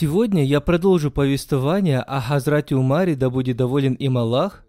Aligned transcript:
Сегодня 0.00 0.44
я 0.44 0.60
продолжу 0.60 1.10
повествование 1.10 1.98
о 1.98 2.20
Хазрате 2.20 2.76
Умаре, 2.76 3.16
да 3.16 3.30
будет 3.30 3.56
доволен 3.56 3.94
им 3.94 4.16
Аллах, 4.16 4.64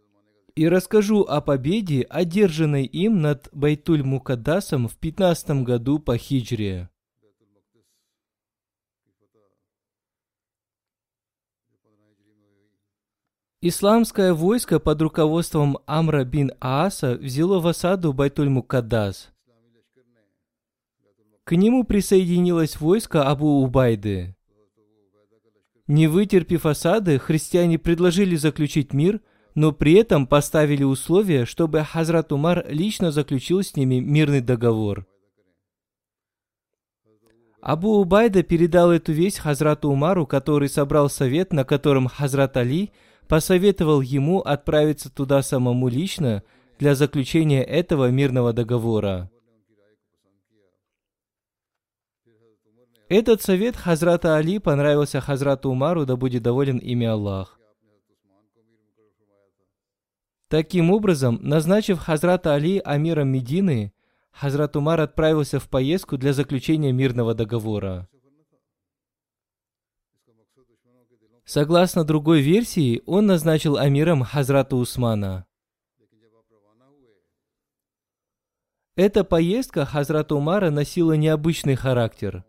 и 0.56 0.68
расскажу 0.68 1.22
о 1.22 1.40
победе, 1.40 2.02
одержанной 2.02 2.86
им 2.86 3.22
над 3.22 3.48
Байтуль 3.52 4.02
Мукаддасом 4.02 4.88
в 4.88 4.98
15 4.98 5.62
году 5.62 6.00
по 6.00 6.18
хиджре. 6.18 6.90
Исламское 13.62 14.34
войско 14.34 14.80
под 14.80 15.00
руководством 15.00 15.78
Амра 15.86 16.24
бин 16.24 16.54
Ааса 16.60 17.14
взяло 17.14 17.60
в 17.60 17.68
осаду 17.68 18.14
Байтуль 18.14 18.50
Мукаддас. 18.50 19.30
К 21.44 21.52
нему 21.56 21.84
присоединилось 21.84 22.80
войско 22.80 23.30
Абу 23.30 23.62
Убайды. 23.62 24.36
Не 25.90 26.06
вытерпев 26.06 26.68
осады, 26.68 27.18
христиане 27.18 27.80
предложили 27.80 28.36
заключить 28.36 28.94
мир, 28.94 29.22
но 29.56 29.72
при 29.72 29.94
этом 29.94 30.28
поставили 30.28 30.84
условие, 30.84 31.48
чтобы 31.48 31.84
Хазрат 31.84 32.32
Умар 32.32 32.64
лично 32.70 33.12
заключил 33.12 33.64
с 33.64 33.76
ними 33.76 33.96
мирный 33.96 34.42
договор. 34.42 35.08
Абу 37.60 37.96
Убайда 37.96 38.44
передал 38.44 38.92
эту 38.92 39.14
весть 39.14 39.40
Хазрату 39.40 39.90
Умару, 39.90 40.28
который 40.28 40.70
собрал 40.70 41.10
совет, 41.10 41.54
на 41.54 41.64
котором 41.64 42.06
Хазрат 42.08 42.56
Али 42.56 42.92
посоветовал 43.28 44.02
ему 44.02 44.42
отправиться 44.42 45.12
туда 45.12 45.42
самому 45.42 45.88
лично 45.88 46.44
для 46.78 46.94
заключения 46.94 47.64
этого 47.64 48.12
мирного 48.12 48.54
договора. 48.54 49.32
Этот 53.10 53.42
совет 53.42 53.76
Хазрата 53.76 54.36
Али 54.36 54.60
понравился 54.60 55.20
Хазрату 55.20 55.72
Умару, 55.72 56.06
да 56.06 56.16
будет 56.16 56.44
доволен 56.44 56.78
ими 56.78 57.08
Аллах. 57.08 57.60
Таким 60.48 60.92
образом, 60.92 61.40
назначив 61.42 61.98
Хазрата 61.98 62.54
Али 62.54 62.80
амиром 62.86 63.30
Медины, 63.30 63.94
Хазрат 64.30 64.76
Умар 64.76 65.00
отправился 65.02 65.60
в 65.60 65.68
поездку 65.68 66.18
для 66.18 66.34
заключения 66.34 66.92
мирного 66.92 67.34
договора. 67.34 68.08
Согласно 71.46 72.04
другой 72.04 72.42
версии, 72.42 73.02
он 73.08 73.26
назначил 73.26 73.78
амиром 73.78 74.22
Хазрата 74.22 74.76
Усмана. 74.76 75.48
Эта 78.96 79.24
поездка 79.24 79.86
Хазрата 79.86 80.36
Умара 80.36 80.70
носила 80.70 81.14
необычный 81.14 81.74
характер 81.74 82.44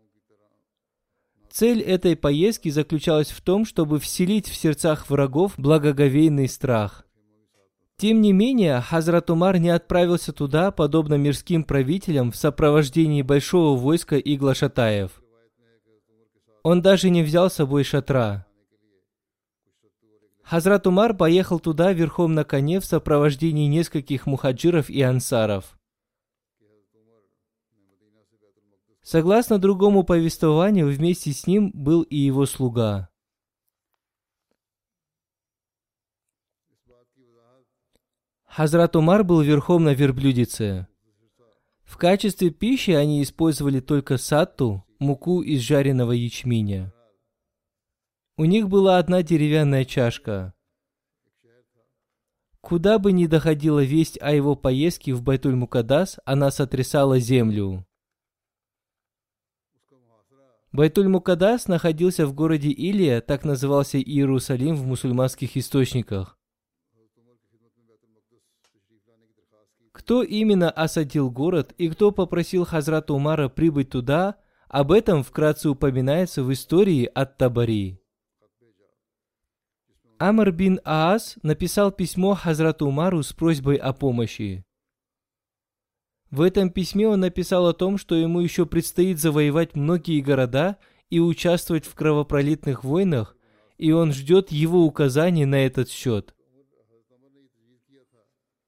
Цель 1.51 1.81
этой 1.81 2.15
поездки 2.15 2.69
заключалась 2.69 3.29
в 3.29 3.41
том, 3.41 3.65
чтобы 3.65 3.99
вселить 3.99 4.47
в 4.47 4.55
сердцах 4.55 5.09
врагов 5.09 5.53
благоговейный 5.57 6.47
страх. 6.47 7.05
Тем 7.97 8.21
не 8.21 8.31
менее, 8.31 8.79
Хазрат 8.81 9.29
Умар 9.29 9.59
не 9.59 9.69
отправился 9.69 10.31
туда, 10.31 10.71
подобно 10.71 11.15
мирским 11.15 11.63
правителям, 11.63 12.31
в 12.31 12.35
сопровождении 12.35 13.21
большого 13.21 13.77
войска 13.77 14.15
и 14.17 14.37
глашатаев. 14.37 15.21
Он 16.63 16.81
даже 16.81 17.09
не 17.09 17.21
взял 17.21 17.49
с 17.49 17.55
собой 17.55 17.83
шатра. 17.83 18.47
Хазрат 20.41 20.87
Умар 20.87 21.15
поехал 21.15 21.59
туда 21.59 21.91
верхом 21.91 22.33
на 22.33 22.43
коне 22.43 22.79
в 22.79 22.85
сопровождении 22.85 23.67
нескольких 23.67 24.25
мухаджиров 24.25 24.89
и 24.89 25.01
ансаров. 25.01 25.77
Согласно 29.11 29.59
другому 29.59 30.05
повествованию, 30.05 30.87
вместе 30.87 31.33
с 31.33 31.45
ним 31.45 31.69
был 31.73 32.03
и 32.03 32.15
его 32.15 32.45
слуга. 32.45 33.09
Хазрат 38.45 38.95
Умар 38.95 39.25
был 39.25 39.41
верхом 39.41 39.83
на 39.83 39.93
верблюдице. 39.93 40.87
В 41.83 41.97
качестве 41.97 42.51
пищи 42.51 42.91
они 42.91 43.21
использовали 43.21 43.81
только 43.81 44.17
сатту, 44.17 44.85
муку 44.97 45.41
из 45.41 45.59
жареного 45.59 46.13
ячменя. 46.13 46.93
У 48.37 48.45
них 48.45 48.69
была 48.69 48.97
одна 48.97 49.23
деревянная 49.23 49.83
чашка. 49.83 50.53
Куда 52.61 52.97
бы 52.97 53.11
ни 53.11 53.25
доходила 53.25 53.83
весть 53.83 54.17
о 54.21 54.31
его 54.31 54.55
поездке 54.55 55.11
в 55.13 55.21
Байтуль-Мукадас, 55.21 56.17
она 56.23 56.49
сотрясала 56.49 57.19
землю. 57.19 57.85
Байтуль-Мукадас 60.71 61.67
находился 61.67 62.25
в 62.25 62.33
городе 62.33 62.69
Илия, 62.69 63.19
так 63.19 63.43
назывался 63.43 63.99
Иерусалим 63.99 64.75
в 64.75 64.85
мусульманских 64.85 65.57
источниках. 65.57 66.37
Кто 69.91 70.23
именно 70.23 70.71
осадил 70.71 71.29
город 71.29 71.73
и 71.77 71.89
кто 71.89 72.11
попросил 72.11 72.63
Хазрата 72.63 73.13
Умара 73.13 73.49
прибыть 73.49 73.89
туда, 73.89 74.37
об 74.69 74.93
этом 74.93 75.23
вкратце 75.23 75.69
упоминается 75.69 76.43
в 76.43 76.53
истории 76.53 77.03
от 77.13 77.37
Табари. 77.37 77.99
Амр 80.17 80.51
бин 80.51 80.79
Аас 80.85 81.37
написал 81.43 81.91
письмо 81.91 82.35
Хазрату 82.35 82.87
Умару 82.87 83.21
с 83.23 83.33
просьбой 83.33 83.75
о 83.75 83.91
помощи. 83.91 84.63
В 86.31 86.41
этом 86.41 86.69
письме 86.69 87.09
он 87.09 87.19
написал 87.19 87.67
о 87.67 87.73
том, 87.73 87.97
что 87.97 88.15
ему 88.15 88.39
еще 88.39 88.65
предстоит 88.65 89.19
завоевать 89.19 89.75
многие 89.75 90.21
города 90.21 90.77
и 91.09 91.19
участвовать 91.19 91.85
в 91.85 91.93
кровопролитных 91.93 92.85
войнах, 92.85 93.35
и 93.77 93.91
он 93.91 94.13
ждет 94.13 94.49
его 94.49 94.85
указаний 94.85 95.45
на 95.45 95.65
этот 95.65 95.89
счет. 95.89 96.33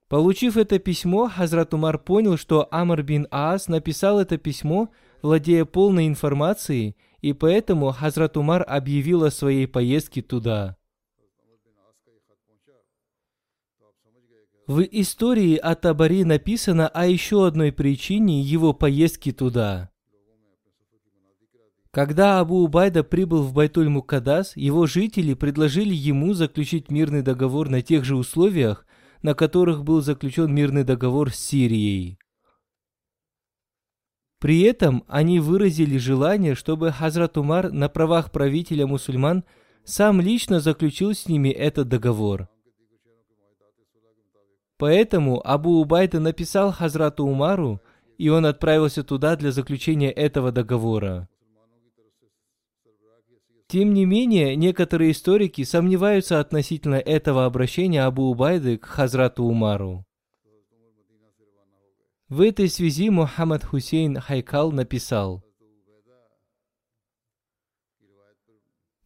Получив 0.09 0.57
это 0.57 0.77
письмо, 0.77 1.31
Хазрат 1.33 1.73
Умар 1.73 1.97
понял, 1.97 2.37
что 2.37 2.67
Амр 2.69 3.01
бин 3.01 3.27
Аас 3.31 3.69
написал 3.69 4.19
это 4.19 4.37
письмо, 4.37 4.89
владея 5.21 5.63
полной 5.63 6.07
информацией, 6.07 6.97
и 7.21 7.31
поэтому 7.31 7.91
Хазрат 7.91 8.35
Умар 8.35 8.65
объявил 8.67 9.23
о 9.23 9.31
своей 9.31 9.67
поездке 9.67 10.21
туда. 10.21 10.75
В 14.65 14.81
истории 14.81 15.57
о 15.57 15.75
Табари 15.75 16.23
написано 16.23 16.87
о 16.87 17.05
еще 17.05 17.45
одной 17.45 17.73
причине 17.73 18.41
его 18.41 18.73
поездки 18.73 19.33
туда. 19.33 19.89
Когда 21.91 22.39
Абу 22.39 22.63
Убайда 22.63 23.03
прибыл 23.03 23.43
в 23.43 23.53
Байтуль-Мукадас, 23.53 24.53
его 24.55 24.87
жители 24.87 25.33
предложили 25.33 25.93
ему 25.93 26.33
заключить 26.33 26.89
мирный 26.89 27.21
договор 27.21 27.69
на 27.69 27.81
тех 27.81 28.05
же 28.05 28.15
условиях, 28.15 28.87
на 29.21 29.35
которых 29.35 29.83
был 29.83 30.01
заключен 30.01 30.55
мирный 30.55 30.85
договор 30.85 31.31
с 31.31 31.35
Сирией. 31.35 32.17
При 34.39 34.61
этом 34.61 35.03
они 35.07 35.39
выразили 35.39 35.97
желание, 35.97 36.55
чтобы 36.55 36.91
Хазрат 36.91 37.37
Умар 37.37 37.71
на 37.71 37.89
правах 37.89 38.31
правителя 38.31 38.87
мусульман 38.87 39.43
сам 39.83 40.21
лично 40.21 40.61
заключил 40.61 41.13
с 41.13 41.27
ними 41.27 41.49
этот 41.49 41.89
договор. 41.89 42.49
Поэтому 44.83 45.41
Абу 45.47 45.79
Убайда 45.79 46.19
написал 46.19 46.73
Хазрату 46.73 47.23
Умару, 47.23 47.81
и 48.17 48.27
он 48.27 48.45
отправился 48.45 49.01
туда 49.01 49.37
для 49.37 49.53
заключения 49.53 50.11
этого 50.11 50.51
договора. 50.51 51.29
Тем 53.67 53.93
не 53.93 54.03
менее, 54.03 54.57
некоторые 54.57 55.11
историки 55.11 55.63
сомневаются 55.63 56.41
относительно 56.41 56.95
этого 56.95 57.45
обращения 57.45 58.03
Абу 58.03 58.23
Убайды 58.23 58.77
к 58.77 58.83
Хазрату 58.83 59.45
Умару. 59.45 60.05
В 62.27 62.41
этой 62.41 62.67
связи 62.67 63.09
Мухаммад 63.09 63.63
Хусейн 63.63 64.19
Хайкал 64.19 64.73
написал, 64.73 65.45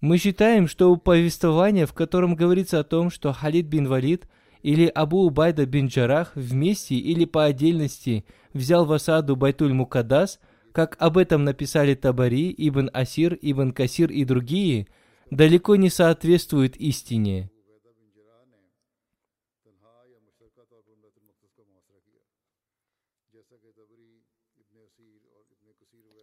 Мы 0.02 0.18
считаем, 0.18 0.68
что 0.68 0.96
повествование, 0.96 1.86
в 1.86 1.94
котором 1.94 2.34
говорится 2.34 2.80
о 2.80 2.84
том, 2.84 3.12
что 3.12 3.32
Халид 3.32 3.68
бин 3.68 3.88
Валид 3.88 4.28
или 4.68 4.88
Абу 4.88 5.26
Убайда 5.26 5.66
бин 5.66 5.88
Джарах 5.88 6.34
вместе 6.36 6.96
или 6.96 7.24
по 7.24 7.46
отдельности 7.46 8.26
взял 8.52 8.86
в 8.86 8.92
осаду 8.92 9.38
Байтуль 9.38 9.72
Мукадас, 9.72 10.42
как 10.74 10.98
об 11.00 11.18
этом 11.18 11.46
написали 11.46 11.96
Табари, 11.96 12.54
Ибн 12.58 12.90
Асир, 12.92 13.40
Ибн 13.42 13.72
Касир 13.72 14.12
и 14.12 14.26
другие, 14.26 14.88
далеко 15.32 15.78
не 15.78 15.90
соответствует 15.90 16.76
истине. 16.76 17.50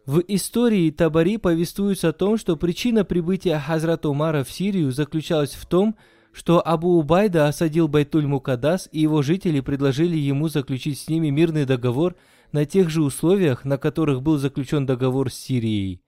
В 0.05 0.19
истории 0.27 0.91
Табари 0.91 1.37
повествуется 1.37 2.09
о 2.09 2.13
том, 2.13 2.37
что 2.37 2.57
причина 2.57 3.03
прибытия 3.03 3.57
Хазрата 3.57 4.07
Умара 4.07 4.43
в 4.43 4.51
Сирию 4.51 4.91
заключалась 4.91 5.55
в 5.55 5.65
том, 5.65 5.95
что 5.95 6.14
Абу 6.59 6.99
Убайда 6.99 7.47
осадил 7.47 7.87
Байтуль 7.87 8.27
Мукадас, 8.27 8.89
и 8.91 8.99
его 8.99 9.21
жители 9.21 9.61
предложили 9.61 10.17
ему 10.17 10.49
заключить 10.49 10.99
с 10.99 11.07
ними 11.07 11.29
мирный 11.29 11.65
договор 11.65 12.17
на 12.51 12.65
тех 12.65 12.89
же 12.89 13.03
условиях, 13.03 13.63
на 13.63 13.77
которых 13.77 14.21
был 14.21 14.37
заключен 14.37 14.85
договор 14.85 15.31
с 15.31 15.35
Сирией. 15.35 16.01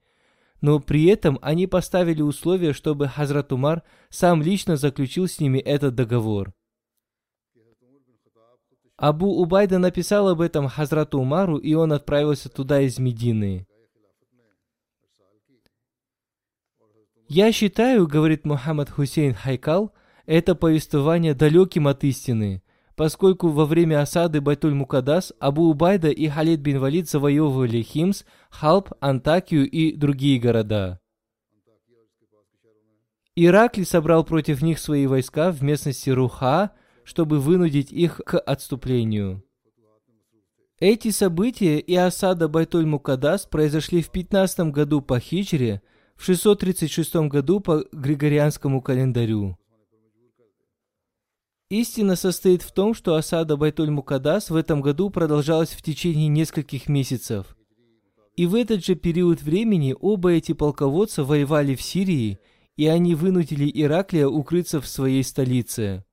Но 0.60 0.80
при 0.80 1.06
этом 1.06 1.38
они 1.40 1.66
поставили 1.66 2.20
условие, 2.20 2.74
чтобы 2.74 3.08
Хазрат 3.08 3.52
Умар 3.52 3.82
сам 4.10 4.42
лично 4.42 4.76
заключил 4.76 5.28
с 5.28 5.40
ними 5.40 5.58
этот 5.58 5.94
договор. 5.94 6.52
Абу 8.98 9.40
Убайда 9.40 9.78
написал 9.78 10.28
об 10.28 10.40
этом 10.42 10.68
Хазрату 10.68 11.20
Умару, 11.20 11.56
и 11.56 11.72
он 11.72 11.92
отправился 11.92 12.50
туда 12.50 12.80
из 12.82 12.98
Медины. 12.98 13.66
«Я 17.28 17.52
считаю,— 17.52 18.06
говорит 18.08 18.44
Мухаммад 18.44 18.90
Хусейн 18.90 19.34
Хайкал,— 19.34 19.94
это 20.28 20.54
повествование 20.54 21.32
далеким 21.32 21.88
от 21.88 22.04
истины, 22.04 22.62
поскольку 22.96 23.48
во 23.48 23.64
время 23.64 24.02
осады 24.02 24.42
Байтуль 24.42 24.74
Мукадас 24.74 25.32
Абу 25.40 25.70
Убайда 25.70 26.10
и 26.10 26.28
Халид 26.28 26.60
бин 26.60 26.80
Валид 26.80 27.08
завоевывали 27.08 27.80
Химс, 27.80 28.24
Халб, 28.50 28.92
Антакию 29.00 29.68
и 29.68 29.96
другие 29.96 30.38
города. 30.38 31.00
Иракли 33.36 33.84
собрал 33.84 34.22
против 34.22 34.60
них 34.60 34.78
свои 34.78 35.06
войска 35.06 35.50
в 35.50 35.62
местности 35.62 36.10
Руха, 36.10 36.72
чтобы 37.04 37.40
вынудить 37.40 37.90
их 37.90 38.20
к 38.26 38.38
отступлению. 38.38 39.42
Эти 40.78 41.10
события 41.10 41.78
и 41.78 41.94
осада 41.94 42.48
Байтуль 42.48 42.84
Мукадас 42.84 43.46
произошли 43.46 44.02
в 44.02 44.10
15 44.10 44.72
году 44.72 45.00
по 45.00 45.18
хиджре– 45.18 45.80
в 46.18 46.24
636 46.24 47.28
году 47.28 47.60
по 47.60 47.84
Григорианскому 47.92 48.82
календарю. 48.82 49.57
Истина 51.70 52.16
состоит 52.16 52.62
в 52.62 52.72
том, 52.72 52.94
что 52.94 53.14
осада 53.14 53.56
Байтуль-Мукадас 53.56 54.50
в 54.50 54.56
этом 54.56 54.80
году 54.80 55.10
продолжалась 55.10 55.70
в 55.70 55.82
течение 55.82 56.28
нескольких 56.28 56.88
месяцев. 56.88 57.56
И 58.36 58.46
в 58.46 58.54
этот 58.54 58.84
же 58.84 58.94
период 58.94 59.42
времени 59.42 59.94
оба 59.98 60.32
эти 60.32 60.52
полководца 60.52 61.24
воевали 61.24 61.74
в 61.74 61.82
Сирии, 61.82 62.38
и 62.76 62.86
они 62.86 63.14
вынудили 63.14 63.70
Ираклия 63.74 64.28
укрыться 64.28 64.80
в 64.80 64.86
своей 64.86 65.24
столице 65.24 66.04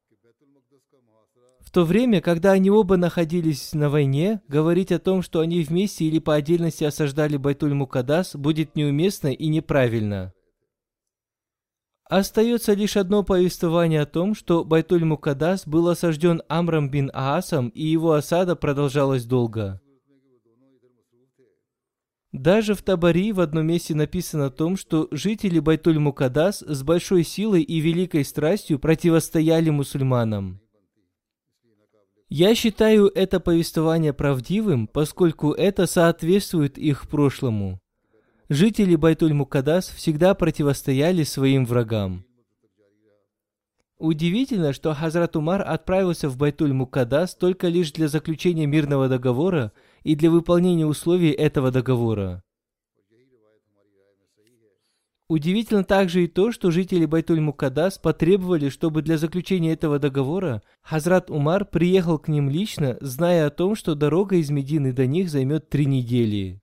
то 1.76 1.84
время, 1.84 2.22
когда 2.22 2.54
они 2.54 2.70
оба 2.70 2.96
находились 2.96 3.74
на 3.74 3.90
войне, 3.90 4.40
говорить 4.48 4.94
о 4.94 5.00
том, 5.00 5.22
что 5.22 5.42
они 5.42 5.62
вместе 5.62 6.06
или 6.06 6.20
по 6.20 6.34
отдельности 6.34 6.86
осаждали 6.86 7.36
Байтуль-Мукадас, 7.36 8.38
будет 8.38 8.78
неуместно 8.78 9.28
и 9.28 9.48
неправильно. 9.48 10.32
Остается 12.08 12.74
лишь 12.74 12.98
одно 12.98 13.24
повествование 13.24 14.02
о 14.02 14.06
том, 14.06 14.36
что 14.36 14.64
Байтуль-Мукадас 14.64 15.68
был 15.68 15.90
осажден 15.90 16.44
Амром 16.48 16.90
бин 16.92 17.10
Аасом, 17.14 17.70
и 17.70 17.84
его 17.84 18.14
осада 18.14 18.56
продолжалась 18.56 19.26
долго. 19.26 19.82
Даже 22.32 22.76
в 22.76 22.84
Табари 22.84 23.32
в 23.32 23.40
одном 23.40 23.66
месте 23.68 23.96
написано 23.96 24.48
о 24.48 24.52
том, 24.52 24.78
что 24.78 25.08
жители 25.10 25.60
Байтуль-Мукадас 25.60 26.62
с 26.62 26.84
большой 26.84 27.24
силой 27.24 27.64
и 27.64 27.80
великой 27.80 28.24
страстью 28.24 28.78
противостояли 28.78 29.72
мусульманам. 29.72 30.62
Я 32.30 32.54
считаю 32.54 33.08
это 33.08 33.40
повествование 33.40 34.12
правдивым, 34.12 34.88
поскольку 34.88 35.54
это 35.54 35.88
соответствует 35.88 36.78
их 36.78 37.08
прошлому. 37.08 37.80
Жители 38.50 38.96
Байтуль-Мукадас 38.96 39.90
всегда 39.90 40.36
противостояли 40.36 41.24
своим 41.24 41.66
врагам. 41.66 42.24
Удивительно, 43.98 44.72
что 44.72 44.94
Хазрат 44.94 45.36
Умар 45.36 45.64
отправился 45.66 46.30
в 46.30 46.38
Байтуль-Мукадас 46.38 47.36
только 47.36 47.70
лишь 47.70 47.92
для 47.92 48.08
заключения 48.08 48.68
мирного 48.68 49.10
договора 49.10 49.72
и 50.04 50.16
для 50.16 50.30
выполнения 50.30 50.86
условий 50.86 51.32
этого 51.32 51.72
договора. 51.72 52.44
Удивительно 55.28 55.84
также 55.84 56.26
и 56.26 56.28
то, 56.28 56.52
что 56.52 56.70
жители 56.70 57.06
Байтуль-Мукадас 57.06 57.98
потребовали, 57.98 58.70
чтобы 58.70 59.02
для 59.02 59.18
заключения 59.18 59.74
этого 59.74 59.98
договора 59.98 60.62
Хазрат 60.84 61.32
Умар 61.32 61.66
приехал 61.66 62.20
к 62.20 62.28
ним 62.28 62.52
лично, 62.52 62.98
зная 63.02 63.48
о 63.48 63.50
том, 63.50 63.74
что 63.74 63.96
дорога 63.96 64.36
из 64.36 64.52
Медины 64.52 64.94
до 64.94 65.08
них 65.08 65.32
займет 65.32 65.68
три 65.68 65.88
недели. 65.88 66.62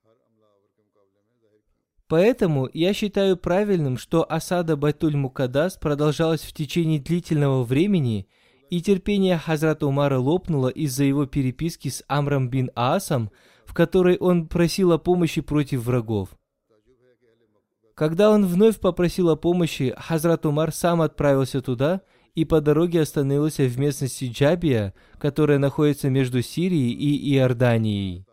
Поэтому 2.13 2.69
я 2.73 2.93
считаю 2.93 3.37
правильным, 3.37 3.97
что 3.97 4.23
осада 4.31 4.75
Байтуль-Мукадас 4.75 5.79
продолжалась 5.79 6.41
в 6.41 6.53
течение 6.53 6.99
длительного 6.99 7.63
времени, 7.63 8.27
и 8.69 8.83
терпение 8.83 9.35
Хазрата 9.35 9.87
Умара 9.87 10.19
лопнуло 10.19 10.67
из-за 10.67 11.05
его 11.05 11.25
переписки 11.25 11.87
с 11.87 12.03
Амром 12.07 12.51
бин 12.51 12.69
Аасом, 12.75 13.31
в 13.65 13.73
которой 13.73 14.17
он 14.17 14.47
просил 14.47 14.91
о 14.91 14.99
помощи 14.99 15.41
против 15.41 15.85
врагов. 15.85 16.29
Когда 17.95 18.29
он 18.29 18.45
вновь 18.45 18.79
попросил 18.79 19.31
о 19.31 19.35
помощи, 19.35 19.95
Хазрат 19.97 20.45
Умар 20.45 20.71
сам 20.71 21.01
отправился 21.01 21.63
туда 21.63 22.01
и 22.35 22.45
по 22.45 22.61
дороге 22.61 23.01
остановился 23.01 23.63
в 23.63 23.79
местности 23.79 24.25
Джабия, 24.31 24.93
которая 25.17 25.57
находится 25.57 26.11
между 26.11 26.43
Сирией 26.43 26.91
и 26.91 27.35
Иорданией. 27.35 28.27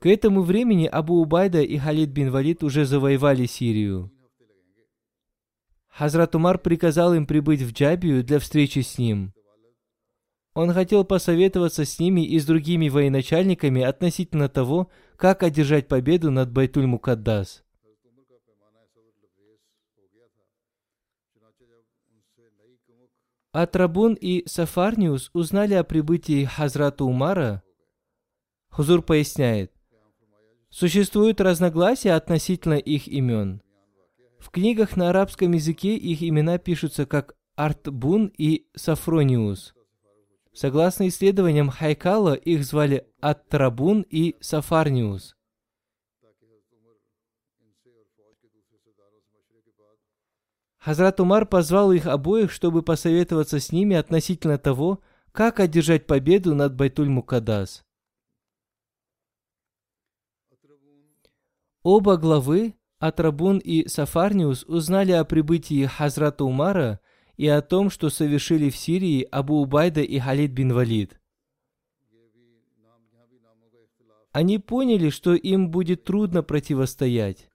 К 0.00 0.06
этому 0.06 0.42
времени 0.42 0.86
Абу 0.86 1.20
Убайда 1.20 1.60
и 1.60 1.76
Халид 1.76 2.10
бин 2.10 2.30
Валид 2.30 2.62
уже 2.62 2.84
завоевали 2.84 3.46
Сирию. 3.46 4.12
Хазрат 5.88 6.36
Умар 6.36 6.58
приказал 6.58 7.14
им 7.14 7.26
прибыть 7.26 7.62
в 7.62 7.72
Джабию 7.72 8.22
для 8.22 8.38
встречи 8.38 8.80
с 8.80 8.98
ним. 8.98 9.32
Он 10.54 10.72
хотел 10.72 11.04
посоветоваться 11.04 11.84
с 11.84 11.98
ними 11.98 12.24
и 12.24 12.38
с 12.38 12.46
другими 12.46 12.88
военачальниками 12.88 13.82
относительно 13.82 14.48
того, 14.48 14.88
как 15.16 15.42
одержать 15.42 15.88
победу 15.88 16.30
над 16.30 16.52
Байтуль-Мукаддас. 16.52 17.64
Атрабун 23.50 24.14
и 24.14 24.46
Сафарниус 24.46 25.30
узнали 25.32 25.74
о 25.74 25.82
прибытии 25.82 26.44
Хазрата 26.44 27.04
Умара. 27.04 27.62
Хузур 28.68 29.02
поясняет, 29.02 29.72
существуют 30.70 31.40
разногласия 31.40 32.12
относительно 32.12 32.74
их 32.74 33.08
имен. 33.08 33.62
В 34.38 34.50
книгах 34.50 34.96
на 34.96 35.10
арабском 35.10 35.52
языке 35.52 35.96
их 35.96 36.22
имена 36.22 36.58
пишутся 36.58 37.06
как 37.06 37.34
Артбун 37.56 38.32
и 38.36 38.66
Сафрониус– 38.74 39.74
Согласно 40.58 41.06
исследованиям 41.06 41.70
Хайкала, 41.70 42.34
их 42.34 42.64
звали 42.64 43.06
Аттрабун 43.20 44.02
и 44.02 44.34
Хазрат 50.78 51.20
Умар 51.20 51.46
позвал 51.46 51.92
их 51.92 52.06
обоих, 52.06 52.50
чтобы 52.50 52.82
посоветоваться 52.82 53.60
с 53.60 53.70
ними 53.70 53.94
относительно 53.94 54.58
того, 54.58 55.00
как 55.30 55.60
одержать 55.60 56.08
победу 56.08 56.56
над 56.56 56.74
Байтуль 56.74 57.08
Мукадас. 57.08 57.84
Оба 61.90 62.18
главы, 62.18 62.74
Атрабун 62.98 63.56
и 63.56 63.88
Сафарниус, 63.88 64.64
узнали 64.64 65.12
о 65.12 65.24
прибытии 65.24 65.86
Хазрата 65.86 66.44
Умара 66.44 67.00
и 67.38 67.48
о 67.48 67.62
том, 67.62 67.88
что 67.88 68.10
совершили 68.10 68.68
в 68.68 68.76
Сирии 68.76 69.22
Абу 69.22 69.62
Убайда 69.62 70.02
и 70.02 70.18
Халид 70.18 70.50
бин 70.50 70.74
Валид. 70.74 71.18
Они 74.32 74.58
поняли, 74.58 75.08
что 75.08 75.32
им 75.32 75.70
будет 75.70 76.04
трудно 76.04 76.42
противостоять. 76.42 77.48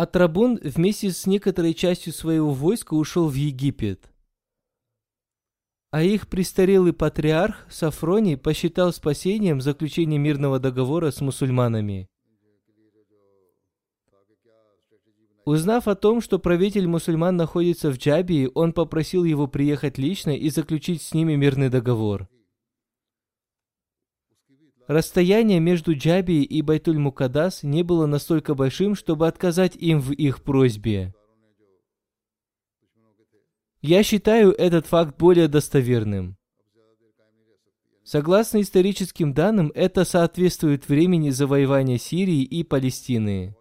Атрабун 0.00 0.58
вместе 0.62 1.10
с 1.10 1.26
некоторой 1.26 1.74
частью 1.74 2.14
своего 2.14 2.52
войска 2.52 2.94
ушел 2.94 3.28
в 3.28 3.34
Египет. 3.34 4.10
А 5.90 6.02
их 6.02 6.28
престарелый 6.28 6.94
патриарх 6.94 7.70
Сафроний 7.70 8.38
посчитал 8.38 8.94
спасением 8.94 9.60
заключение 9.60 10.18
мирного 10.18 10.58
договора 10.58 11.10
с 11.10 11.20
мусульманами. 11.20 12.08
Узнав 15.50 15.88
о 15.88 15.96
том, 15.96 16.20
что 16.20 16.38
правитель 16.38 16.86
мусульман 16.86 17.36
находится 17.36 17.90
в 17.90 17.96
Джабии, 17.96 18.48
он 18.54 18.72
попросил 18.72 19.24
его 19.24 19.48
приехать 19.48 19.98
лично 19.98 20.30
и 20.30 20.48
заключить 20.48 21.02
с 21.02 21.12
ними 21.12 21.34
мирный 21.34 21.68
договор– 21.68 22.28
Расстояние 24.86 25.60
между 25.60 25.96
Джаби 25.96 26.42
и 26.42 26.62
Байтуль-Мукадас 26.62 27.60
не 27.62 27.84
было 27.84 28.06
настолько 28.06 28.56
большим, 28.56 28.96
чтобы 28.96 29.28
отказать 29.28 29.76
им 29.76 30.00
в 30.00 30.10
их 30.10 30.42
просьбе. 30.42 31.14
Я 33.82 34.02
считаю 34.02 34.50
этот 34.52 34.86
факт 34.86 35.16
более 35.16 35.46
достоверным. 35.46 36.36
Согласно 38.02 38.60
историческим 38.60 39.32
данным, 39.32 39.70
это 39.76 40.04
соответствует 40.04 40.88
времени 40.88 41.30
завоевания 41.30 41.96
Сирии 41.96 42.42
и 42.42 42.64
Палестины. 42.64 43.54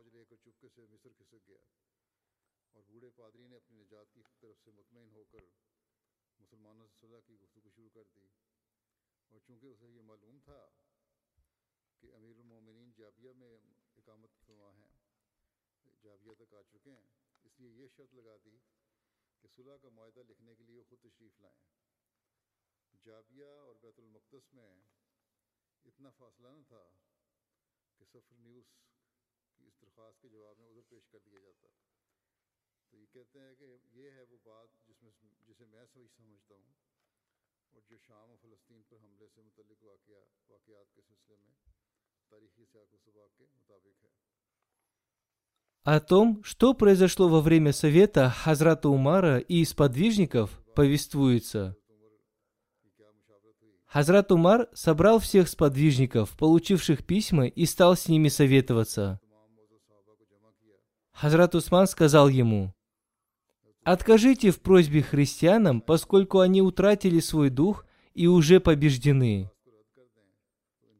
О 45.84 46.00
том, 46.00 46.44
что 46.44 46.74
произошло 46.74 47.29
во 47.29 47.41
время 47.41 47.74
совета 47.74 48.29
Хазрата 48.29 48.89
Умара 48.89 49.39
и 49.39 49.63
сподвижников, 49.65 50.62
повествуется. 50.75 51.75
Хазрат 53.86 54.32
Умар 54.32 54.70
собрал 54.74 55.20
всех 55.20 55.50
сподвижников, 55.50 56.38
получивших 56.38 57.06
письма, 57.06 57.48
и 57.48 57.65
стал 57.65 57.96
с 57.96 58.08
ними 58.08 58.27
советоваться. 58.27 59.20
Хазрат 61.19 61.53
Усман 61.53 61.85
сказал 61.85 62.29
ему, 62.29 62.73
«Откажите 63.83 64.51
в 64.51 64.61
просьбе 64.61 65.01
христианам, 65.01 65.81
поскольку 65.81 66.39
они 66.39 66.61
утратили 66.61 67.19
свой 67.19 67.49
дух 67.49 67.85
и 68.13 68.27
уже 68.27 68.61
побеждены. 68.61 69.51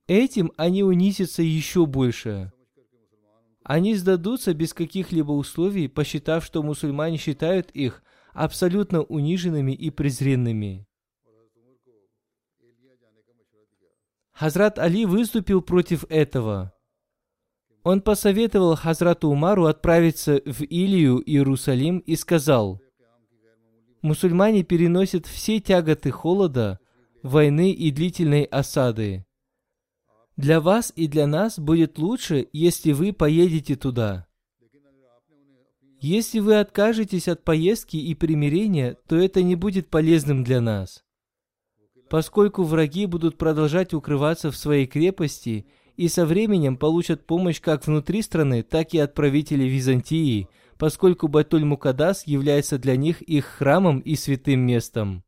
Этим 0.08 0.52
они 0.58 0.84
унизятся 0.84 1.42
еще 1.42 1.86
больше. 1.86 2.52
Они 3.64 3.96
сдадутся 3.96 4.54
без 4.54 4.74
каких-либо 4.74 5.32
условий, 5.32 5.88
посчитав, 5.88 6.44
что 6.44 6.64
мусульмане 6.64 7.16
считают 7.16 7.72
их 7.72 8.04
абсолютно 8.34 9.04
униженными 9.04 9.72
и 9.72 9.90
презренными. 9.90 10.86
Хазрат 14.34 14.80
Али 14.80 15.06
выступил 15.06 15.62
против 15.62 16.04
этого. 16.10 16.74
Он 17.90 18.02
посоветовал 18.02 18.76
Хазрату 18.76 19.30
Умару 19.30 19.66
отправиться 19.66 20.44
в 20.46 20.62
Илию, 20.62 21.24
Иерусалим, 21.28 21.98
и 21.98 22.16
сказал, 22.16 22.80
«Мусульмане 24.04 24.62
переносят 24.62 25.26
все 25.26 25.60
тяготы 25.60 26.12
холода, 26.12 26.80
войны 27.24 27.72
и 27.72 27.90
длительной 27.90 28.44
осады. 28.44 29.26
Для 30.38 30.62
вас 30.62 30.94
и 30.96 31.08
для 31.08 31.26
нас 31.26 31.58
будет 31.58 31.98
лучше, 31.98 32.48
если 32.54 32.92
вы 32.92 33.12
поедете 33.12 33.76
туда. 33.76 34.28
Если 36.00 36.42
вы 36.42 36.60
откажетесь 36.60 37.28
от 37.28 37.44
поездки 37.44 37.98
и 37.98 38.14
примирения, 38.14 38.98
то 39.08 39.16
это 39.16 39.42
не 39.42 39.56
будет 39.56 39.90
полезным 39.90 40.44
для 40.44 40.62
нас. 40.62 41.04
Поскольку 42.08 42.62
враги 42.62 43.08
будут 43.08 43.40
продолжать 43.40 43.96
укрываться 43.96 44.52
в 44.52 44.58
своей 44.58 44.86
крепости 44.86 45.66
и 46.00 46.08
со 46.08 46.26
временем 46.26 46.78
получат 46.78 47.28
помощь 47.28 47.60
как 47.60 47.86
внутри 47.86 48.22
страны, 48.22 48.64
так 48.64 48.94
и 48.94 49.00
от 49.00 49.14
правителей 49.14 49.68
Византии, 49.68 50.48
поскольку 50.78 51.28
Батуль-Мукадас 51.28 52.24
является 52.26 52.78
для 52.78 52.96
них 52.96 53.22
их 53.22 53.44
храмом 53.44 54.00
и 54.00 54.16
святым 54.16 54.62
местом. 54.62 55.26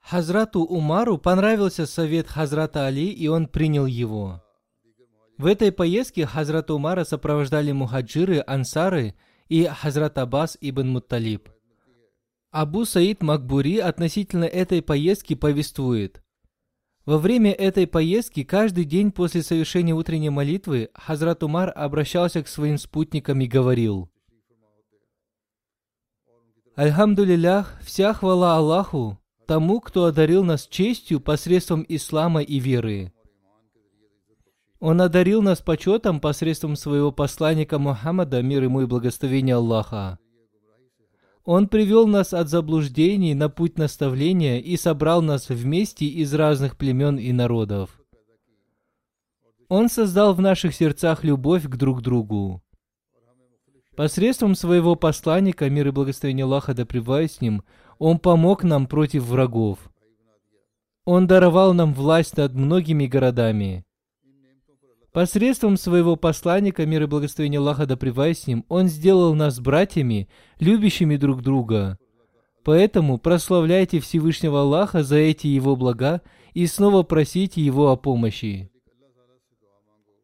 Хазрату 0.00 0.60
Умару 0.62 1.18
понравился 1.18 1.84
совет 1.84 2.28
Хазрата 2.28 2.86
Али, 2.86 3.10
и 3.10 3.28
он 3.28 3.46
принял 3.46 3.84
его. 3.84 4.45
В 5.38 5.44
этой 5.44 5.70
поездке 5.70 6.24
Хазрата 6.24 6.72
Умара 6.72 7.04
сопровождали 7.04 7.70
мухаджиры, 7.72 8.42
ансары 8.46 9.14
и 9.48 9.64
Хазрат 9.64 10.16
Аббас 10.16 10.56
ибн 10.60 10.88
Мутталиб. 10.88 11.50
Абу 12.50 12.86
Саид 12.86 13.22
Макбури 13.22 13.78
относительно 13.78 14.44
этой 14.44 14.80
поездки 14.80 15.34
повествует. 15.34 16.22
Во 17.04 17.18
время 17.18 17.52
этой 17.52 17.86
поездки 17.86 18.44
каждый 18.44 18.84
день 18.84 19.12
после 19.12 19.42
совершения 19.42 19.94
утренней 19.94 20.30
молитвы 20.30 20.88
Хазрат 20.94 21.42
Умар 21.42 21.70
обращался 21.76 22.42
к 22.42 22.48
своим 22.48 22.78
спутникам 22.78 23.40
и 23.40 23.46
говорил 23.46 24.10
«Альхамдулиллях, 26.76 27.78
вся 27.82 28.14
хвала 28.14 28.56
Аллаху, 28.56 29.18
тому, 29.46 29.80
кто 29.80 30.06
одарил 30.06 30.44
нас 30.44 30.66
честью 30.66 31.20
посредством 31.20 31.84
ислама 31.88 32.42
и 32.42 32.58
веры. 32.58 33.12
Он 34.88 35.00
одарил 35.00 35.42
нас 35.42 35.60
почетом 35.62 36.20
посредством 36.20 36.76
своего 36.76 37.10
посланника 37.10 37.76
Мухаммада, 37.76 38.40
мир 38.40 38.62
ему 38.62 38.82
и 38.82 38.86
благословение 38.86 39.56
Аллаха. 39.56 40.20
Он 41.44 41.66
привел 41.66 42.06
нас 42.06 42.32
от 42.32 42.48
заблуждений 42.48 43.34
на 43.34 43.48
путь 43.48 43.78
наставления 43.78 44.60
и 44.60 44.76
собрал 44.76 45.22
нас 45.22 45.48
вместе 45.48 46.06
из 46.06 46.32
разных 46.32 46.76
племен 46.76 47.16
и 47.16 47.32
народов. 47.32 48.00
Он 49.68 49.88
создал 49.88 50.34
в 50.34 50.40
наших 50.40 50.72
сердцах 50.72 51.24
любовь 51.24 51.64
к 51.64 51.74
друг 51.74 52.00
другу. 52.00 52.62
Посредством 53.96 54.54
своего 54.54 54.94
посланника, 54.94 55.68
мир 55.68 55.88
и 55.88 55.90
благословение 55.90 56.44
Аллаха 56.44 56.74
да 56.74 56.86
с 57.26 57.40
ним, 57.40 57.64
он 57.98 58.20
помог 58.20 58.62
нам 58.62 58.86
против 58.86 59.24
врагов. 59.24 59.80
Он 61.04 61.26
даровал 61.26 61.74
нам 61.74 61.92
власть 61.92 62.36
над 62.36 62.54
многими 62.54 63.06
городами. 63.06 63.85
Посредством 65.16 65.78
своего 65.78 66.16
посланника, 66.16 66.84
мир 66.84 67.04
и 67.04 67.06
благословение 67.06 67.58
Аллаха 67.58 67.86
да 67.86 67.96
с 67.96 68.46
ним, 68.46 68.66
Он 68.68 68.86
сделал 68.86 69.34
нас 69.34 69.58
братьями, 69.60 70.28
любящими 70.60 71.16
друг 71.16 71.40
друга. 71.40 71.98
Поэтому 72.62 73.16
прославляйте 73.16 73.98
Всевышнего 74.00 74.60
Аллаха 74.60 75.02
за 75.02 75.16
эти 75.16 75.46
Его 75.46 75.74
блага 75.74 76.20
и 76.52 76.66
снова 76.66 77.02
просите 77.02 77.62
Его 77.62 77.90
о 77.90 77.96
помощи. 77.96 78.70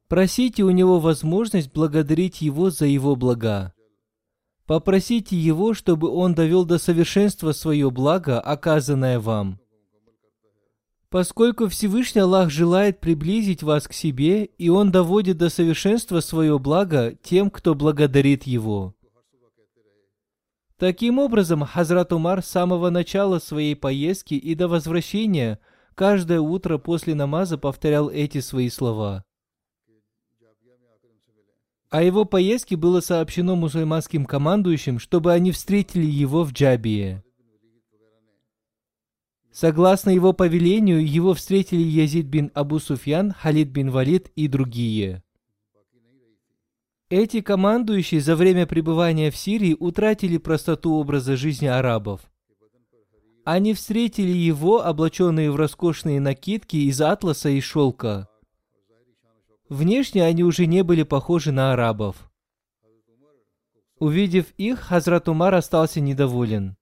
Просите 0.09 0.63
у 0.63 0.71
Него 0.71 1.01
возможность 1.01 1.73
благодарить 1.73 2.43
Его 2.43 2.69
за 2.69 2.85
Его 2.85 3.17
блага. 3.17 3.73
Попросите 4.67 5.39
Его, 5.39 5.73
чтобы 5.73 6.11
Он 6.11 6.35
довел 6.35 6.67
до 6.67 6.77
совершенства 6.77 7.53
свое 7.53 7.91
благо, 7.91 8.39
оказанное 8.39 9.19
вам. 9.21 9.62
Поскольку 11.13 11.69
Всевышний 11.69 12.23
Аллах 12.23 12.49
желает 12.49 12.99
приблизить 12.99 13.63
вас 13.63 13.87
к 13.87 13.93
себе, 13.93 14.47
и 14.47 14.71
Он 14.71 14.91
доводит 14.91 15.37
до 15.37 15.51
совершенства 15.51 16.21
свое 16.21 16.59
благо 16.59 17.15
тем, 17.23 17.51
кто 17.51 17.75
благодарит 17.75 18.45
Его. 18.45 18.95
Таким 20.79 21.19
образом, 21.19 21.67
Хазрат 21.67 22.15
Умар 22.15 22.43
с 22.43 22.47
самого 22.47 22.89
начала 22.89 23.41
своей 23.41 23.77
поездки 23.77 24.33
и 24.33 24.55
до 24.55 24.69
возвращения 24.69 25.59
каждое 25.95 26.41
утро 26.41 26.79
после 26.79 27.15
намаза 27.15 27.59
повторял 27.59 28.09
эти 28.09 28.41
свои 28.41 28.71
слова. 28.71 29.23
О 31.91 32.03
его 32.03 32.25
поездке 32.25 32.77
было 32.77 33.01
сообщено 33.01 33.55
мусульманским 33.55 34.25
командующим, 34.25 34.99
чтобы 34.99 35.35
они 35.35 35.53
встретили 35.53 36.07
его 36.07 36.43
в 36.43 36.53
Джабии. 36.53 37.23
Согласно 39.53 40.09
его 40.09 40.33
повелению, 40.33 41.07
его 41.07 41.35
встретили 41.35 41.83
Язид 41.83 42.27
бин 42.27 42.51
Абу 42.55 42.79
Суфьян, 42.79 43.33
Халид 43.33 43.69
бин 43.69 43.91
Валид 43.91 44.31
и 44.35 44.49
другие. 44.49 45.23
Эти 47.11 47.43
командующие 47.43 48.23
за 48.23 48.35
время 48.35 48.67
пребывания 48.67 49.31
в 49.31 49.37
Сирии 49.37 49.77
утратили 49.79 50.39
простоту 50.39 50.95
образа 50.95 51.37
жизни 51.37 51.67
арабов. 51.67 52.23
Они 53.45 53.75
встретили 53.75 54.31
его, 54.31 54.83
облаченные 54.83 55.51
в 55.51 55.57
роскошные 55.57 56.21
накидки 56.21 56.77
из 56.77 57.03
атласа 57.03 57.51
и 57.51 57.61
шелка. 57.61 58.29
Внешне 59.69 60.25
они 60.25 60.45
уже 60.45 60.67
не 60.67 60.83
были 60.83 61.03
похожи 61.03 61.53
на 61.53 61.75
арабов. 61.75 62.31
Увидев 63.99 64.47
их, 64.57 64.81
Хазрат 64.81 65.29
Умар 65.29 65.55
остался 65.55 66.01
недоволен. 66.01 66.77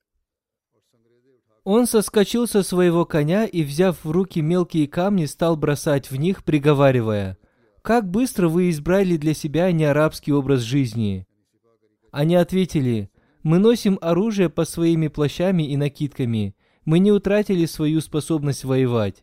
Он 1.64 1.86
соскочил 1.86 2.46
со 2.46 2.62
своего 2.62 3.04
коня 3.04 3.44
и, 3.44 3.62
взяв 3.62 4.04
в 4.04 4.10
руки 4.10 4.40
мелкие 4.40 4.88
камни, 4.88 5.26
стал 5.26 5.56
бросать 5.56 6.10
в 6.10 6.16
них, 6.16 6.42
приговаривая, 6.42 7.36
«Как 7.82 8.08
быстро 8.08 8.48
вы 8.48 8.70
избрали 8.70 9.16
для 9.16 9.34
себя 9.34 9.70
неарабский 9.72 10.32
образ 10.32 10.60
жизни?» 10.60 11.26
Они 12.12 12.34
ответили, 12.34 13.10
«Мы 13.42 13.58
носим 13.58 13.98
оружие 14.00 14.48
по 14.48 14.64
своими 14.64 15.08
плащами 15.08 15.62
и 15.62 15.76
накидками. 15.76 16.54
Мы 16.84 16.98
не 16.98 17.12
утратили 17.12 17.66
свою 17.66 18.00
способность 18.00 18.64
воевать». 18.64 19.22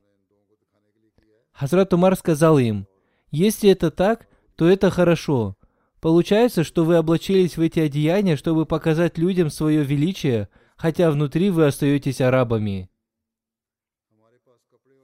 Хазрат 1.52 1.94
Умар 1.94 2.16
сказал 2.16 2.60
им, 2.60 2.88
«Если 3.32 3.70
это 3.70 3.90
так, 3.90 4.28
то 4.56 4.68
это 4.68 4.92
хорошо. 4.92 5.56
Получается, 6.02 6.64
что 6.64 6.86
вы 6.86 6.98
облачились 6.98 7.58
в 7.58 7.62
эти 7.62 7.80
одеяния, 7.80 8.38
чтобы 8.38 8.68
показать 8.68 9.18
людям 9.18 9.50
свое 9.50 9.84
величие– 9.84 10.50
хотя 10.78 11.12
внутри 11.12 11.50
вы 11.50 11.66
остаетесь 11.66 12.22
арабами. 12.22 12.90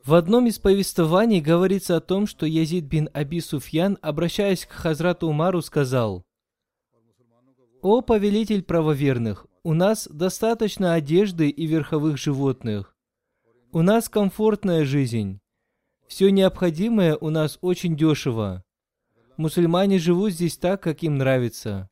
В 0.05 0.15
одном 0.15 0.47
из 0.47 0.59
повествований 0.59 1.41
говорится 1.41 1.97
о 1.97 2.01
том, 2.01 2.27
что 2.27 2.45
Язид 2.45 2.85
бин 2.85 3.09
Аби 3.13 3.39
Суфьян, 3.39 3.97
обращаясь 4.01 4.65
к 4.65 4.71
Хазрату 4.71 5.27
Умару, 5.27 5.61
сказал, 5.61 6.25
«О 7.81 8.01
повелитель 8.01 8.63
правоверных, 8.63 9.47
у 9.63 9.73
нас 9.73 10.07
достаточно 10.11 10.93
одежды 10.93 11.49
и 11.49 11.65
верховых 11.65 12.17
животных. 12.17 12.95
У 13.71 13.81
нас 13.81 14.09
комфортная 14.09 14.83
жизнь. 14.83 15.39
Все 16.07 16.29
необходимое 16.29 17.15
у 17.15 17.29
нас 17.29 17.57
очень 17.61 17.95
дешево. 17.95 18.63
Мусульмане 19.37 19.99
живут 19.99 20.33
здесь 20.33 20.57
так, 20.57 20.83
как 20.83 21.01
им 21.01 21.17
нравится. 21.17 21.89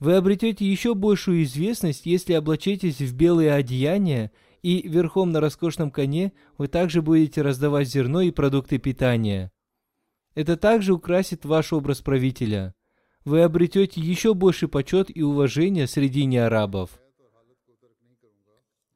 Вы 0.00 0.16
обретете 0.16 0.64
еще 0.64 0.94
большую 0.94 1.42
известность, 1.42 2.06
если 2.06 2.32
облачитесь 2.32 3.00
в 3.00 3.14
белые 3.14 3.52
одеяния, 3.52 4.32
и 4.62 4.86
верхом 4.88 5.30
на 5.30 5.40
роскошном 5.40 5.90
коне 5.90 6.32
вы 6.58 6.68
также 6.68 7.02
будете 7.02 7.42
раздавать 7.42 7.88
зерно 7.88 8.22
и 8.22 8.30
продукты 8.30 8.78
питания. 8.78 9.52
Это 10.34 10.56
также 10.56 10.94
украсит 10.94 11.44
ваш 11.44 11.72
образ 11.72 12.00
правителя. 12.00 12.74
Вы 13.24 13.42
обретете 13.42 14.00
еще 14.00 14.32
больше 14.32 14.68
почет 14.68 15.14
и 15.14 15.22
уважения 15.22 15.86
среди 15.86 16.24
неарабов. 16.24 16.98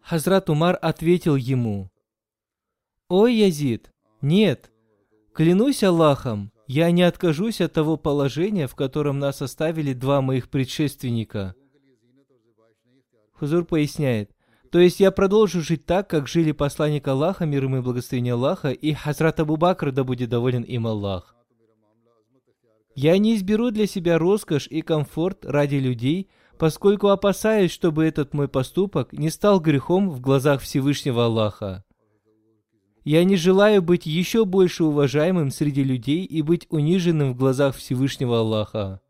Хазрат 0.00 0.48
Умар 0.50 0.78
ответил 0.80 1.36
ему, 1.36 1.90
«Ой, 3.08 3.34
Язид, 3.34 3.90
нет, 4.22 4.70
клянусь 5.34 5.82
Аллахом, 5.82 6.50
я 6.66 6.90
не 6.90 7.02
откажусь 7.02 7.60
от 7.60 7.72
того 7.72 7.96
положения, 7.96 8.66
в 8.66 8.74
котором 8.74 9.18
нас 9.18 9.42
оставили 9.42 9.92
два 9.92 10.20
моих 10.20 10.48
предшественника. 10.48 11.54
Хузур 13.32 13.64
поясняет, 13.64 14.30
то 14.70 14.78
есть 14.78 15.00
я 15.00 15.10
продолжу 15.12 15.60
жить 15.60 15.86
так, 15.86 16.08
как 16.08 16.26
жили 16.26 16.52
посланник 16.52 17.06
Аллаха, 17.06 17.46
мир 17.46 17.64
ему 17.64 17.76
и 17.76 17.80
благословение 17.80 18.34
Аллаха, 18.34 18.70
и 18.70 18.92
Хазрат 18.92 19.38
Абу 19.40 19.56
Бакр, 19.56 19.92
да 19.92 20.02
будет 20.02 20.30
доволен 20.30 20.62
им 20.62 20.86
Аллах. 20.86 21.36
Я 22.96 23.18
не 23.18 23.36
изберу 23.36 23.70
для 23.70 23.86
себя 23.86 24.18
роскошь 24.18 24.68
и 24.68 24.82
комфорт 24.82 25.44
ради 25.44 25.76
людей, 25.76 26.28
поскольку 26.58 27.08
опасаюсь, 27.08 27.72
чтобы 27.72 28.04
этот 28.04 28.34
мой 28.34 28.48
поступок 28.48 29.12
не 29.12 29.30
стал 29.30 29.60
грехом 29.60 30.10
в 30.10 30.20
глазах 30.20 30.60
Всевышнего 30.60 31.26
Аллаха. 31.26 31.83
Я 33.04 33.22
не 33.24 33.36
желаю 33.36 33.82
быть 33.82 34.06
еще 34.06 34.46
больше 34.46 34.84
уважаемым 34.84 35.50
среди 35.50 35.84
людей 35.84 36.24
и 36.24 36.40
быть 36.40 36.66
униженным 36.70 37.34
в 37.34 37.36
глазах 37.36 37.76
Всевышнего 37.76 38.40
Аллаха. 38.40 39.02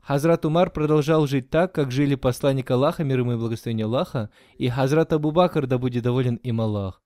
Хазрат 0.00 0.44
Умар 0.44 0.70
продолжал 0.70 1.26
жить 1.26 1.50
так, 1.50 1.74
как 1.74 1.90
жили 1.90 2.14
посланник 2.14 2.70
Аллаха, 2.70 3.02
мир 3.02 3.20
ему 3.20 3.32
и 3.32 3.36
благословение 3.36 3.86
Аллаха, 3.86 4.30
и 4.58 4.68
Хазрат 4.68 5.12
Абу 5.12 5.32
Бакр, 5.32 5.66
да 5.66 5.78
будет 5.78 6.04
доволен 6.04 6.36
им 6.36 6.60
Аллах. 6.60 7.02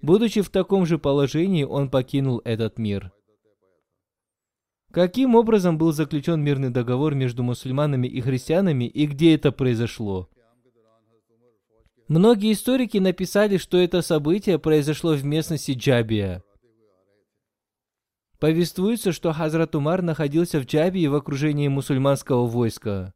Будучи 0.00 0.40
в 0.40 0.48
таком 0.48 0.86
же 0.86 0.98
положении, 0.98 1.64
он 1.64 1.90
покинул 1.90 2.40
этот 2.44 2.78
мир. 2.78 3.12
Каким 4.92 5.34
образом 5.34 5.76
был 5.76 5.92
заключен 5.92 6.42
мирный 6.42 6.70
договор 6.70 7.14
между 7.14 7.42
мусульманами 7.42 8.06
и 8.06 8.20
христианами 8.22 8.84
и 8.84 9.06
где 9.06 9.34
это 9.34 9.52
произошло? 9.52 10.30
Многие 12.08 12.52
историки 12.52 12.98
написали, 12.98 13.56
что 13.56 13.78
это 13.78 14.00
событие 14.00 14.60
произошло 14.60 15.14
в 15.14 15.24
местности 15.24 15.72
Джабия. 15.72 16.44
Повествуется, 18.38 19.12
что 19.12 19.32
Хазрат 19.32 19.74
Умар 19.74 20.02
находился 20.02 20.60
в 20.60 20.66
Джабии 20.66 21.06
в 21.08 21.14
окружении 21.16 21.66
мусульманского 21.66 22.46
войска. 22.46 23.12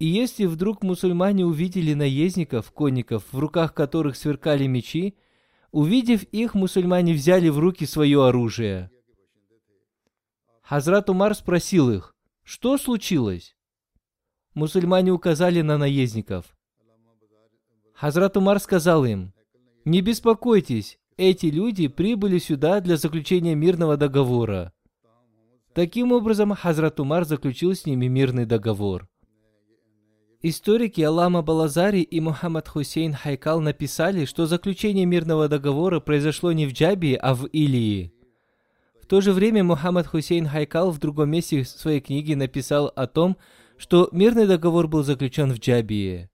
И 0.00 0.06
если 0.06 0.46
вдруг 0.46 0.82
мусульмане 0.82 1.46
увидели 1.46 1.94
наездников, 1.94 2.72
конников, 2.72 3.24
в 3.30 3.38
руках 3.38 3.72
которых 3.72 4.16
сверкали 4.16 4.66
мечи, 4.66 5.14
увидев 5.70 6.24
их, 6.24 6.54
мусульмане 6.54 7.12
взяли 7.12 7.50
в 7.50 7.58
руки 7.60 7.86
свое 7.86 8.26
оружие. 8.26 8.90
Хазрат 10.62 11.08
Умар 11.08 11.34
спросил 11.34 11.90
их, 11.90 12.16
что 12.42 12.78
случилось? 12.78 13.54
Мусульмане 14.54 15.12
указали 15.12 15.60
на 15.60 15.78
наездников. 15.78 16.56
Хазрат 17.94 18.36
Умар 18.36 18.58
сказал 18.58 19.04
им, 19.04 19.32
«Не 19.84 20.00
беспокойтесь, 20.00 20.98
эти 21.16 21.46
люди 21.46 21.86
прибыли 21.88 22.38
сюда 22.38 22.80
для 22.80 22.96
заключения 22.96 23.54
мирного 23.54 23.96
договора». 23.96 24.72
Таким 25.74 26.12
образом, 26.12 26.54
Хазрат 26.54 27.00
Умар 27.00 27.24
заключил 27.24 27.74
с 27.74 27.86
ними 27.86 28.06
мирный 28.06 28.46
договор. 28.46 29.08
Историки 30.42 31.00
Алама 31.00 31.40
Балазари 31.42 32.00
и 32.00 32.20
Мухаммад 32.20 32.68
Хусейн 32.68 33.14
Хайкал 33.14 33.60
написали, 33.60 34.24
что 34.24 34.46
заключение 34.46 35.06
мирного 35.06 35.48
договора 35.48 36.00
произошло 36.00 36.52
не 36.52 36.66
в 36.66 36.72
Джабии, 36.72 37.14
а 37.14 37.34
в 37.34 37.46
Илии. 37.46 38.12
В 39.00 39.06
то 39.06 39.20
же 39.20 39.32
время 39.32 39.64
Мухаммад 39.64 40.06
Хусейн 40.06 40.46
Хайкал 40.46 40.90
в 40.90 40.98
другом 40.98 41.30
месте 41.30 41.64
своей 41.64 42.00
книги 42.00 42.34
написал 42.34 42.92
о 42.94 43.06
том, 43.06 43.36
что 43.78 44.08
мирный 44.12 44.46
договор 44.46 44.86
был 44.86 45.02
заключен 45.02 45.52
в 45.52 45.58
Джабии. 45.58 46.28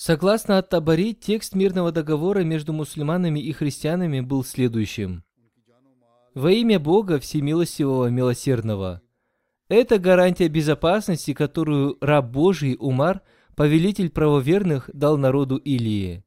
Согласно 0.00 0.58
Ат-Табари, 0.58 1.12
текст 1.12 1.56
мирного 1.56 1.90
договора 1.90 2.44
между 2.44 2.72
мусульманами 2.72 3.40
и 3.40 3.50
христианами 3.50 4.20
был 4.20 4.44
следующим. 4.44 5.24
Во 6.34 6.52
имя 6.52 6.78
Бога 6.78 7.18
Всемилостивого 7.18 8.06
Милосердного. 8.06 9.02
Это 9.68 9.98
гарантия 9.98 10.46
безопасности, 10.46 11.34
которую 11.34 11.98
раб 12.00 12.30
Божий 12.30 12.76
Умар, 12.78 13.22
повелитель 13.56 14.10
правоверных, 14.10 14.88
дал 14.92 15.18
народу 15.18 15.56
Илии. 15.56 16.22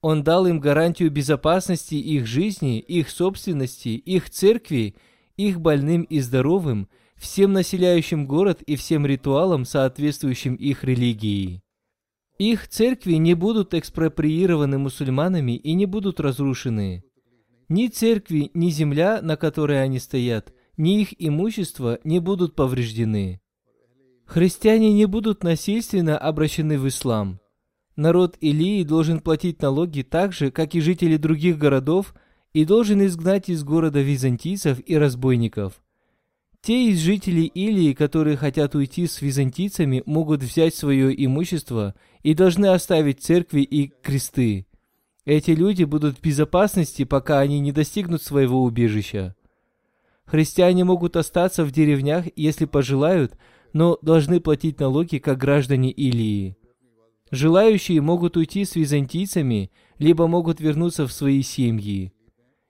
Он 0.00 0.24
дал 0.24 0.48
им 0.48 0.58
гарантию 0.58 1.12
безопасности 1.12 1.94
их 1.94 2.26
жизни, 2.26 2.80
их 2.80 3.10
собственности, 3.10 3.90
их 3.90 4.28
церкви, 4.28 4.96
их 5.36 5.60
больным 5.60 6.02
и 6.02 6.18
здоровым, 6.18 6.88
всем 7.14 7.52
населяющим 7.52 8.26
город 8.26 8.60
и 8.62 8.74
всем 8.74 9.06
ритуалам, 9.06 9.66
соответствующим 9.66 10.56
их 10.56 10.82
религии. 10.82 11.61
Их 12.38 12.68
церкви 12.68 13.14
не 13.14 13.34
будут 13.34 13.74
экспроприированы 13.74 14.78
мусульманами 14.78 15.56
и 15.56 15.74
не 15.74 15.86
будут 15.86 16.20
разрушены. 16.20 17.04
Ни 17.68 17.88
церкви, 17.88 18.50
ни 18.54 18.70
земля, 18.70 19.20
на 19.22 19.36
которой 19.36 19.82
они 19.82 19.98
стоят, 19.98 20.52
ни 20.76 21.00
их 21.00 21.14
имущество 21.18 21.98
не 22.04 22.18
будут 22.18 22.54
повреждены. 22.54 23.40
Христиане 24.26 24.92
не 24.92 25.06
будут 25.06 25.44
насильственно 25.44 26.16
обращены 26.16 26.78
в 26.78 26.88
ислам. 26.88 27.40
Народ 27.96 28.36
Илии 28.40 28.82
должен 28.84 29.20
платить 29.20 29.60
налоги 29.60 30.02
так 30.02 30.32
же, 30.32 30.50
как 30.50 30.74
и 30.74 30.80
жители 30.80 31.18
других 31.18 31.58
городов, 31.58 32.14
и 32.54 32.64
должен 32.64 33.04
изгнать 33.04 33.48
из 33.48 33.64
города 33.64 34.00
византийцев 34.00 34.80
и 34.84 34.96
разбойников. 34.96 35.82
Те 36.62 36.90
из 36.90 37.00
жителей 37.00 37.46
Илии, 37.46 37.92
которые 37.92 38.36
хотят 38.36 38.74
уйти 38.74 39.06
с 39.06 39.20
византийцами, 39.20 40.02
могут 40.06 40.42
взять 40.42 40.74
свое 40.74 41.12
имущество 41.24 41.94
и 42.22 42.34
должны 42.34 42.66
оставить 42.66 43.22
церкви 43.22 43.60
и 43.60 43.88
кресты. 43.88 44.66
Эти 45.24 45.52
люди 45.52 45.84
будут 45.84 46.18
в 46.18 46.20
безопасности, 46.20 47.04
пока 47.04 47.38
они 47.40 47.60
не 47.60 47.72
достигнут 47.72 48.22
своего 48.22 48.62
убежища. 48.62 49.36
Христиане 50.24 50.84
могут 50.84 51.16
остаться 51.16 51.64
в 51.64 51.70
деревнях, 51.70 52.26
если 52.36 52.64
пожелают, 52.64 53.36
но 53.72 53.98
должны 54.02 54.40
платить 54.40 54.80
налоги, 54.80 55.18
как 55.18 55.38
граждане 55.38 55.90
Илии. 55.90 56.56
Желающие 57.30 58.00
могут 58.00 58.36
уйти 58.36 58.64
с 58.64 58.76
византийцами, 58.76 59.70
либо 59.98 60.26
могут 60.26 60.60
вернуться 60.60 61.06
в 61.06 61.12
свои 61.12 61.42
семьи. 61.42 62.12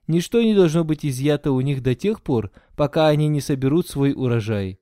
Ничто 0.07 0.41
не 0.41 0.53
должно 0.53 0.83
быть 0.83 1.05
изъято 1.05 1.51
у 1.51 1.61
них 1.61 1.81
до 1.81 1.95
тех 1.95 2.21
пор, 2.21 2.51
пока 2.75 3.07
они 3.07 3.27
не 3.27 3.41
соберут 3.41 3.87
свой 3.87 4.13
урожай. 4.13 4.79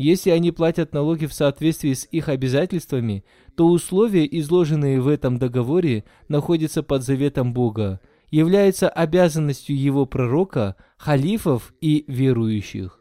Если 0.00 0.30
они 0.30 0.50
платят 0.50 0.94
налоги 0.94 1.26
в 1.26 1.34
соответствии 1.34 1.92
с 1.92 2.08
их 2.10 2.30
обязательствами, 2.30 3.22
то 3.54 3.66
условия, 3.66 4.26
изложенные 4.38 4.98
в 4.98 5.06
этом 5.06 5.36
договоре, 5.36 6.04
находятся 6.26 6.82
под 6.82 7.02
заветом 7.02 7.52
Бога, 7.52 8.00
являются 8.30 8.88
обязанностью 8.88 9.78
его 9.78 10.06
пророка, 10.06 10.76
халифов 10.96 11.74
и 11.82 12.06
верующих. 12.08 12.98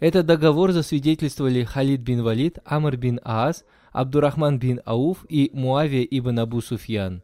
Этот 0.00 0.26
договор 0.26 0.72
засвидетельствовали 0.72 1.62
Халид 1.62 2.00
бин 2.00 2.24
Валид, 2.24 2.58
Амр 2.64 2.96
бин 2.96 3.20
Аас, 3.22 3.64
Абдурахман 3.92 4.58
бин 4.58 4.80
Ауф 4.84 5.24
и 5.28 5.50
Муавия 5.52 6.02
ибн 6.02 6.40
Абу 6.40 6.60
Суфьян. 6.60 7.22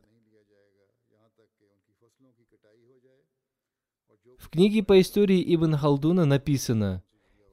В 4.38 4.50
книге 4.50 4.84
по 4.84 5.00
истории 5.00 5.44
Ибн 5.54 5.74
Халдуна 5.74 6.24
написано, 6.24 7.02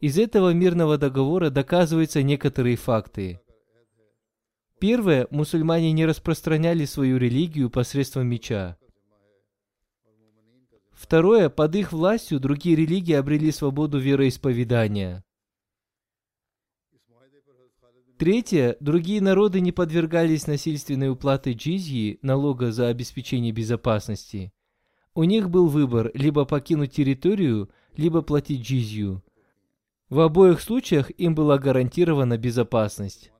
из 0.05 0.19
этого 0.19 0.53
мирного 0.53 0.99
договора 0.99 1.49
доказываются 1.49 2.21
некоторые 2.21 2.75
факты. 2.75 3.41
Первое, 4.79 5.27
мусульмане 5.31 5.91
не 5.93 6.05
распространяли 6.05 6.85
свою 6.85 7.17
религию 7.17 7.71
посредством 7.71 8.27
меча. 8.27 8.77
Второе, 10.91 11.49
под 11.49 11.75
их 11.75 11.91
властью 11.91 12.39
другие 12.39 12.75
религии 12.75 13.13
обрели 13.13 13.51
свободу 13.51 13.97
вероисповедания. 13.97 15.25
Третье, 18.19 18.77
другие 18.79 19.21
народы 19.21 19.59
не 19.59 19.71
подвергались 19.71 20.45
насильственной 20.45 21.09
уплаты 21.09 21.53
джизьи, 21.53 22.19
налога 22.21 22.71
за 22.71 22.89
обеспечение 22.89 23.51
безопасности. 23.51 24.53
У 25.15 25.23
них 25.23 25.49
был 25.49 25.65
выбор 25.67 26.11
либо 26.13 26.45
покинуть 26.45 26.93
территорию, 26.93 27.71
либо 27.97 28.21
платить 28.21 28.61
джизью. 28.61 29.24
В 30.09 30.19
обоих 30.19 30.61
случаях 30.61 31.09
им 31.17 31.33
была 31.33 31.57
гарантирована 31.57 32.37
безопасность. 32.37 33.31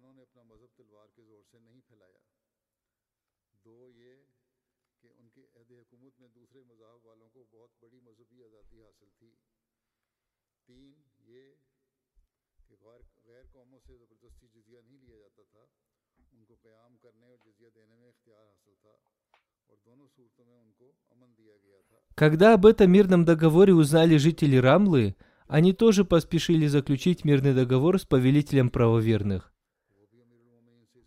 Когда 22.16 22.54
об 22.54 22.66
этом 22.66 22.92
мирном 22.92 23.26
договоре 23.26 23.74
узнали 23.74 24.16
жители 24.18 24.56
Рамлы, 24.56 25.16
они 25.48 25.74
тоже 25.74 26.06
поспешили 26.06 26.68
заключить 26.68 27.24
мирный 27.24 27.54
договор 27.54 28.00
с 28.00 28.06
повелителем 28.06 28.70
правоверных. 28.70 29.54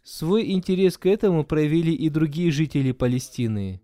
Свой 0.03 0.53
интерес 0.53 0.97
к 0.97 1.07
этому 1.07 1.45
проявили 1.45 1.91
и 1.91 2.09
другие 2.09 2.51
жители 2.51 2.93
Палестины. 2.93 3.83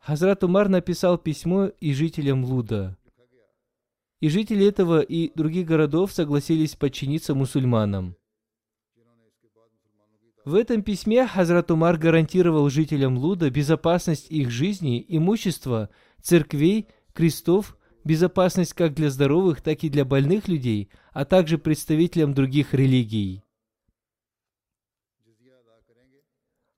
Хазрат 0.00 0.42
Умар 0.42 0.68
написал 0.68 1.18
письмо 1.18 1.66
и 1.66 1.92
жителям 1.92 2.44
Луда. 2.44 2.96
И 4.20 4.28
жители 4.28 4.66
этого 4.66 5.00
и 5.00 5.30
других 5.34 5.66
городов 5.66 6.12
согласились 6.12 6.74
подчиниться 6.74 7.34
мусульманам. 7.34 8.16
В 10.44 10.54
этом 10.54 10.82
письме 10.82 11.26
Хазрат 11.26 11.70
Умар 11.70 11.98
гарантировал 11.98 12.68
жителям 12.70 13.18
Луда 13.18 13.50
безопасность 13.50 14.30
их 14.30 14.50
жизни, 14.50 15.04
имущества, 15.06 15.90
церквей, 16.22 16.88
крестов, 17.12 17.78
безопасность 18.10 18.72
как 18.72 18.92
для 18.94 19.08
здоровых, 19.08 19.60
так 19.60 19.84
и 19.84 19.88
для 19.88 20.04
больных 20.04 20.48
людей, 20.48 20.90
а 21.12 21.24
также 21.24 21.58
представителям 21.58 22.34
других 22.34 22.74
религий. 22.74 23.44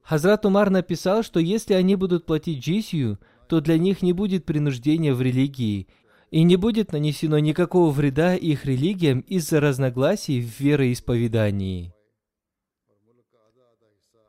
Хазрат 0.03 0.45
Умар 0.45 0.69
написал, 0.69 1.23
что 1.23 1.41
если 1.41 1.73
они 1.73 1.97
будут 1.97 2.27
платить 2.27 2.63
джисью, 2.63 3.19
то 3.49 3.63
для 3.63 3.79
них 3.79 4.03
не 4.03 4.13
будет 4.13 4.45
принуждения 4.45 5.15
в 5.15 5.23
религии, 5.23 5.89
и 6.31 6.43
не 6.43 6.57
будет 6.57 6.93
нанесено 6.93 7.39
никакого 7.39 7.91
вреда 7.91 8.37
их 8.37 8.67
религиям 8.67 9.21
из-за 9.21 9.59
разногласий 9.59 10.43
в 10.43 10.61
вероисповедании. 10.61 11.95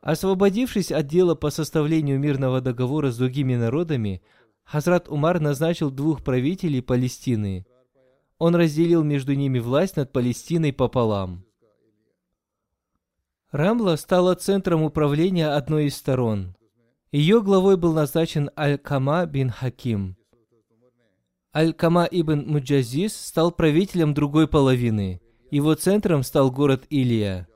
Освободившись 0.02 0.94
от 0.94 1.08
дела 1.08 1.36
по 1.36 1.50
составлению 1.50 2.18
мирного 2.18 2.62
договора 2.62 3.12
с 3.12 3.18
другими 3.18 3.56
народами, 3.56 4.22
Хазрат 4.64 5.10
Умар 5.10 5.40
назначил 5.40 5.92
двух 5.92 6.24
правителей 6.24 6.82
Палестины. 6.82 7.66
Он 8.38 8.56
разделил 8.56 9.04
между 9.04 9.34
ними 9.34 9.60
власть 9.60 9.96
над 9.96 10.12
Палестиной 10.12 10.74
пополам. 10.74 11.46
Рамла 13.52 13.96
стала 13.98 14.34
центром 14.36 14.82
управления 14.82 15.50
одной 15.50 15.86
из 15.86 15.96
сторон. 15.96 16.56
Ее 17.12 17.42
главой 17.44 17.78
был 17.78 17.94
назначен 17.94 18.50
Аль-Кама 18.58 19.28
бин 19.28 19.52
Хаким. 19.52 20.18
Аль-Кама 21.56 22.08
ибн 22.10 22.48
Муджазис 22.48 23.16
стал 23.16 23.52
правителем 23.52 24.16
другой 24.16 24.48
половины. 24.48 25.22
Его 25.52 25.76
центром 25.76 26.24
стал 26.24 26.50
город 26.50 26.86
Илия. 26.90 27.48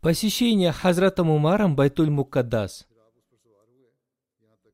Посещение 0.00 0.70
Хазратом 0.70 1.28
Умаром 1.28 1.74
Байтуль 1.74 2.08
Мукаддас. 2.08 2.86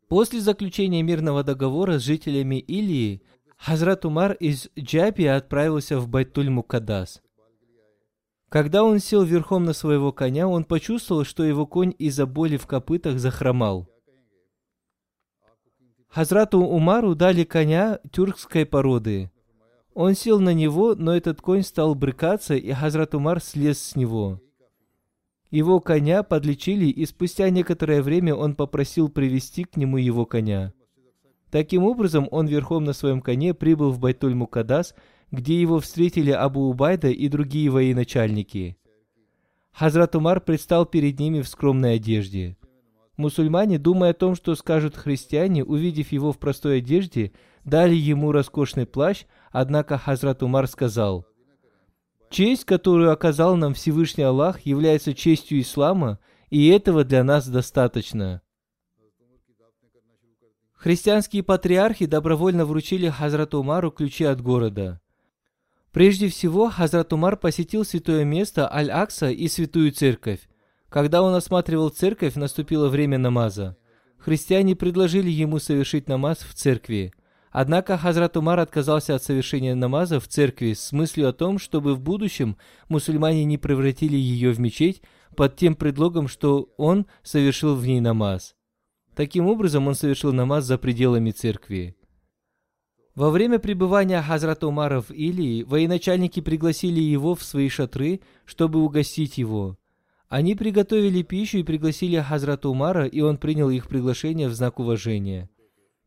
После 0.06 0.38
заключения 0.38 1.02
мирного 1.02 1.42
договора 1.42 1.98
с 1.98 2.02
жителями 2.02 2.56
Илии, 2.56 3.22
Хазрат 3.56 4.04
Умар 4.04 4.32
из 4.34 4.68
Джапи 4.78 5.24
отправился 5.24 5.98
в 5.98 6.08
Байтуль 6.08 6.50
Мукаддас. 6.50 7.22
Когда 8.50 8.84
он 8.84 8.98
сел 8.98 9.22
верхом 9.22 9.64
на 9.64 9.72
своего 9.72 10.12
коня, 10.12 10.46
он 10.46 10.64
почувствовал, 10.64 11.24
что 11.24 11.42
его 11.42 11.66
конь 11.66 11.94
из-за 11.98 12.26
боли 12.26 12.58
в 12.58 12.66
копытах 12.66 13.18
захромал. 13.18 13.88
Хазрату 16.08 16.58
Умару 16.60 17.14
дали 17.14 17.44
коня 17.44 17.98
тюркской 18.12 18.66
породы. 18.66 19.32
Он 19.94 20.14
сел 20.14 20.38
на 20.38 20.52
него, 20.52 20.94
но 20.94 21.16
этот 21.16 21.40
конь 21.40 21.62
стал 21.62 21.94
брыкаться, 21.94 22.54
и 22.54 22.72
Хазрат 22.72 23.14
Умар 23.14 23.40
слез 23.40 23.78
с 23.78 23.96
него. 23.96 24.38
Его 25.50 25.80
коня 25.80 26.22
подлечили, 26.22 26.86
и 26.86 27.06
спустя 27.06 27.50
некоторое 27.50 28.02
время 28.02 28.34
он 28.34 28.54
попросил 28.54 29.08
привести 29.08 29.64
к 29.64 29.76
нему 29.76 29.98
его 29.98 30.26
коня. 30.26 30.72
Таким 31.50 31.84
образом, 31.84 32.26
он 32.30 32.46
верхом 32.46 32.84
на 32.84 32.92
своем 32.92 33.20
коне 33.20 33.54
прибыл 33.54 33.92
в 33.92 34.00
Байтуль-Мукадас, 34.00 34.94
где 35.30 35.60
его 35.60 35.78
встретили 35.78 36.30
Абу 36.30 36.68
Убайда 36.68 37.08
и 37.08 37.28
другие 37.28 37.70
военачальники. 37.70 38.76
Хазрат 39.72 40.16
Умар 40.16 40.40
предстал 40.40 40.86
перед 40.86 41.18
ними 41.18 41.40
в 41.40 41.48
скромной 41.48 41.96
одежде. 41.96 42.56
Мусульмане, 43.16 43.78
думая 43.78 44.10
о 44.10 44.14
том, 44.14 44.34
что 44.34 44.54
скажут 44.56 44.96
христиане, 44.96 45.64
увидев 45.64 46.10
его 46.10 46.32
в 46.32 46.38
простой 46.38 46.78
одежде, 46.78 47.32
дали 47.64 47.94
ему 47.94 48.32
роскошный 48.32 48.86
плащ, 48.86 49.24
однако 49.52 49.98
Хазрат 49.98 50.42
Умар 50.42 50.66
сказал, 50.66 51.26
«Честь, 52.34 52.64
которую 52.64 53.12
оказал 53.12 53.54
нам 53.54 53.74
Всевышний 53.74 54.24
Аллах, 54.24 54.62
является 54.62 55.14
честью 55.14 55.60
ислама, 55.60 56.18
и 56.50 56.66
этого 56.66 57.04
для 57.04 57.22
нас 57.22 57.46
достаточно». 57.46 58.42
Христианские 60.74 61.44
патриархи 61.44 62.06
добровольно 62.06 62.66
вручили 62.66 63.08
Хазрату 63.08 63.60
Умару 63.60 63.92
ключи 63.92 64.24
от 64.24 64.40
города. 64.40 65.00
Прежде 65.92 66.28
всего, 66.28 66.70
Хазрат 66.70 67.12
Умар 67.12 67.36
посетил 67.36 67.84
святое 67.84 68.24
место 68.24 68.68
Аль-Акса 68.68 69.30
и 69.30 69.46
святую 69.46 69.92
церковь. 69.92 70.40
Когда 70.88 71.22
он 71.22 71.36
осматривал 71.36 71.90
церковь, 71.90 72.34
наступило 72.34 72.88
время 72.88 73.16
намаза. 73.16 73.76
Христиане 74.18 74.74
предложили 74.74 75.30
ему 75.30 75.60
совершить 75.60 76.08
намаз 76.08 76.38
в 76.38 76.52
церкви. 76.54 77.12
Однако 77.54 77.96
Хазрат 77.96 78.36
Умар 78.36 78.58
отказался 78.58 79.14
от 79.14 79.22
совершения 79.22 79.76
намаза 79.76 80.18
в 80.18 80.26
церкви 80.26 80.72
с 80.72 80.90
мыслью 80.90 81.28
о 81.28 81.32
том, 81.32 81.60
чтобы 81.60 81.94
в 81.94 82.00
будущем 82.00 82.56
мусульмане 82.88 83.44
не 83.44 83.58
превратили 83.58 84.16
ее 84.16 84.50
в 84.50 84.58
мечеть 84.58 85.02
под 85.36 85.54
тем 85.54 85.76
предлогом, 85.76 86.26
что 86.26 86.68
он 86.76 87.06
совершил 87.22 87.76
в 87.76 87.86
ней 87.86 88.00
намаз. 88.00 88.56
Таким 89.14 89.46
образом, 89.46 89.86
он 89.86 89.94
совершил 89.94 90.32
намаз 90.32 90.64
за 90.64 90.78
пределами 90.78 91.30
церкви. 91.30 91.94
Во 93.14 93.30
время 93.30 93.60
пребывания 93.60 94.20
Хазрата 94.20 94.66
Умара 94.66 95.00
в 95.00 95.12
Илии, 95.12 95.62
военачальники 95.62 96.40
пригласили 96.40 96.98
его 96.98 97.36
в 97.36 97.44
свои 97.44 97.68
шатры, 97.68 98.22
чтобы 98.46 98.80
угостить 98.80 99.38
его. 99.38 99.78
Они 100.28 100.56
приготовили 100.56 101.22
пищу 101.22 101.58
и 101.58 101.62
пригласили 101.62 102.18
Хазрата 102.18 102.68
Умара, 102.68 103.06
и 103.06 103.20
он 103.20 103.36
принял 103.36 103.70
их 103.70 103.86
приглашение 103.86 104.48
в 104.48 104.54
знак 104.54 104.80
уважения. 104.80 105.48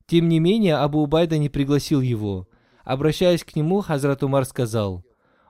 Тем 0.07 0.29
не 0.29 0.39
менее, 0.39 0.75
Абу 0.75 0.99
Убайда 1.03 1.37
не 1.37 1.49
пригласил 1.49 1.99
его. 1.99 2.47
Обращаясь 2.85 3.43
к 3.43 3.55
нему, 3.57 3.81
Хазрат 3.81 4.23
Умар 4.23 4.45
сказал, 4.45 5.03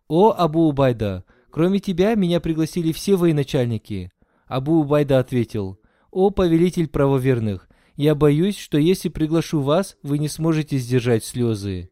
«О, 0.08 0.34
Абу 0.36 0.68
Убайда, 0.68 1.26
кроме 1.52 1.80
тебя 1.80 2.16
меня 2.16 2.40
пригласили 2.40 2.92
все 2.92 3.16
военачальники». 3.16 4.12
Абу 4.48 4.80
Убайда 4.80 5.20
ответил, 5.20 5.80
«О, 6.10 6.32
повелитель 6.32 6.88
правоверных, 6.88 7.70
я 7.96 8.16
боюсь, 8.16 8.58
что 8.58 8.80
если 8.80 9.10
приглашу 9.10 9.62
вас, 9.62 9.96
вы 10.02 10.18
не 10.18 10.28
сможете 10.28 10.78
сдержать 10.78 11.24
слезы». 11.24 11.92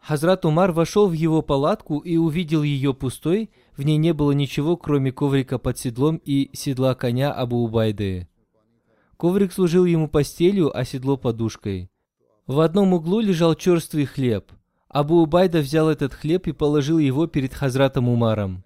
Хазрат 0.00 0.44
Умар 0.44 0.72
вошел 0.72 1.08
в 1.08 1.12
его 1.12 1.40
палатку 1.40 1.98
и 1.98 2.18
увидел 2.18 2.62
ее 2.62 2.92
пустой, 2.92 3.50
в 3.76 3.84
ней 3.84 3.96
не 3.96 4.12
было 4.12 4.32
ничего, 4.32 4.76
кроме 4.76 5.12
коврика 5.12 5.58
под 5.58 5.78
седлом 5.78 6.20
и 6.24 6.50
седла 6.52 6.94
коня 6.94 7.32
Абу 7.32 7.64
Убайды. 7.64 8.28
Коврик 9.18 9.52
служил 9.52 9.84
ему 9.84 10.06
постелью, 10.08 10.70
а 10.76 10.84
седло 10.84 11.16
подушкой. 11.16 11.90
В 12.46 12.60
одном 12.60 12.92
углу 12.92 13.18
лежал 13.18 13.56
черствый 13.56 14.04
хлеб. 14.04 14.52
Абу 14.88 15.16
Убайда 15.16 15.58
взял 15.58 15.90
этот 15.90 16.14
хлеб 16.14 16.46
и 16.46 16.52
положил 16.52 16.98
его 16.98 17.26
перед 17.26 17.52
Хазратом 17.52 18.08
Умаром. 18.08 18.64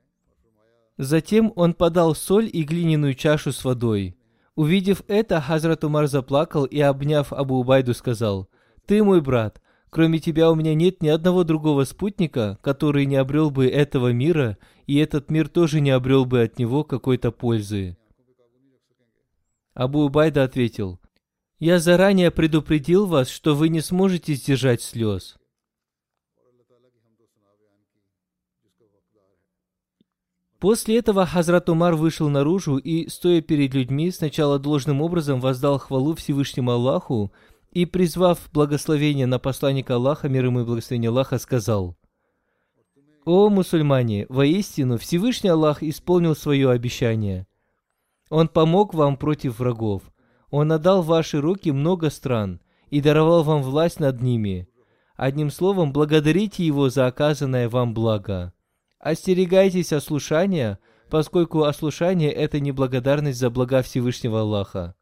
Затем 0.98 1.54
он 1.56 1.72
подал 1.72 2.14
соль 2.14 2.50
и 2.52 2.64
глиняную 2.64 3.14
чашу 3.14 3.50
с 3.50 3.64
водой. 3.64 4.14
Увидев 4.54 5.02
это, 5.08 5.40
Хазрат 5.40 5.84
Умар 5.84 6.06
заплакал 6.06 6.64
и, 6.66 6.78
обняв 6.80 7.32
Абу 7.32 7.54
Убайду, 7.56 7.94
сказал, 7.94 8.46
«Ты 8.84 9.02
мой 9.02 9.22
брат, 9.22 9.62
кроме 9.88 10.18
тебя 10.18 10.50
у 10.50 10.54
меня 10.54 10.74
нет 10.74 11.02
ни 11.02 11.08
одного 11.08 11.44
другого 11.44 11.84
спутника, 11.84 12.58
который 12.60 13.06
не 13.06 13.16
обрел 13.16 13.50
бы 13.50 13.66
этого 13.66 14.12
мира, 14.12 14.58
и 14.86 14.98
этот 14.98 15.30
мир 15.30 15.48
тоже 15.48 15.80
не 15.80 15.90
обрел 15.90 16.26
бы 16.26 16.42
от 16.42 16.58
него 16.58 16.84
какой-то 16.84 17.32
пользы». 17.32 17.96
Абу 19.74 20.00
Убайда 20.00 20.44
ответил, 20.44 21.00
«Я 21.58 21.78
заранее 21.78 22.30
предупредил 22.30 23.06
вас, 23.06 23.28
что 23.28 23.54
вы 23.54 23.68
не 23.68 23.80
сможете 23.80 24.34
сдержать 24.34 24.82
слез». 24.82 25.36
После 30.58 30.98
этого 30.98 31.26
Хазрат 31.26 31.68
Умар 31.68 31.96
вышел 31.96 32.28
наружу 32.28 32.76
и, 32.76 33.08
стоя 33.08 33.40
перед 33.40 33.74
людьми, 33.74 34.12
сначала 34.12 34.60
должным 34.60 35.02
образом 35.02 35.40
воздал 35.40 35.78
хвалу 35.78 36.14
Всевышнему 36.14 36.70
Аллаху 36.70 37.32
и, 37.72 37.84
призвав 37.84 38.48
благословение 38.52 39.26
на 39.26 39.40
посланника 39.40 39.96
Аллаха, 39.96 40.28
мир 40.28 40.44
ему 40.44 40.60
и 40.60 40.64
благословение 40.64 41.08
Аллаха, 41.08 41.38
сказал, 41.38 41.96
«О 43.24 43.48
мусульмане, 43.48 44.26
воистину 44.28 44.98
Всевышний 44.98 45.50
Аллах 45.50 45.82
исполнил 45.82 46.36
свое 46.36 46.70
обещание. 46.70 47.48
Он 48.32 48.48
помог 48.48 48.94
вам 48.94 49.18
против 49.18 49.58
врагов. 49.58 50.04
Он 50.50 50.72
отдал 50.72 51.02
в 51.02 51.06
ваши 51.08 51.38
руки 51.38 51.70
много 51.70 52.08
стран 52.08 52.62
и 52.88 53.02
даровал 53.02 53.42
вам 53.42 53.60
власть 53.60 54.00
над 54.00 54.22
ними. 54.22 54.66
Одним 55.16 55.50
словом, 55.50 55.92
благодарите 55.92 56.64
Его 56.64 56.88
за 56.88 57.06
оказанное 57.06 57.68
вам 57.68 57.92
благо». 57.92 58.54
Остерегайтесь 58.98 59.92
ослушания, 59.92 60.78
поскольку 61.10 61.64
ослушание– 61.64 62.32
это 62.32 62.58
неблагодарность 62.58 63.38
за 63.38 63.50
блага 63.50 63.82
Всевышнего 63.82 64.40
Аллаха. 64.40 64.94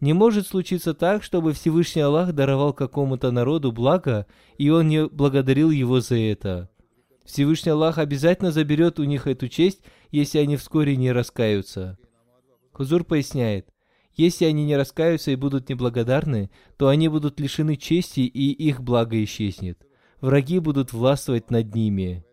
Не 0.00 0.12
может 0.12 0.48
случиться 0.48 0.94
так, 0.94 1.22
чтобы 1.22 1.52
Всевышний 1.52 2.02
Аллах 2.02 2.32
даровал 2.32 2.72
какому-то 2.72 3.30
народу 3.30 3.70
благо, 3.70 4.26
и 4.58 4.70
он 4.70 4.88
не 4.88 5.06
благодарил 5.06 5.70
его 5.70 6.00
за 6.00 6.16
это. 6.16 6.70
Всевышний 7.24 7.70
Аллах 7.70 7.98
обязательно 7.98 8.50
заберет 8.50 8.98
у 8.98 9.04
них 9.04 9.28
эту 9.28 9.46
честь, 9.46 9.80
если 10.10 10.38
они 10.38 10.56
вскоре 10.56 10.96
не 10.96 11.12
раскаются. 11.12 11.98
Хузур 12.74 13.04
поясняет, 13.04 13.72
если 14.14 14.46
они 14.46 14.64
не 14.64 14.76
раскаются 14.76 15.30
и 15.30 15.36
будут 15.36 15.68
неблагодарны, 15.68 16.50
то 16.76 16.88
они 16.88 17.08
будут 17.08 17.38
лишены 17.38 17.76
чести, 17.76 18.20
и 18.20 18.50
их 18.50 18.82
благо 18.82 19.22
исчезнет. 19.22 19.86
Враги 20.20 20.58
будут 20.58 20.92
властвовать 20.92 21.50
над 21.50 21.72
ними. 21.72 22.24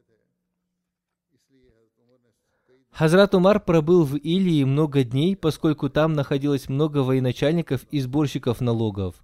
Хазрат 2.89 3.36
Умар 3.36 3.63
пробыл 3.63 4.04
в 4.04 4.15
Илии 4.15 4.63
много 4.63 5.04
дней, 5.04 5.36
поскольку 5.36 5.89
там 5.89 6.13
находилось 6.13 6.67
много 6.69 6.99
военачальников 6.99 7.84
и 7.91 7.99
сборщиков 7.99 8.62
налогов. 8.62 9.23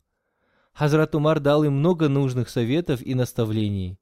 Хазрат 0.72 1.16
Умар 1.16 1.40
дал 1.40 1.64
им 1.64 1.74
много 1.74 2.10
нужных 2.10 2.50
советов 2.50 3.02
и 3.02 3.16
наставлений. 3.16 3.98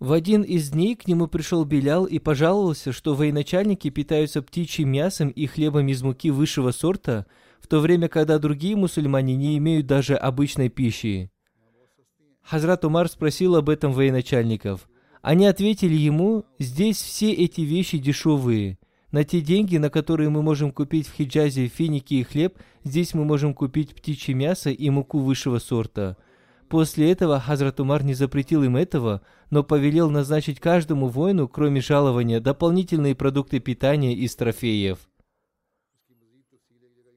В 0.00 0.12
один 0.12 0.42
из 0.42 0.70
дней 0.70 0.94
к 0.94 1.08
нему 1.08 1.26
пришел 1.26 1.64
Белял 1.64 2.04
и 2.04 2.20
пожаловался, 2.20 2.92
что 2.92 3.14
военачальники 3.14 3.90
питаются 3.90 4.42
птичьим 4.42 4.90
мясом 4.90 5.28
и 5.28 5.46
хлебом 5.46 5.88
из 5.88 6.02
муки 6.02 6.30
высшего 6.30 6.70
сорта, 6.70 7.26
в 7.58 7.66
то 7.66 7.80
время, 7.80 8.08
когда 8.08 8.38
другие 8.38 8.76
мусульмане 8.76 9.34
не 9.34 9.58
имеют 9.58 9.88
даже 9.88 10.14
обычной 10.14 10.68
пищи. 10.68 11.32
Хазрат 12.42 12.84
Умар 12.84 13.08
спросил 13.08 13.56
об 13.56 13.68
этом 13.68 13.92
военачальников. 13.92 14.88
Они 15.20 15.46
ответили 15.46 15.96
ему, 15.96 16.44
здесь 16.60 17.02
все 17.02 17.32
эти 17.32 17.62
вещи 17.62 17.98
дешевые. 17.98 18.78
На 19.10 19.24
те 19.24 19.40
деньги, 19.40 19.78
на 19.78 19.90
которые 19.90 20.30
мы 20.30 20.42
можем 20.42 20.70
купить 20.70 21.08
в 21.08 21.14
Хиджазе 21.14 21.66
финики 21.66 22.14
и 22.14 22.22
хлеб, 22.22 22.56
здесь 22.84 23.14
мы 23.14 23.24
можем 23.24 23.52
купить 23.52 23.96
птичье 23.96 24.34
мясо 24.34 24.70
и 24.70 24.90
муку 24.90 25.18
высшего 25.18 25.58
сорта. 25.58 26.16
После 26.68 27.10
этого 27.10 27.40
Хазрат 27.40 27.80
Умар 27.80 28.04
не 28.04 28.14
запретил 28.14 28.62
им 28.62 28.76
этого, 28.76 29.22
но 29.50 29.64
повелел 29.64 30.10
назначить 30.10 30.60
каждому 30.60 31.08
воину, 31.08 31.48
кроме 31.48 31.80
жалования, 31.80 32.40
дополнительные 32.40 33.14
продукты 33.14 33.58
питания 33.58 34.14
из 34.14 34.36
трофеев. 34.36 34.98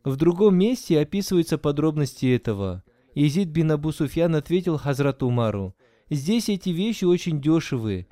В 0.03 0.15
другом 0.15 0.55
месте 0.55 0.99
описываются 0.99 1.57
подробности 1.57 2.25
этого. 2.33 2.83
Изид 3.13 3.49
бин 3.49 3.71
Абу 3.71 3.91
Суфьян 3.91 4.35
ответил 4.35 4.77
Хазрату 4.77 5.27
Умару, 5.27 5.75
«Здесь 6.09 6.49
эти 6.49 6.69
вещи 6.69 7.05
очень 7.05 7.41
дешевые, 7.41 8.07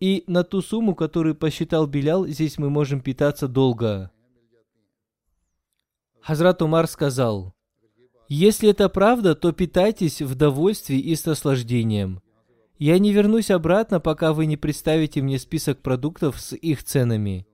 и 0.00 0.24
на 0.26 0.44
ту 0.44 0.62
сумму, 0.62 0.94
которую 0.94 1.34
посчитал 1.34 1.86
Белял, 1.86 2.26
здесь 2.26 2.58
мы 2.58 2.70
можем 2.70 3.02
питаться 3.02 3.48
долго. 3.48 4.10
Хазрат 6.20 6.62
Умар 6.62 6.86
сказал, 6.86 7.54
«Если 8.32 8.70
это 8.70 8.88
правда, 8.88 9.34
то 9.34 9.50
питайтесь 9.50 10.22
в 10.22 10.36
довольстве 10.36 11.00
и 11.00 11.16
с 11.16 11.26
наслаждением. 11.26 12.20
Я 12.78 13.00
не 13.00 13.12
вернусь 13.12 13.50
обратно, 13.50 13.98
пока 13.98 14.32
вы 14.32 14.46
не 14.46 14.56
представите 14.56 15.20
мне 15.20 15.36
список 15.36 15.82
продуктов 15.82 16.40
с 16.40 16.54
их 16.54 16.84
ценами. 16.84 17.44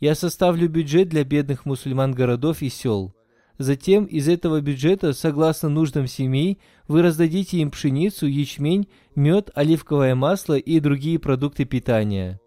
Я 0.00 0.14
составлю 0.14 0.70
бюджет 0.70 1.10
для 1.10 1.24
бедных 1.24 1.66
мусульман 1.66 2.12
городов 2.12 2.62
и 2.62 2.70
сел. 2.70 3.14
Затем 3.58 4.06
из 4.06 4.26
этого 4.26 4.62
бюджета, 4.62 5.12
согласно 5.12 5.68
нуждам 5.68 6.06
семей, 6.06 6.58
вы 6.88 7.02
раздадите 7.02 7.58
им 7.58 7.70
пшеницу, 7.70 8.26
ячмень, 8.26 8.88
мед, 9.14 9.50
оливковое 9.54 10.14
масло 10.14 10.56
и 10.56 10.80
другие 10.80 11.18
продукты 11.18 11.66
питания. 11.66 12.40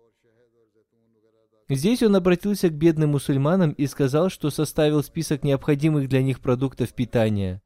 Здесь 1.70 2.02
он 2.02 2.16
обратился 2.16 2.70
к 2.70 2.74
бедным 2.74 3.12
мусульманам 3.12 3.74
и 3.74 3.86
сказал, 3.86 4.32
что 4.32 4.50
составил 4.50 5.04
список 5.04 5.44
необходимых 5.44 6.10
для 6.10 6.24
них 6.24 6.40
продуктов 6.40 6.92
питания. 6.96 7.62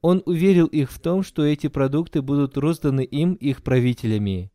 Он 0.00 0.22
уверил 0.26 0.66
их 0.66 0.90
в 0.90 1.00
том, 1.00 1.22
что 1.22 1.44
эти 1.44 1.68
продукты 1.68 2.22
будут 2.22 2.56
розданы 2.56 3.02
им 3.02 3.34
их 3.34 3.62
правителями. 3.62 4.52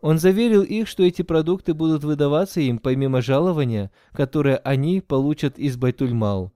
Он 0.00 0.18
заверил 0.18 0.62
их, 0.62 0.88
что 0.88 1.02
эти 1.02 1.22
продукты 1.22 1.74
будут 1.74 2.04
выдаваться 2.04 2.60
им 2.60 2.78
помимо 2.78 3.20
жалования, 3.20 3.90
которое 4.12 4.56
они 4.56 5.00
получат 5.00 5.58
из 5.58 5.76
Байтульмал. 5.76 6.52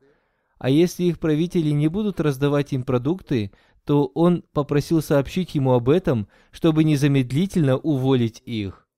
А 0.58 0.70
если 0.70 1.04
их 1.04 1.18
правители 1.18 1.70
не 1.70 1.88
будут 1.88 2.20
раздавать 2.20 2.72
им 2.72 2.84
продукты, 2.84 3.52
то 3.84 4.06
он 4.14 4.42
попросил 4.52 5.02
сообщить 5.02 5.54
ему 5.54 5.72
об 5.72 5.90
этом, 5.90 6.26
чтобы 6.50 6.84
незамедлительно 6.84 7.76
уволить 7.76 8.42
их. 8.46 8.88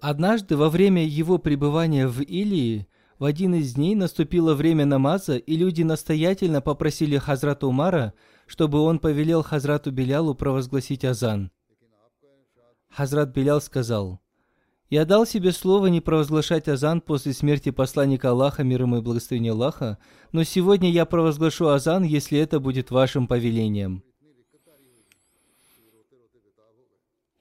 Однажды 0.00 0.56
во 0.56 0.68
время 0.68 1.04
его 1.06 1.38
пребывания 1.38 2.06
в 2.06 2.20
Илии, 2.20 2.86
в 3.18 3.24
один 3.24 3.54
из 3.54 3.74
дней 3.74 3.94
наступило 3.94 4.54
время 4.54 4.84
намаза, 4.84 5.36
и 5.36 5.56
люди 5.56 5.82
настоятельно 5.82 6.60
попросили 6.60 7.16
Хазрата 7.16 7.66
Умара, 7.66 8.12
чтобы 8.46 8.80
он 8.80 8.98
повелел 8.98 9.42
Хазрату 9.42 9.90
Белялу 9.90 10.34
провозгласить 10.34 11.04
азан. 11.04 11.50
Хазрат 12.90 13.30
Белял 13.30 13.60
сказал, 13.60 14.20
«Я 14.88 15.04
дал 15.04 15.26
себе 15.26 15.52
слово 15.52 15.86
не 15.86 16.00
провозглашать 16.00 16.68
азан 16.68 17.00
после 17.00 17.32
смерти 17.32 17.70
посланника 17.70 18.30
Аллаха, 18.30 18.62
мир 18.62 18.82
ему 18.82 18.98
и 18.98 19.00
благословения 19.00 19.52
Аллаха, 19.52 19.98
но 20.32 20.44
сегодня 20.44 20.90
я 20.90 21.06
провозглашу 21.06 21.68
азан, 21.68 22.04
если 22.04 22.38
это 22.38 22.60
будет 22.60 22.90
вашим 22.90 23.26
повелением». 23.26 24.04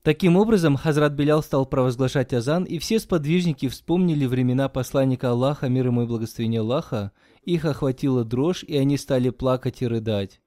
Таким 0.05 0.37
образом, 0.37 0.77
Хазрат 0.77 1.13
Белял 1.13 1.41
стал 1.41 1.65
провозглашать 1.65 2.31
азан, 2.31 2.63
и 2.63 2.77
все 2.77 2.99
сподвижники 2.99 3.67
вспомнили 3.67 4.27
времена 4.27 4.69
посланника 4.69 5.31
Аллаха, 5.31 5.67
мир 5.67 5.87
ему 5.87 6.03
и 6.03 6.05
благословения 6.05 6.59
Аллаха, 6.59 7.11
их 7.41 7.65
охватила 7.65 8.23
дрожь, 8.23 8.63
и 8.63 8.77
они 8.77 8.99
стали 8.99 9.31
плакать 9.31 9.81
и 9.81 9.87
рыдать. 9.87 10.41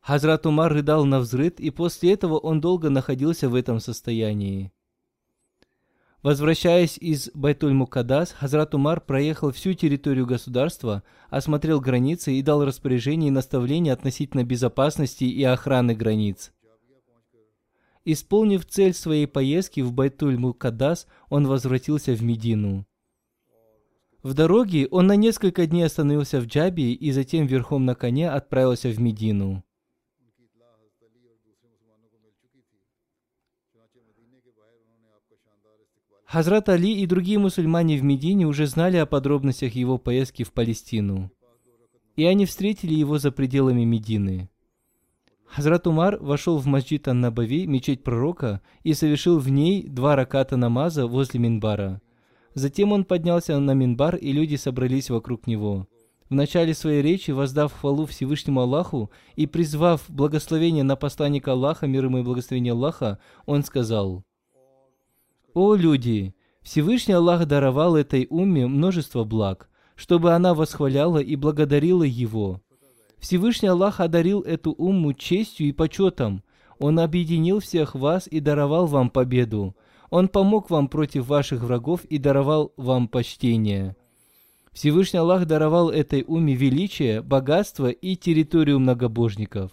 Хазрат 0.00 0.46
Умар 0.46 0.72
рыдал 0.72 1.04
на 1.04 1.20
взрыд, 1.20 1.60
и 1.60 1.68
после 1.68 2.14
этого 2.14 2.38
он 2.38 2.62
долго 2.62 2.88
находился 2.88 3.50
в 3.50 3.54
этом 3.54 3.78
состоянии. 3.78 4.72
Возвращаясь 6.22 6.96
из 6.96 7.30
Байтуль-Мукадас, 7.34 8.32
Хазрат 8.32 8.74
Умар 8.74 9.02
проехал 9.02 9.52
всю 9.52 9.74
территорию 9.74 10.24
государства, 10.24 11.02
осмотрел 11.28 11.78
границы 11.78 12.32
и 12.32 12.40
дал 12.40 12.64
распоряжение 12.64 13.28
и 13.28 13.32
наставления 13.32 13.92
относительно 13.92 14.44
безопасности 14.44 15.24
и 15.24 15.44
охраны 15.44 15.94
границ. 15.94 16.52
Исполнив 18.12 18.66
цель 18.66 18.92
своей 18.92 19.28
поездки 19.28 19.82
в 19.82 19.92
Байтуль-Мукадас, 19.92 21.06
он 21.28 21.46
возвратился 21.46 22.12
в 22.12 22.24
Медину. 22.24 22.84
В 24.24 24.34
дороге 24.34 24.88
он 24.90 25.06
на 25.06 25.14
несколько 25.14 25.64
дней 25.68 25.84
остановился 25.84 26.40
в 26.40 26.46
Джабии 26.46 26.92
и 26.92 27.12
затем 27.12 27.46
верхом 27.46 27.84
на 27.84 27.94
коне 27.94 28.28
отправился 28.28 28.88
в 28.88 28.98
Медину. 28.98 29.62
Хазрат 36.24 36.68
Али 36.68 37.00
и 37.00 37.06
другие 37.06 37.38
мусульмане 37.38 37.96
в 37.96 38.02
Медине 38.02 38.46
уже 38.46 38.66
знали 38.66 38.96
о 38.96 39.06
подробностях 39.06 39.76
его 39.76 39.98
поездки 39.98 40.42
в 40.42 40.52
Палестину. 40.52 41.30
И 42.16 42.24
они 42.24 42.44
встретили 42.44 42.94
его 42.94 43.18
за 43.18 43.30
пределами 43.30 43.84
Медины. 43.84 44.49
Хазрат 45.50 45.86
Умар 45.88 46.16
вошел 46.20 46.58
в 46.58 46.66
масджид 46.66 47.08
Ан-Набави, 47.08 47.66
мечеть 47.66 48.04
пророка, 48.04 48.60
и 48.84 48.94
совершил 48.94 49.38
в 49.38 49.48
ней 49.48 49.88
два 49.88 50.14
раката 50.14 50.56
намаза 50.56 51.06
возле 51.06 51.40
Минбара. 51.40 52.00
Затем 52.54 52.92
он 52.92 53.04
поднялся 53.04 53.58
на 53.58 53.74
Минбар, 53.74 54.14
и 54.16 54.32
люди 54.32 54.54
собрались 54.54 55.10
вокруг 55.10 55.48
него. 55.48 55.88
В 56.28 56.34
начале 56.34 56.72
своей 56.74 57.02
речи, 57.02 57.32
воздав 57.32 57.72
хвалу 57.72 58.06
Всевышнему 58.06 58.60
Аллаху 58.60 59.10
и 59.34 59.48
призвав 59.48 60.04
благословение 60.08 60.84
на 60.84 60.94
посланника 60.94 61.52
Аллаха, 61.52 61.88
мир 61.88 62.04
ему 62.04 62.18
и 62.18 62.22
благословение 62.22 62.72
Аллаха, 62.72 63.18
он 63.46 63.64
сказал, 63.64 64.22
«О 65.52 65.74
люди! 65.74 66.34
Всевышний 66.62 67.14
Аллах 67.14 67.46
даровал 67.46 67.96
этой 67.96 68.28
умме 68.30 68.68
множество 68.68 69.24
благ, 69.24 69.68
чтобы 69.96 70.32
она 70.32 70.54
восхваляла 70.54 71.18
и 71.18 71.34
благодарила 71.34 72.04
Его. 72.04 72.60
Всевышний 73.20 73.68
Аллах 73.68 74.00
одарил 74.00 74.40
эту 74.40 74.72
умму 74.72 75.12
честью 75.12 75.68
и 75.68 75.72
почетом. 75.72 76.42
Он 76.78 76.98
объединил 76.98 77.60
всех 77.60 77.94
вас 77.94 78.26
и 78.26 78.40
даровал 78.40 78.86
вам 78.86 79.10
победу. 79.10 79.76
Он 80.08 80.28
помог 80.28 80.70
вам 80.70 80.88
против 80.88 81.26
ваших 81.26 81.62
врагов 81.62 82.04
и 82.06 82.18
даровал 82.18 82.72
вам 82.76 83.06
почтение. 83.06 83.94
Всевышний 84.72 85.18
Аллах 85.18 85.46
даровал 85.46 85.90
этой 85.90 86.24
уме 86.26 86.54
величие, 86.54 87.22
богатство 87.22 87.90
и 87.90 88.16
территорию 88.16 88.78
многобожников. 88.78 89.72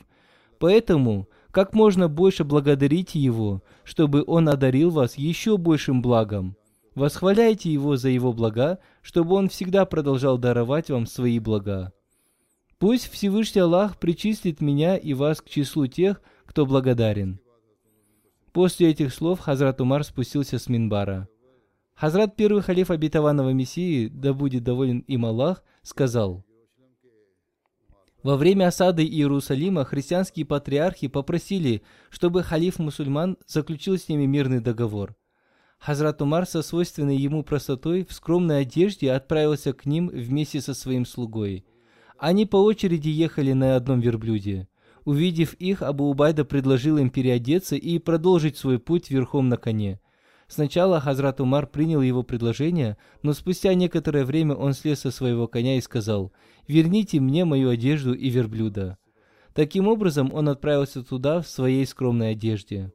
Поэтому 0.60 1.29
как 1.51 1.73
можно 1.73 2.10
больше 2.10 2.43
благодарите 2.43 3.19
Его, 3.19 3.63
чтобы 3.83 4.23
Он 4.27 4.49
одарил 4.49 4.89
вас 4.89 5.17
еще 5.17 5.57
большим 5.57 6.01
благом. 6.01 6.57
Восхваляйте 6.95 7.71
Его 7.71 7.95
за 7.95 8.10
Его 8.10 8.33
блага, 8.33 8.79
чтобы 9.01 9.36
Он 9.36 9.49
всегда 9.49 9.86
продолжал 9.86 10.38
даровать 10.38 10.89
вам 10.89 11.05
свои 11.05 11.39
блага. 11.39 11.93
Пусть 12.80 13.10
Всевышний 13.10 13.62
Аллах 13.62 13.98
причислит 13.98 14.62
меня 14.62 14.98
и 14.98 15.13
вас 15.13 15.42
к 15.42 15.50
числу 15.50 15.88
тех, 15.88 16.22
кто 16.46 16.68
благодарен. 16.68 17.40
После 18.54 18.92
этих 18.92 19.12
слов 19.13 19.40
Хазрат 19.40 19.82
Умар 19.82 20.04
спустился 20.04 20.60
с 20.60 20.70
Минбара. 20.70 21.28
Хазрат 21.96 22.36
первый 22.36 22.62
халиф 22.62 22.92
обетованного 22.92 23.50
Мессии, 23.50 24.08
да 24.10 24.32
будет 24.34 24.63
доволен 24.63 25.00
им 25.00 25.26
Аллах, 25.26 25.63
сказал, 25.82 26.44
во 28.22 28.36
время 28.36 28.68
осады 28.68 29.06
Иерусалима 29.06 29.86
христианские 29.86 30.46
патриархи 30.46 31.08
попросили, 31.08 31.82
чтобы 32.10 32.44
халиф 32.44 32.78
мусульман 32.78 33.38
заключил 33.48 33.98
с 33.98 34.10
ними 34.10 34.26
мирный 34.26 34.60
договор. 34.60 35.16
Хазрат 35.80 36.22
Умар 36.22 36.46
со 36.46 36.62
свойственной 36.62 37.16
ему 37.16 37.44
простотой 37.44 38.04
в 38.04 38.12
скромной 38.12 38.62
одежде 38.62 39.12
отправился 39.12 39.72
к 39.74 39.86
ним 39.86 40.10
вместе 40.10 40.62
со 40.62 40.74
своим 40.74 41.06
слугой– 41.06 41.66
они 42.19 42.45
по 42.45 42.58
очереди 42.58 43.10
ехали 43.10 43.53
на 43.53 43.75
одном 43.75 43.99
верблюде. 43.99 44.67
Увидев 45.06 45.53
их, 45.53 45.82
Абу 45.82 46.10
Убайда 46.10 46.43
предложил 46.43 46.97
им 46.97 47.10
переодеться 47.10 47.75
и 47.75 47.97
продолжить 47.99 48.58
свой 48.58 48.80
путь 48.80 49.10
верхом 49.10 49.49
на 49.49 49.58
коне. 49.58 49.99
Сначала 50.47 50.99
Хазрат 50.99 51.41
Умар 51.41 51.67
принял 51.67 52.01
его 52.01 52.23
предложение, 52.23 52.97
но 53.21 53.34
спустя 53.34 53.73
некоторое 53.73 54.23
время 54.23 54.56
он 54.56 54.73
слез 54.73 55.01
со 55.01 55.12
своего 55.12 55.47
коня 55.47 55.77
и 55.77 55.82
сказал 55.82 56.32
«Верните 56.67 57.19
мне 57.19 57.45
мою 57.45 57.69
одежду 57.69 58.13
и 58.13 58.30
верблюда». 58.30 58.97
Таким 59.53 59.88
образом, 59.88 60.32
он 60.34 60.49
отправился 60.49 61.03
туда 61.03 61.41
в 61.41 61.47
своей 61.47 61.86
скромной 61.86 62.32
одежде. 62.32 62.93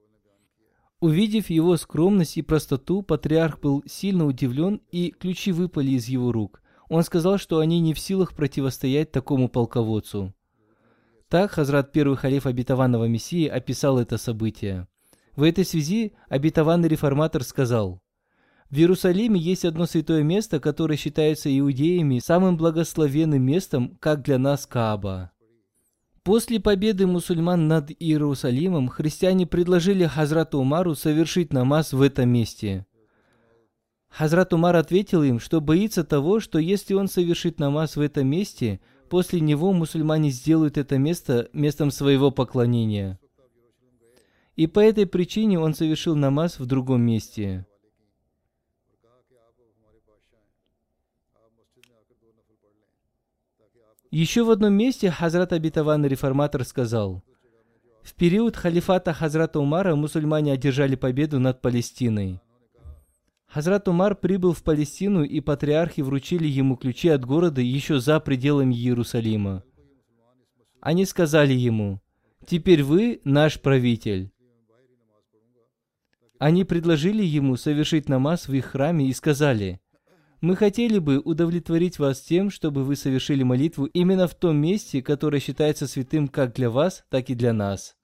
Увидев 1.00 1.50
его 1.50 1.76
скромность 1.76 2.37
и 2.37 2.42
простоту, 2.42 3.02
патриарх 3.02 3.58
был 3.61 3.82
сильно 3.87 4.24
удивлен, 4.24 4.80
и 4.92 5.11
ключи 5.11 5.50
выпали 5.50 5.90
из 5.90 6.06
его 6.06 6.30
рук. 6.30 6.62
Он 6.92 7.02
сказал, 7.05 7.38
что 7.38 7.61
они 7.61 7.81
не 7.81 7.94
в 7.94 7.98
силах 7.98 8.35
противостоять 8.35 9.12
такому 9.12 9.48
полководцу. 9.48 10.35
Так 11.31 11.52
Хазрат 11.52 11.90
первый 11.90 12.18
халиф 12.18 12.44
обетованного 12.44 13.07
Мессии 13.07 13.46
описал 13.46 13.98
это 13.98 14.18
событие. 14.18 14.87
В 15.35 15.42
этой 15.42 15.64
связи 15.64 16.12
обетованный 16.28 16.90
реформатор 16.90 17.44
сказал, 17.44 18.02
«В 18.68 18.76
Иерусалиме 18.76 19.40
есть 19.40 19.64
одно 19.64 19.87
святое 19.87 20.22
место, 20.22 20.61
которое 20.61 20.98
считается 20.98 21.48
иудеями 21.59 22.18
самым 22.18 22.59
благословенным 22.59 23.42
местом, 23.42 23.96
как 23.98 24.20
для 24.20 24.37
нас 24.37 24.66
Кааба». 24.66 25.33
После 26.22 26.61
победы 26.61 27.07
мусульман 27.07 27.68
над 27.68 27.90
Иерусалимом 27.90 28.88
христиане 28.88 29.46
предложили 29.46 30.05
Хазрату 30.05 30.59
Умару 30.59 30.94
совершить 30.94 31.55
намаз 31.55 31.94
в 31.94 32.02
этом 32.02 32.28
месте– 32.28 32.85
Хазрат 34.12 34.53
Умар 34.53 34.77
ответил 34.77 35.22
им, 35.22 35.40
что 35.40 35.62
боится 35.62 36.05
того, 36.05 36.39
что 36.39 36.59
если 36.59 36.93
он 36.93 37.09
совершит 37.09 37.59
намаз 37.59 37.97
в 37.97 38.01
этом 38.01 38.26
месте, 38.26 38.80
после 39.09 39.41
него 39.41 39.72
мусульмане 39.72 40.28
сделают 40.28 40.76
это 40.76 40.99
место 40.99 41.49
местом 41.55 41.91
своего 41.91 42.30
поклонения. 42.30 43.18
И 44.55 44.66
по 44.66 44.80
этой 44.80 45.07
причине 45.07 45.59
он 45.59 45.74
совершил 45.74 46.14
намаз 46.14 46.59
в 46.59 46.66
другом 46.66 47.01
месте. 47.01 47.66
Еще 54.11 54.45
в 54.45 54.51
одном 54.51 54.74
месте 54.74 55.11
Хазрат 55.11 55.55
Абитаван 55.55 56.05
реформатор 56.05 56.64
сказал, 56.64 57.22
в 58.03 58.12
период 58.12 58.57
халифата 58.57 59.14
Хазрата 59.14 59.59
Умара 59.59 59.95
мусульмане 59.97 60.53
одержали 60.53 60.97
победу 60.97 61.41
над 61.41 61.62
Палестиной– 61.62 62.43
Хазрат 63.53 63.86
Умар 63.86 64.16
прибыл 64.16 64.55
в 64.55 64.62
Палестину, 64.62 65.24
и 65.24 65.40
патриархи 65.40 66.00
вручили 66.00 66.48
ему 66.48 66.76
ключи 66.76 67.11
от 67.11 67.26
города 67.26 67.61
еще 67.61 68.00
за 68.00 68.18
пределами 68.18 68.74
Иерусалима. 68.74 69.62
Они 70.80 71.05
сказали 71.05 71.53
ему, 71.53 72.00
«Теперь 72.46 72.82
вы 72.82 73.20
наш 73.24 73.61
правитель». 73.61 74.32
Они 76.38 76.64
предложили 76.64 77.22
ему 77.22 77.57
совершить 77.57 78.09
намаз 78.09 78.48
в 78.48 78.55
их 78.55 78.64
храме 78.64 79.07
и 79.09 79.12
сказали, 79.12 79.82
«Мы 80.40 80.57
хотели 80.57 80.98
бы 80.98 81.18
удовлетворить 81.18 81.98
вас 81.98 82.22
тем, 82.22 82.48
чтобы 82.48 82.84
вы 82.84 82.96
совершили 82.96 83.42
молитву 83.42 83.84
именно 83.84 84.28
в 84.28 84.34
том 84.34 84.57
месте, 84.57 85.03
которое 85.03 85.40
считается 85.40 85.86
святым 85.86 86.28
как 86.28 86.55
для 86.55 86.70
вас, 86.70 87.05
так 87.11 87.28
и 87.28 87.34
для 87.34 87.53
нас». 87.53 87.96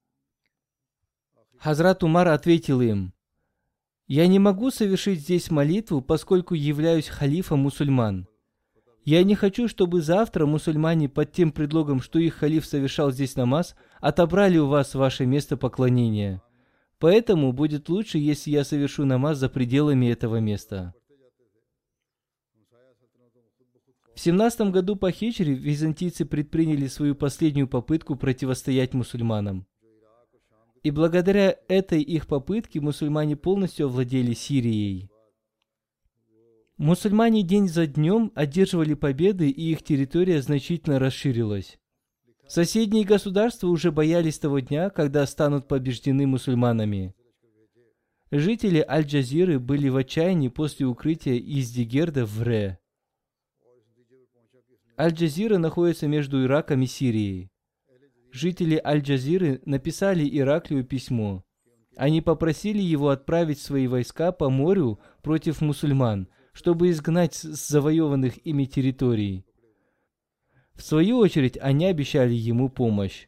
Хазрат 1.57 2.05
Умар 2.05 2.29
ответил 2.29 2.83
им, 2.83 3.15
«Я 4.09 4.27
не 4.27 4.41
могу 4.41 4.71
совершить 4.73 5.21
здесь 5.21 5.51
молитву, 5.51 6.03
поскольку 6.03 6.55
являюсь 6.55 7.07
халифом 7.07 7.61
мусульман. 7.61 8.27
Я 9.05 9.23
не 9.23 9.35
хочу, 9.35 9.69
чтобы 9.69 10.03
завтра 10.03 10.45
мусульмане 10.45 11.09
под 11.09 11.33
тем 11.33 11.53
предлогом, 11.53 12.03
что 12.03 12.19
их 12.19 12.35
халиф 12.35 12.67
совершал 12.67 13.11
здесь 13.11 13.37
намаз, 13.37 13.77
отобрали 14.01 14.59
у 14.59 14.67
вас 14.67 14.95
ваше 14.95 15.25
место 15.25 15.57
поклонения. 15.57 16.43
Поэтому 16.99 17.53
будет 17.53 17.89
лучше, 17.89 18.19
если 18.19 18.51
я 18.51 18.65
совершу 18.65 19.05
намаз 19.05 19.39
за 19.39 19.49
пределами 19.49 20.07
этого 20.07 20.41
места. 20.41 20.93
В 24.15 24.21
17 24.21 24.73
году 24.73 24.97
по 24.97 25.13
хиджре 25.13 25.55
византийцы 25.55 26.25
предприняли 26.25 26.89
свою 26.89 27.15
последнюю 27.15 27.69
попытку 27.69 28.17
противостоять 28.17 28.93
мусульманам. 28.93 29.67
И 30.89 30.91
благодаря 30.91 31.55
этой 31.69 32.01
их 32.01 32.27
попытке 32.27 32.81
мусульмане 32.81 33.37
полностью 33.37 33.89
овладели 33.89 34.33
Сирией. 34.33 35.11
Мусульмане 36.79 37.43
день 37.43 37.69
за 37.69 37.87
днем 37.87 38.33
одерживали 38.35 38.95
победы, 38.95 39.51
и 39.51 39.73
их 39.73 39.83
территория 39.83 40.41
значительно 40.41 40.99
расширилась. 40.99 41.79
Соседние 42.47 43.05
государства 43.05 43.67
уже 43.67 43.93
боялись 43.93 44.39
того 44.39 44.61
дня, 44.61 44.89
когда 44.89 45.27
станут 45.27 45.69
побеждены 45.69 46.27
мусульманами. 46.27 47.15
Жители 48.31 48.83
Аль-Джазиры 48.89 49.59
были 49.59 49.91
в 49.91 49.97
отчаянии 49.97 50.49
после 50.49 50.87
укрытия 50.87 51.35
из 51.35 51.71
Дигерда 51.71 52.25
в 52.25 52.43
Ре. 52.43 52.79
Аль-Джазира 54.99 55.59
находится 55.59 56.09
между 56.09 56.43
Ираком 56.43 56.81
и 56.81 56.87
Сирией. 56.87 57.51
Жители 58.33 58.81
Аль-Джазиры 58.85 59.61
написали 59.65 60.29
Ираклию 60.29 60.85
письмо. 60.85 61.45
Они 61.97 62.21
попросили 62.21 62.81
его 62.81 63.09
отправить 63.09 63.61
свои 63.61 63.87
войска 63.87 64.33
по 64.33 64.51
морю 64.51 65.01
против 65.23 65.61
мусульман, 65.61 66.29
чтобы 66.53 66.91
изгнать 66.91 67.35
с 67.35 67.69
завоеванных 67.69 68.47
ими 68.47 68.67
территорий. 68.67 69.45
В 70.75 70.83
свою 70.83 71.19
очередь, 71.19 71.59
они 71.61 71.87
обещали 71.87 72.35
ему 72.35 72.69
помощь. 72.69 73.27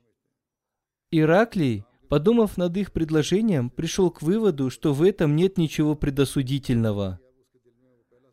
Ираклий, 1.11 1.84
подумав 2.09 2.57
над 2.57 2.76
их 2.76 2.92
предложением, 2.92 3.70
пришел 3.70 4.11
к 4.11 4.22
выводу, 4.22 4.70
что 4.70 4.94
в 4.94 5.03
этом 5.03 5.34
нет 5.34 5.59
ничего 5.59 5.96
предосудительного. 5.96 7.18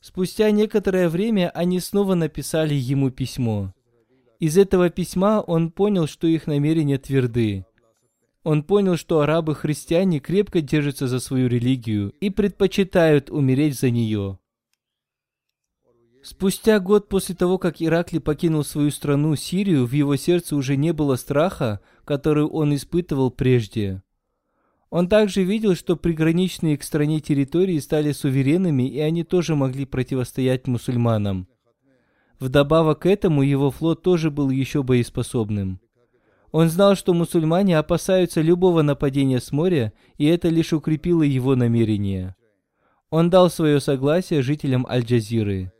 Спустя 0.02 0.52
некоторое 0.52 1.10
время 1.10 1.50
они 1.50 1.80
снова 1.80 2.14
написали 2.14 2.76
ему 2.76 3.10
письмо. 3.10 3.74
Из 4.40 4.58
этого 4.58 4.90
письма 4.90 5.42
он 5.42 5.72
понял, 5.72 6.06
что 6.06 6.28
их 6.28 6.46
намерения 6.46 6.98
тверды. 6.98 7.66
Он 8.44 8.64
понял, 8.64 8.96
что 8.96 9.22
арабы-христиане 9.22 10.20
крепко 10.20 10.62
держатся 10.62 11.08
за 11.08 11.20
свою 11.20 11.48
религию 11.50 12.14
и 12.22 12.30
предпочитают 12.30 13.30
умереть 13.30 13.78
за 13.78 13.90
нее. 13.90 14.40
Спустя 16.24 16.80
год 16.80 17.10
после 17.10 17.36
того, 17.36 17.58
как 17.58 17.82
Ираклий 17.82 18.20
покинул 18.20 18.64
свою 18.64 18.92
страну, 18.92 19.36
Сирию, 19.36 19.86
в 19.86 19.92
его 19.92 20.16
сердце 20.16 20.56
уже 20.56 20.76
не 20.76 20.94
было 20.94 21.16
страха, 21.16 21.80
который 22.06 22.44
он 22.44 22.76
испытывал 22.76 23.32
прежде. 23.32 24.04
Он 24.90 25.10
также 25.10 25.44
видел, 25.44 25.76
что 25.76 25.98
приграничные 25.98 26.78
к 26.78 26.84
стране 26.84 27.20
территории 27.20 27.80
стали 27.80 28.12
суверенными, 28.12 28.88
и 28.88 29.00
они 29.00 29.24
тоже 29.24 29.56
могли 29.56 29.86
противостоять 29.86 30.68
мусульманам. 30.68 31.48
Вдобавок 32.40 33.00
к 33.00 33.06
этому, 33.08 33.42
его 33.42 33.72
флот 33.72 34.04
тоже 34.04 34.30
был 34.30 34.50
еще 34.50 34.84
боеспособным. 34.84 35.80
Он 36.52 36.70
знал, 36.70 36.96
что 36.96 37.14
мусульмане 37.14 37.78
опасаются 37.78 38.42
любого 38.42 38.82
нападения 38.82 39.40
с 39.40 39.52
моря, 39.52 39.94
и 40.18 40.26
это 40.26 40.50
лишь 40.50 40.74
укрепило 40.74 41.24
его 41.24 41.56
намерение. 41.56 42.36
Он 43.10 43.30
дал 43.30 43.50
свое 43.50 43.80
согласие 43.80 44.42
жителям 44.42 44.86
Аль-Джазиры. 44.88 45.72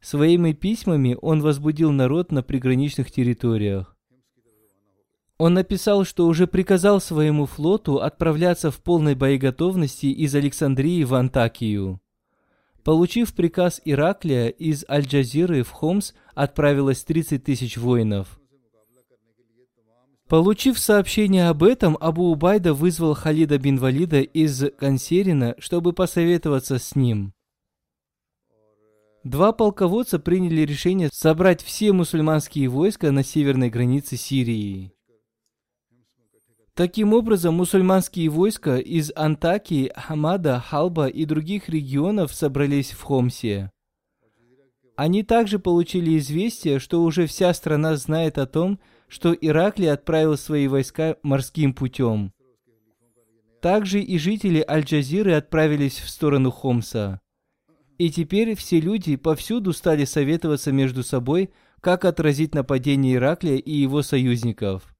Своими 0.00 0.52
письмами 0.52 1.16
он 1.20 1.40
возбудил 1.40 1.90
народ 1.90 2.30
на 2.30 2.42
приграничных 2.42 3.10
территориях. 3.10 3.96
Он 5.38 5.54
написал, 5.54 6.04
что 6.04 6.26
уже 6.26 6.46
приказал 6.46 7.00
своему 7.00 7.46
флоту 7.46 7.96
отправляться 7.96 8.70
в 8.70 8.82
полной 8.82 9.14
боеготовности 9.14 10.06
из 10.06 10.34
Александрии 10.34 11.04
в 11.04 11.14
Антакию. 11.14 12.00
Получив 12.86 13.34
приказ 13.34 13.82
Ираклия, 13.84 14.46
из 14.46 14.84
Аль-Джазиры 14.88 15.64
в 15.64 15.70
Хомс 15.72 16.12
отправилось 16.36 17.02
30 17.02 17.42
тысяч 17.42 17.76
воинов. 17.76 18.38
Получив 20.28 20.78
сообщение 20.78 21.48
об 21.48 21.64
этом, 21.64 21.98
Абу 22.00 22.30
Убайда 22.30 22.74
вызвал 22.74 23.14
Халида 23.14 23.58
бин 23.58 23.78
Валида 23.78 24.20
из 24.20 24.70
Кансерина, 24.78 25.56
чтобы 25.58 25.94
посоветоваться 25.94 26.78
с 26.78 26.94
ним. 26.94 27.32
Два 29.24 29.50
полководца 29.50 30.20
приняли 30.20 30.60
решение 30.60 31.08
собрать 31.12 31.64
все 31.64 31.92
мусульманские 31.92 32.68
войска 32.68 33.10
на 33.10 33.24
северной 33.24 33.68
границе 33.68 34.16
Сирии. 34.16 34.95
Таким 36.76 37.14
образом, 37.14 37.54
мусульманские 37.54 38.28
войска 38.28 38.76
из 38.76 39.10
Антакии, 39.16 39.90
Хамада, 39.96 40.60
Халба 40.60 41.06
и 41.06 41.24
других 41.24 41.70
регионов 41.70 42.34
собрались 42.34 42.90
в 42.90 43.00
Хомсе. 43.00 43.70
Они 44.94 45.22
также 45.22 45.58
получили 45.58 46.18
известие, 46.18 46.78
что 46.78 47.02
уже 47.02 47.26
вся 47.26 47.54
страна 47.54 47.96
знает 47.96 48.36
о 48.36 48.46
том, 48.46 48.78
что 49.08 49.32
Ираклий 49.32 49.90
отправил 49.90 50.36
свои 50.36 50.68
войска 50.68 51.16
морским 51.22 51.72
путем. 51.72 52.34
Также 53.62 54.02
и 54.02 54.18
жители 54.18 54.62
Аль-Джазиры 54.68 55.32
отправились 55.32 55.98
в 55.98 56.10
сторону 56.10 56.50
Хомса. 56.50 57.22
И 57.96 58.10
теперь 58.10 58.54
все 58.54 58.80
люди 58.80 59.16
повсюду 59.16 59.72
стали 59.72 60.04
советоваться 60.04 60.72
между 60.72 61.02
собой, 61.02 61.48
как 61.80 62.04
отразить 62.04 62.54
нападение 62.54 63.14
Ираклия 63.14 63.56
и 63.56 63.72
его 63.72 64.02
союзников. 64.02 64.95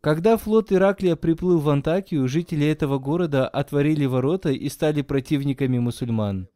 Когда 0.00 0.38
флот 0.38 0.72
Ираклия 0.72 1.14
приплыл 1.14 1.58
в 1.60 1.68
Антакию, 1.68 2.26
жители 2.26 2.66
этого 2.66 2.98
города 2.98 3.46
отворили 3.46 4.06
ворота 4.06 4.50
и 4.50 4.66
стали 4.70 5.02
противниками 5.02 5.78
мусульман. 5.78 6.48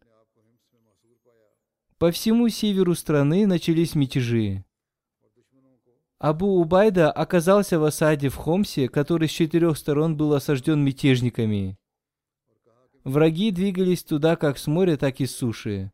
По 1.98 2.10
всему 2.10 2.48
северу 2.48 2.94
страны 2.94 3.46
начались 3.46 3.94
мятежи. 3.94 4.64
Абу 6.18 6.58
Убайда 6.58 7.12
оказался 7.12 7.78
в 7.78 7.84
осаде 7.84 8.30
в 8.30 8.36
Хомсе, 8.36 8.88
который 8.88 9.28
с 9.28 9.32
четырех 9.32 9.76
сторон 9.76 10.16
был 10.16 10.32
осажден 10.32 10.82
мятежниками. 10.82 11.76
Враги 13.04 13.50
двигались 13.50 14.04
туда 14.04 14.36
как 14.36 14.56
с 14.56 14.66
моря, 14.66 14.96
так 14.96 15.20
и 15.20 15.26
с 15.26 15.36
суши. 15.36 15.92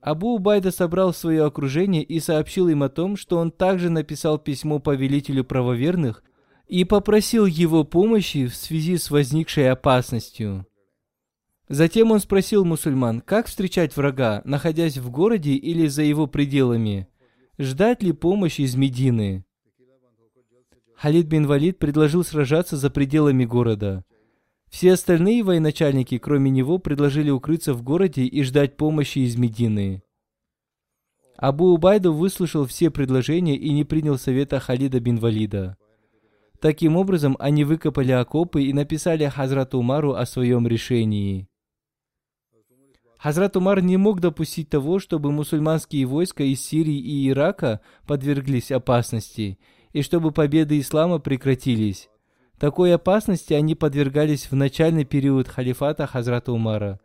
Абу 0.00 0.36
Убайда 0.36 0.70
собрал 0.70 1.12
свое 1.12 1.44
окружение 1.44 2.02
и 2.02 2.18
сообщил 2.18 2.68
им 2.68 2.82
о 2.82 2.88
том, 2.88 3.16
что 3.18 3.36
он 3.36 3.50
также 3.50 3.90
написал 3.90 4.38
письмо 4.38 4.78
повелителю 4.78 5.44
правоверных 5.44 6.24
и 6.70 6.84
попросил 6.84 7.46
его 7.46 7.82
помощи 7.82 8.46
в 8.46 8.54
связи 8.54 8.96
с 8.96 9.10
возникшей 9.10 9.68
опасностью. 9.72 10.64
Затем 11.68 12.12
он 12.12 12.20
спросил 12.20 12.64
мусульман, 12.64 13.22
как 13.22 13.48
встречать 13.48 13.96
врага, 13.96 14.40
находясь 14.44 14.96
в 14.96 15.10
городе 15.10 15.54
или 15.54 15.88
за 15.88 16.02
его 16.02 16.28
пределами, 16.28 17.08
ждать 17.58 18.04
ли 18.04 18.12
помощи 18.12 18.60
из 18.60 18.76
Медины. 18.76 19.44
Халид 20.94 21.26
бин 21.26 21.48
Валид 21.48 21.80
предложил 21.80 22.22
сражаться 22.22 22.76
за 22.76 22.88
пределами 22.88 23.44
города. 23.44 24.04
Все 24.68 24.92
остальные 24.92 25.42
военачальники, 25.42 26.18
кроме 26.18 26.52
него, 26.52 26.78
предложили 26.78 27.30
укрыться 27.30 27.74
в 27.74 27.82
городе 27.82 28.22
и 28.22 28.44
ждать 28.44 28.76
помощи 28.76 29.20
из 29.20 29.34
Медины. 29.36 30.04
Абу 31.36 31.72
Убайду 31.72 32.12
выслушал 32.12 32.64
все 32.66 32.90
предложения 32.90 33.56
и 33.56 33.72
не 33.72 33.82
принял 33.82 34.18
совета 34.18 34.60
Халида 34.60 35.00
бин 35.00 35.16
Валида. 35.16 35.76
Таким 36.60 36.96
образом, 36.96 37.36
они 37.38 37.64
выкопали 37.64 38.12
окопы 38.12 38.64
и 38.64 38.72
написали 38.74 39.24
Хазрату 39.24 39.78
Умару 39.78 40.12
о 40.12 40.26
своем 40.26 40.66
решении. 40.66 41.48
Хазрат 43.16 43.56
Умар 43.56 43.82
не 43.82 43.96
мог 43.96 44.20
допустить 44.20 44.68
того, 44.68 44.98
чтобы 44.98 45.32
мусульманские 45.32 46.06
войска 46.06 46.42
из 46.44 46.60
Сирии 46.60 46.98
и 46.98 47.28
Ирака 47.28 47.80
подверглись 48.06 48.70
опасности, 48.70 49.58
и 49.92 50.02
чтобы 50.02 50.32
победы 50.32 50.78
ислама 50.78 51.18
прекратились. 51.18 52.08
Такой 52.58 52.94
опасности 52.94 53.54
они 53.54 53.74
подвергались 53.74 54.50
в 54.50 54.54
начальный 54.54 55.04
период 55.04 55.48
халифата 55.48 56.06
Хазрата 56.06 56.52
Умара. 56.52 57.00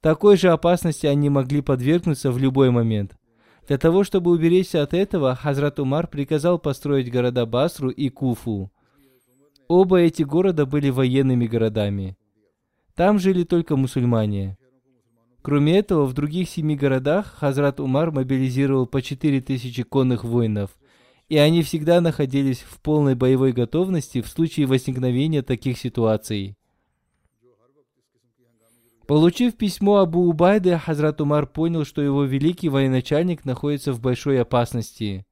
Такой 0.00 0.36
же 0.36 0.50
опасности 0.50 1.06
они 1.06 1.28
могли 1.28 1.60
подвергнуться 1.60 2.32
в 2.32 2.38
любой 2.38 2.70
момент. 2.70 3.16
Для 3.66 3.78
того, 3.78 4.02
чтобы 4.02 4.32
уберечься 4.32 4.82
от 4.82 4.94
этого, 4.94 5.36
Хазрат 5.36 5.78
Умар 5.78 6.08
приказал 6.08 6.58
построить 6.58 7.12
города 7.12 7.46
Басру 7.46 7.90
и 7.90 8.08
Куфу. 8.08 8.72
Оба 9.68 9.98
эти 9.98 10.22
города 10.22 10.64
были 10.64 10.88
военными 10.88 11.46
городами. 11.46 12.16
Там 12.94 13.18
жили 13.18 13.44
только 13.44 13.76
мусульмане. 13.76 14.56
Кроме 15.42 15.78
этого, 15.78 16.06
в 16.06 16.14
других 16.14 16.48
семи 16.48 16.74
городах 16.74 17.34
Хазрат 17.36 17.78
Умар 17.78 18.10
мобилизировал 18.10 18.86
по 18.86 19.02
четыре 19.02 19.42
тысячи 19.42 19.82
конных 19.82 20.24
воинов, 20.24 20.76
и 21.28 21.36
они 21.36 21.62
всегда 21.62 22.00
находились 22.00 22.60
в 22.60 22.80
полной 22.80 23.14
боевой 23.14 23.52
готовности 23.52 24.22
в 24.22 24.28
случае 24.28 24.66
возникновения 24.66 25.42
таких 25.42 25.78
ситуаций. 25.78 26.56
Получив 29.06 29.56
письмо 29.56 29.98
Абу 29.98 30.28
Убайды, 30.28 30.78
Хазрат 30.78 31.20
Умар 31.20 31.46
понял, 31.46 31.84
что 31.84 32.00
его 32.00 32.24
великий 32.24 32.70
военачальник 32.70 33.44
находится 33.44 33.92
в 33.92 34.00
большой 34.00 34.40
опасности. 34.40 35.24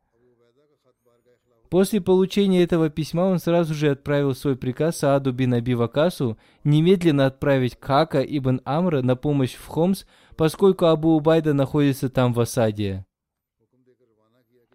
После 1.69 2.01
получения 2.01 2.63
этого 2.63 2.91
письма 2.91 3.23
он 3.23 3.39
сразу 3.39 3.75
же 3.75 3.91
отправил 3.91 4.35
свой 4.35 4.57
приказ 4.57 4.99
Сааду 4.99 5.33
бин 5.33 5.55
Аби 5.55 5.75
Вакасу 5.75 6.39
немедленно 6.63 7.27
отправить 7.27 7.77
Кака 7.77 8.23
ибн 8.23 8.61
Амра 8.65 9.03
на 9.03 9.17
помощь 9.17 9.55
в 9.55 9.67
Хомс, 9.67 10.05
поскольку 10.37 10.87
Абу 10.87 11.17
Убайда 11.17 11.55
находится 11.55 12.09
там 12.09 12.33
в 12.33 12.41
осаде. 12.41 13.05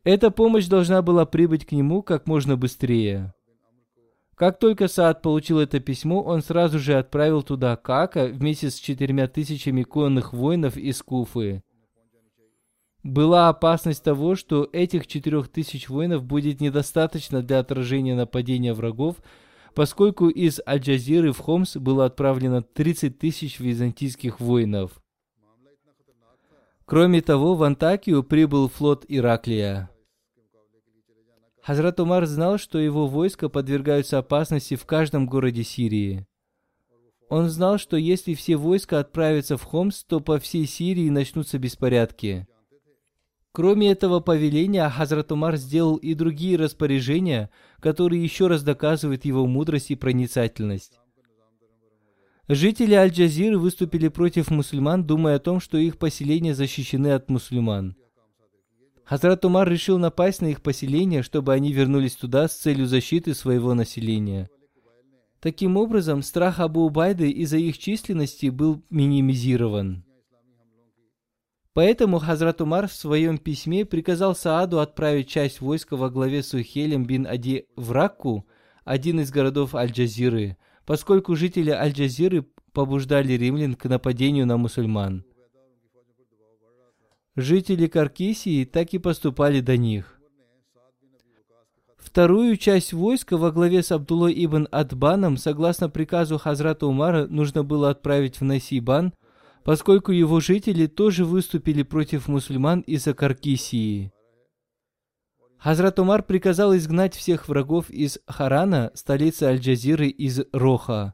Эта 0.04 0.32
помощь 0.32 0.68
должна 0.68 1.02
была 1.02 1.26
прибыть 1.26 1.66
к 1.66 1.72
нему 1.72 2.02
как 2.02 2.28
можно 2.28 2.58
быстрее. 2.58 3.34
Как 4.36 4.58
только 4.58 4.88
Саад 4.88 5.22
получил 5.22 5.60
это 5.60 5.80
письмо, 5.80 6.24
он 6.24 6.42
сразу 6.42 6.80
же 6.80 6.98
отправил 6.98 7.44
туда 7.44 7.76
Кака 7.76 8.26
вместе 8.26 8.72
с 8.72 8.76
четырьмя 8.76 9.28
тысячами 9.28 9.84
конных 9.84 10.34
воинов 10.34 10.78
из 10.78 11.02
Куфы. 11.04 11.62
Была 13.04 13.50
опасность 13.50 14.04
того, 14.04 14.36
что 14.36 14.70
этих 14.72 15.08
четырех 15.08 15.48
тысяч 15.48 15.90
воинов 15.90 16.24
будет 16.24 16.62
недостаточно 16.62 17.42
для 17.42 17.60
отражения 17.60 18.14
нападения 18.14 18.74
врагов, 18.74 19.18
поскольку 19.74 20.30
из 20.30 20.60
Аль-Джазиры 20.68 21.32
в 21.32 21.40
Хомс 21.40 21.78
было 21.78 22.06
отправлено 22.06 22.62
30 22.62 23.18
тысяч 23.18 23.60
византийских 23.60 24.40
воинов. 24.40 25.02
Кроме 26.86 27.22
того, 27.22 27.56
в 27.56 27.64
Антакию 27.64 28.22
прибыл 28.24 28.68
флот 28.68 29.06
Ираклия. 29.08 29.90
Хазрат 31.64 32.00
Умар 32.00 32.26
знал, 32.26 32.58
что 32.58 32.80
его 32.80 33.08
войска 33.08 33.50
подвергаются 33.50 34.18
опасности 34.18 34.76
в 34.76 34.86
каждом 34.86 35.26
городе 35.26 35.64
Сирии. 35.64 36.28
Он 37.30 37.50
знал, 37.50 37.78
что 37.78 37.98
если 37.98 38.34
все 38.34 38.58
войска 38.58 39.00
отправятся 39.00 39.58
в 39.58 39.64
Хомс, 39.64 40.04
то 40.04 40.20
по 40.20 40.38
всей 40.38 40.66
Сирии 40.66 41.10
начнутся 41.10 41.60
беспорядки. 41.60 42.46
Кроме 43.54 43.92
этого 43.92 44.22
повеления, 44.22 44.88
Хазрат 44.90 45.32
Умар 45.32 45.58
сделал 45.58 45.98
и 45.98 46.14
другие 46.14 46.58
распоряжения, 46.58 47.50
которые 47.82 48.24
еще 48.24 48.48
раз 48.48 48.64
доказывают 48.64 49.26
его 49.26 49.46
мудрость 49.46 49.92
и 49.92 49.96
проницательность. 49.96 51.00
Жители 52.48 52.94
Аль-Джазиры 52.94 53.58
выступили 53.58 54.08
против 54.08 54.52
мусульман, 54.52 55.06
думая 55.06 55.36
о 55.36 55.40
том, 55.40 55.60
что 55.60 55.78
их 55.78 55.98
поселения 55.98 56.56
защищены 56.56 57.14
от 57.14 57.30
мусульман. 57.30 57.96
Хазрат 59.04 59.44
Умар 59.44 59.70
решил 59.70 59.98
напасть 59.98 60.42
на 60.42 60.48
их 60.48 60.62
поселение, 60.62 61.22
чтобы 61.22 61.54
они 61.54 61.74
вернулись 61.74 62.16
туда 62.16 62.48
с 62.48 62.58
целью 62.58 62.88
защиты 62.88 63.34
своего 63.34 63.74
населения. 63.74 64.50
Таким 65.42 65.76
образом, 65.76 66.22
страх 66.22 66.60
Абу 66.60 66.82
Убайды 66.86 67.30
из-за 67.30 67.58
их 67.58 67.78
численности 67.78 68.48
был 68.48 68.82
минимизирован. 68.90 70.06
Поэтому 71.74 72.20
Хазрат 72.20 72.60
Умар 72.60 72.88
в 72.88 72.94
своем 72.94 73.38
письме 73.38 73.86
приказал 73.86 74.36
Сааду 74.36 74.80
отправить 74.80 75.30
часть 75.30 75.62
войска 75.62 75.96
во 75.96 76.10
главе 76.10 76.44
с 76.44 76.54
Ухелем 76.54 77.06
бин 77.06 77.26
Ади 77.26 77.66
в 77.78 77.92
Ракку, 77.94 78.46
один 78.84 79.22
из 79.22 79.32
городов 79.32 79.74
Аль-Джазиры, 79.74 80.58
поскольку 80.86 81.36
жители 81.36 81.70
Аль-Джазиры 81.70 82.46
побуждали 82.74 83.34
римлян 83.34 83.76
к 83.76 83.86
нападению 83.86 84.46
на 84.46 84.58
мусульман. 84.58 85.24
Жители 87.38 87.88
Каркисии 87.88 88.66
так 88.66 88.94
и 88.94 88.98
поступали 88.98 89.62
до 89.62 89.78
них. 89.78 90.20
Вторую 91.98 92.58
часть 92.58 92.92
войска 92.92 93.38
во 93.38 93.52
главе 93.52 93.82
с 93.82 93.94
Абдулой 93.94 94.34
ибн 94.44 94.68
Адбаном, 94.72 95.38
согласно 95.38 95.90
приказу 95.90 96.38
Хазрата 96.38 96.86
Умара, 96.86 97.28
нужно 97.28 97.64
было 97.64 97.90
отправить 97.90 98.42
в 98.42 98.44
Насибан, 98.44 99.14
поскольку 99.64 100.12
его 100.12 100.40
жители 100.40 100.88
тоже 100.88 101.26
выступили 101.26 101.84
против 101.84 102.28
мусульман 102.28 102.82
из-за 102.82 103.14
Каркисии. 103.14 104.12
Хазрат 105.58 106.00
Умар 106.00 106.24
приказал 106.24 106.76
изгнать 106.76 107.16
всех 107.16 107.48
врагов 107.48 107.90
из 107.92 108.20
Харана, 108.26 108.92
столицы 108.96 109.44
Аль-Джазиры, 109.44 110.08
из 110.08 110.42
Роха. 110.54 111.14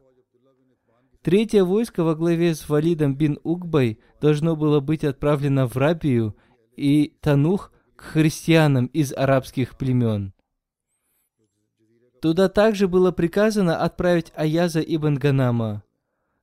Третье 1.22 1.64
войско 1.64 2.02
во 2.02 2.14
главе 2.14 2.54
с 2.54 2.66
Валидом 2.68 3.14
бин 3.14 3.38
Угбой 3.42 4.00
должно 4.22 4.56
было 4.56 4.80
быть 4.80 5.04
отправлено 5.04 5.66
в 5.66 5.76
Рабию 5.76 6.34
и 6.76 7.14
Танух 7.20 7.72
к 7.96 8.02
христианам 8.02 8.86
из 8.86 9.12
арабских 9.12 9.76
племен. 9.76 10.32
Туда 12.22 12.48
также 12.48 12.88
было 12.88 13.12
приказано 13.12 13.82
отправить 13.82 14.32
Аяза 14.34 14.80
ибн 14.80 15.16
Ганама. 15.16 15.82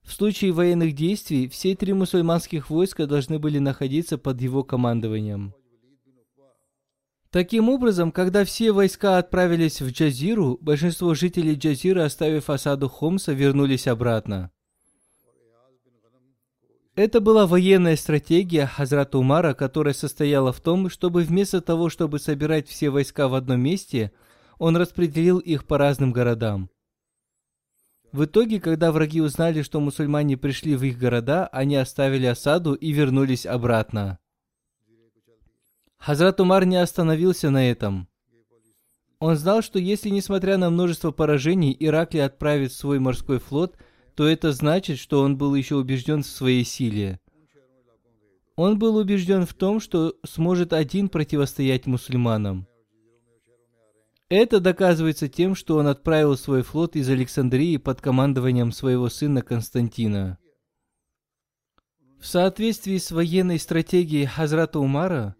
В 0.05 0.13
случае 0.13 0.51
военных 0.51 0.93
действий 0.93 1.49
все 1.49 1.75
три 1.75 1.91
мусульманских 1.91 2.69
войска 2.69 3.07
должны 3.07 3.39
были 3.39 3.57
находиться 3.57 4.17
под 4.17 4.39
его 4.39 4.63
командованием. 4.63 5.53
Таким 7.31 7.67
образом, 7.67 8.13
когда 8.13 8.45
все 8.45 8.71
войска 8.71 9.17
отправились 9.17 9.81
в 9.81 9.89
Джазиру, 9.89 10.57
большинство 10.61 11.13
жителей 11.15 11.55
Джазиры, 11.55 12.01
оставив 12.01 12.49
осаду 12.49 12.87
Хомса, 12.87 13.33
вернулись 13.33 13.87
обратно. 13.87 14.51
Это 16.95 17.19
была 17.19 17.45
военная 17.45 17.97
стратегия 17.97 18.67
Хазрата 18.67 19.17
Умара, 19.17 19.53
которая 19.53 19.93
состояла 19.93 20.53
в 20.53 20.61
том, 20.61 20.89
чтобы 20.89 21.23
вместо 21.23 21.59
того, 21.59 21.89
чтобы 21.89 22.19
собирать 22.19 22.69
все 22.69 22.89
войска 22.89 23.27
в 23.27 23.33
одном 23.33 23.59
месте, 23.59 24.13
он 24.59 24.77
распределил 24.77 25.39
их 25.39 25.65
по 25.65 25.77
разным 25.77 26.13
городам. 26.13 26.69
В 28.15 28.25
итоге, 28.25 28.59
когда 28.59 28.91
враги 28.91 29.21
узнали, 29.21 29.61
что 29.61 29.79
мусульмане 29.79 30.37
пришли 30.37 30.75
в 30.75 30.83
их 30.83 30.97
города, 30.97 31.47
они 31.47 31.75
оставили 31.75 32.25
осаду 32.25 32.73
и 32.73 32.91
вернулись 32.91 33.45
обратно. 33.45 34.19
Хазрат 35.97 36.39
Умар 36.39 36.65
не 36.65 36.77
остановился 36.77 37.49
на 37.49 37.69
этом. 37.69 38.07
Он 39.19 39.35
знал, 39.35 39.61
что 39.61 39.79
если, 39.79 40.09
несмотря 40.09 40.57
на 40.57 40.69
множество 40.69 41.11
поражений, 41.11 41.75
Ираклий 41.79 42.23
отправит 42.23 42.73
свой 42.73 42.99
морской 42.99 43.39
флот– 43.39 43.77
то 44.15 44.25
это 44.25 44.53
значит, 44.53 44.97
что 44.97 45.21
он 45.21 45.37
был 45.37 45.53
еще 45.55 45.75
убежден 45.75 46.23
в 46.23 46.27
своей 46.27 46.63
силе. 46.63 47.19
Он 48.55 48.79
был 48.79 48.95
убежден 48.95 49.45
в 49.45 49.53
том, 49.53 49.81
что 49.81 50.15
сможет 50.25 50.71
один 50.71 51.09
противостоять 51.09 51.85
мусульманам. 51.85 52.67
Это 54.29 54.59
доказывается 54.59 55.27
тем, 55.27 55.55
что 55.55 55.77
он 55.77 55.87
отправил 55.87 56.35
свой 56.37 56.63
флот 56.63 56.95
из 56.95 57.09
Александрии 57.09 57.77
под 57.77 58.01
командованием 58.01 58.71
своего 58.71 59.09
сына 59.09 59.41
Константина. 59.41 60.37
В 62.19 62.25
соответствии 62.25 62.97
с 62.97 63.11
военной 63.11 63.59
стратегией 63.59 64.25
Хазрата 64.25 64.79
Умара, 64.79 65.35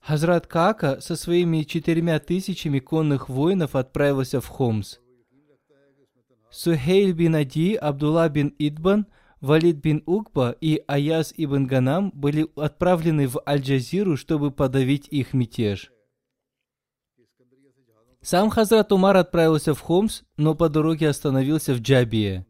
Хазрат 0.00 0.46
Каака 0.46 1.00
со 1.00 1.16
своими 1.16 1.62
четырьмя 1.62 2.18
тысячами 2.18 2.78
конных 2.80 3.28
воинов 3.28 3.74
отправился 3.74 4.40
в 4.40 4.46
Хомс– 4.46 4.98
Сухейль 6.50 7.12
бин 7.12 7.34
Ади, 7.34 7.74
Абдулла 7.74 8.28
бин 8.28 8.54
Идбан, 8.58 9.06
Валид 9.40 9.76
бин 9.76 10.02
Укба 10.06 10.56
и 10.60 10.82
Аяз 10.86 11.34
ибн 11.36 11.66
Ганам 11.66 12.10
были 12.14 12.48
отправлены 12.56 13.28
в 13.28 13.40
Аль-Джазиру, 13.46 14.16
чтобы 14.16 14.50
подавить 14.50 15.06
их 15.08 15.34
мятеж. 15.34 15.92
Сам 18.20 18.50
Хазрат 18.50 18.92
Умар 18.92 19.16
отправился 19.16 19.74
в 19.74 19.80
Хомс, 19.80 20.22
но 20.36 20.54
по 20.54 20.68
дороге 20.68 21.08
остановился 21.08 21.74
в 21.74 21.80
Джабие. 21.80 22.46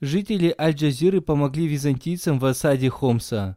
Жители 0.00 0.54
Аль-Джазиры 0.58 1.20
помогли 1.20 1.66
византийцам 1.66 2.38
в 2.38 2.44
осаде 2.44 2.90
Хомса. 2.90 3.56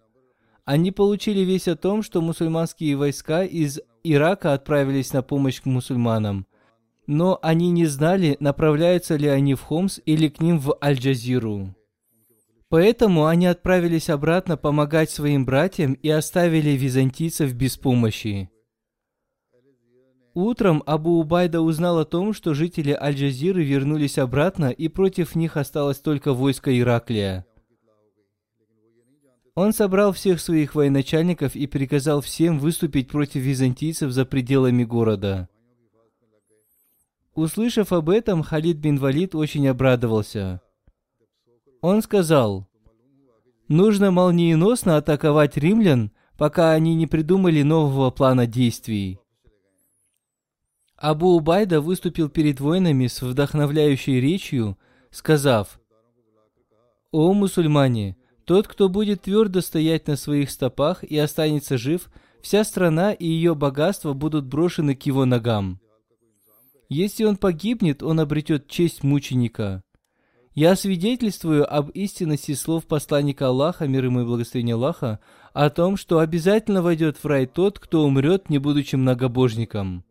Они 0.64 0.92
получили 0.92 1.42
весть 1.42 1.68
о 1.68 1.76
том, 1.76 2.04
что 2.04 2.22
мусульманские 2.22 2.96
войска 2.96 3.44
из 3.44 3.80
Ирака 4.04 4.54
отправились 4.54 5.14
на 5.14 5.22
помощь 5.22 5.62
к 5.62 5.66
мусульманам– 5.66 6.48
но 7.08 7.40
они 7.42 7.72
не 7.72 7.86
знали, 7.86 8.38
направляются 8.40 9.16
ли 9.16 9.28
они 9.28 9.54
в 9.54 9.62
Хомс 9.62 10.00
или 10.06 10.28
к 10.28 10.42
ним 10.42 10.60
в 10.60 10.76
Аль-Джазиру. 10.84 11.76
Поэтому 12.70 13.28
они 13.28 13.46
отправились 13.46 14.10
обратно 14.10 14.58
помогать 14.58 15.12
своим 15.12 15.46
братьям 15.46 15.94
и 15.94 16.10
оставили 16.10 16.72
византийцев 16.72 17.54
без 17.54 17.78
помощи. 17.78 18.50
Утром 20.36 20.84
Абу 20.86 21.22
Убайда 21.22 21.62
узнал 21.62 22.00
о 22.00 22.04
том, 22.06 22.34
что 22.34 22.54
жители 22.54 22.92
Аль-Джазиры 22.92 23.64
вернулись 23.64 24.18
обратно 24.18 24.70
и 24.70 24.90
против 24.90 25.34
них 25.34 25.56
осталось 25.56 26.00
только 26.00 26.34
войско 26.34 26.78
Ираклия. 26.78 27.46
Он 29.56 29.72
собрал 29.72 30.12
всех 30.12 30.42
своих 30.42 30.76
военачальников 30.76 31.56
и 31.56 31.68
приказал 31.68 32.20
всем 32.20 32.60
выступить 32.60 33.08
против 33.08 33.44
византийцев 33.44 34.12
за 34.12 34.26
пределами 34.26 34.84
города. 34.84 35.48
Услышав 37.34 37.94
об 37.94 38.10
этом, 38.10 38.44
Халид 38.44 38.76
бин 38.76 38.98
Валид 38.98 39.36
очень 39.36 39.66
обрадовался. 39.70 40.60
Он 41.80 42.02
сказал, 42.02 42.68
нужно 43.70 44.12
молниеносно 44.12 44.98
атаковать 44.98 45.56
римлян, 45.56 46.12
пока 46.38 46.74
они 46.74 46.94
не 46.94 47.08
придумали 47.08 47.62
нового 47.62 48.12
плана 48.12 48.46
действий. 48.46 49.22
Абу 50.98 51.36
Убайда 51.36 51.82
выступил 51.82 52.30
перед 52.30 52.60
воинами 52.60 53.08
с 53.08 53.22
вдохновляющей 53.22 54.20
речью, 54.22 54.78
сказав, 55.12 55.80
«О 57.12 57.34
мусульмане, 57.34 58.18
тот, 58.46 58.68
кто 58.68 58.90
будет 58.90 59.24
твердо 59.24 59.62
стоять 59.62 60.08
на 60.08 60.16
своих 60.16 60.50
стопах 60.50 61.04
и 61.04 61.18
останется 61.18 61.78
жив, 61.78 62.10
вся 62.42 62.64
страна 62.64 63.12
и 63.12 63.26
ее 63.26 63.56
богатство 63.56 64.14
будут 64.14 64.46
брошены 64.46 64.96
к 64.96 65.04
его 65.04 65.26
ногам. 65.26 65.80
Если 66.88 67.24
он 67.24 67.38
погибнет, 67.38 68.04
он 68.04 68.20
обретет 68.20 68.68
честь 68.68 69.04
мученика. 69.04 69.82
Я 70.54 70.76
свидетельствую 70.76 71.70
об 71.70 71.90
истинности 71.90 72.54
слов 72.54 72.86
посланника 72.86 73.48
Аллаха, 73.48 73.88
мир 73.88 74.06
ему 74.06 74.22
и 74.22 74.26
благословение 74.26 74.76
Аллаха, 74.76 75.20
о 75.54 75.70
том, 75.70 75.98
что 75.98 76.20
обязательно 76.20 76.82
войдет 76.82 77.18
в 77.18 77.26
рай 77.26 77.46
тот, 77.48 77.80
кто 77.80 78.06
умрет, 78.06 78.50
не 78.50 78.60
будучи 78.60 78.96
многобожником. 78.96 80.06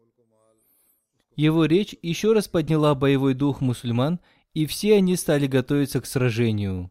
Его 1.36 1.64
речь 1.64 1.96
еще 2.02 2.32
раз 2.32 2.48
подняла 2.48 2.94
боевой 2.94 3.34
дух 3.34 3.60
мусульман, 3.60 4.20
и 4.52 4.66
все 4.66 4.96
они 4.96 5.16
стали 5.16 5.46
готовиться 5.46 6.00
к 6.00 6.06
сражению. 6.06 6.90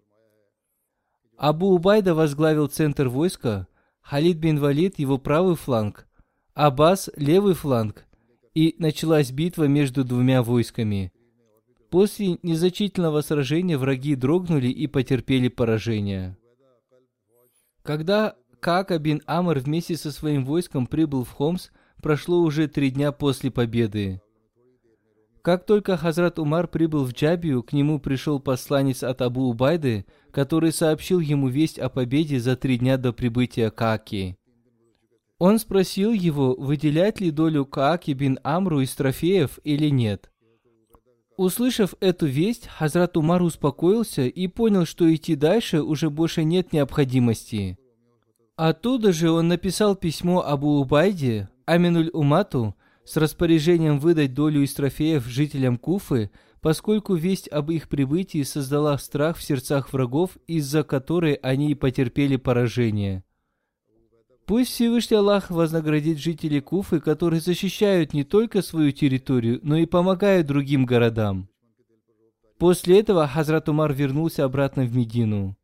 Абу 1.38 1.74
Убайда 1.74 2.14
возглавил 2.14 2.68
центр 2.68 3.08
войска, 3.08 3.68
Халид 4.02 4.38
бин 4.38 4.60
Валид 4.60 5.00
его 5.00 5.18
правый 5.18 5.56
фланг, 5.56 6.08
Аббас 6.54 7.10
левый 7.16 7.54
фланг, 7.54 8.06
и 8.54 8.76
началась 8.78 9.32
битва 9.32 9.64
между 9.64 10.04
двумя 10.04 10.44
войсками. 10.44 11.14
После 11.90 12.38
незначительного 12.44 13.22
сражения 13.22 13.78
враги 13.78 14.16
дрогнули 14.16 14.68
и 14.68 14.88
потерпели 14.88 15.48
поражение. 15.48 16.38
Когда 17.82 18.36
Кака 18.64 18.98
бин 18.98 19.22
Амр 19.26 19.60
вместе 19.60 19.98
со 19.98 20.10
своим 20.10 20.46
войском 20.46 20.88
прибыл 20.88 21.26
в 21.26 21.32
Хомс, 21.32 21.70
прошло 22.02 22.40
уже 22.40 22.70
три 22.70 22.92
дня 22.92 23.12
после 23.12 23.52
победы. 23.52 24.22
Как 25.44 25.66
только 25.66 25.98
Хазрат 25.98 26.40
Умар 26.40 26.70
прибыл 26.70 27.04
в 27.04 27.12
Джабию, 27.12 27.64
к 27.64 27.74
нему 27.74 28.00
пришел 28.00 28.40
посланец 28.40 29.04
от 29.04 29.22
Абу 29.22 29.50
Убайды, 29.50 30.06
который 30.32 30.72
сообщил 30.72 31.20
ему 31.20 31.50
весть 31.50 31.78
о 31.78 31.90
победе 31.90 32.40
за 32.40 32.56
три 32.56 32.78
дня 32.78 32.96
до 32.96 33.12
прибытия 33.12 33.70
Кааки. 33.70 34.38
Он 35.40 35.60
спросил 35.60 36.14
его, 36.14 36.56
выделять 36.56 37.20
ли 37.20 37.30
долю 37.30 37.66
Кааки 37.66 38.12
бин 38.12 38.40
Амру 38.44 38.80
из 38.80 38.96
трофеев 38.96 39.60
или 39.66 39.90
нет. 39.90 40.32
Услышав 41.36 41.94
эту 42.00 42.26
весть, 42.26 42.68
Хазрат 42.68 43.18
Умар 43.18 43.42
успокоился 43.42 44.22
и 44.22 44.48
понял, 44.48 44.86
что 44.86 45.14
идти 45.14 45.36
дальше 45.36 45.82
уже 45.82 46.10
больше 46.10 46.46
нет 46.46 46.72
необходимости. 46.72 47.78
Оттуда 48.56 49.12
же 49.12 49.30
он 49.30 49.50
написал 49.50 49.98
письмо 49.98 50.42
Абу 50.46 50.80
Убайде, 50.80 51.50
Аминуль 51.66 52.12
Умату, 52.14 52.76
с 53.06 53.18
распоряжением 53.18 54.00
выдать 54.00 54.34
долю 54.34 54.64
из 54.64 54.74
трофеев 54.74 55.26
жителям 55.26 55.78
Куфы, 55.78 56.32
поскольку 56.62 57.16
весть 57.16 57.48
об 57.50 57.72
их 57.72 57.90
прибытии 57.90 58.44
создала 58.44 58.98
страх 58.98 59.38
в 59.38 59.44
сердцах 59.44 59.92
врагов, 59.92 60.38
из-за 60.48 60.84
которой 60.84 61.34
они 61.34 61.72
и 61.72 61.76
потерпели 61.76 62.38
поражение. 62.38 63.24
Пусть 64.46 64.72
Всевышний 64.72 65.18
Аллах 65.18 65.50
вознаградит 65.50 66.18
жителей 66.18 66.60
Куфы, 66.60 67.00
которые 67.00 67.40
защищают 67.40 68.14
не 68.14 68.24
только 68.24 68.62
свою 68.62 68.92
территорию, 68.92 69.60
но 69.64 69.78
и 69.78 69.86
помогают 69.86 70.48
другим 70.48 70.86
городам. 70.86 71.50
После 72.58 73.00
этого 73.00 73.28
Хазрат 73.28 73.70
Умар 73.70 73.94
вернулся 73.94 74.44
обратно 74.44 74.84
в 74.84 74.96
Медину. 74.96 75.58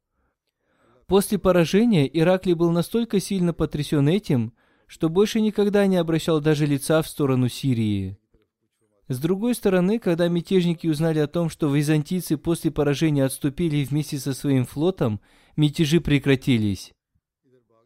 После 1.08 1.40
поражения 1.40 2.08
Ираклий 2.08 2.54
был 2.54 2.72
настолько 2.72 3.20
сильно 3.20 3.54
потрясен 3.54 4.08
этим, 4.08 4.54
что 4.90 5.08
больше 5.08 5.40
никогда 5.40 5.86
не 5.86 5.98
обращал 5.98 6.42
даже 6.42 6.66
лица 6.66 7.04
в 7.04 7.08
сторону 7.08 7.48
Сирии. 7.48 8.18
С 9.08 9.20
другой 9.20 9.54
стороны, 9.54 10.00
когда 10.00 10.28
мятежники 10.28 10.88
узнали 10.88 11.20
о 11.20 11.28
том, 11.28 11.50
что 11.50 11.74
византийцы 11.74 12.38
после 12.38 12.72
поражения 12.72 13.24
отступили 13.24 13.84
вместе 13.84 14.18
со 14.18 14.34
своим 14.34 14.66
флотом, 14.66 15.22
мятежи 15.56 16.02
прекратились. 16.02 16.92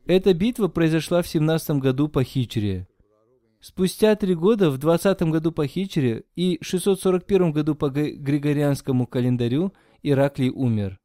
Эта 0.05 0.33
битва 0.33 0.69
произошла 0.69 1.21
в 1.21 1.27
17 1.27 1.77
году 1.77 2.07
по 2.07 2.23
хиджре. 2.23 2.87
Спустя 3.59 4.15
три 4.15 4.33
года, 4.33 4.69
в 4.69 4.77
20 4.77 5.23
году 5.23 5.51
по 5.51 5.67
хиджре 5.67 6.23
и 6.35 6.57
641 6.61 7.51
году 7.51 7.75
по 7.75 7.89
григорианскому 7.89 9.07
календарю, 9.07 9.73
Ираклий 10.03 10.49
умер. 10.49 10.99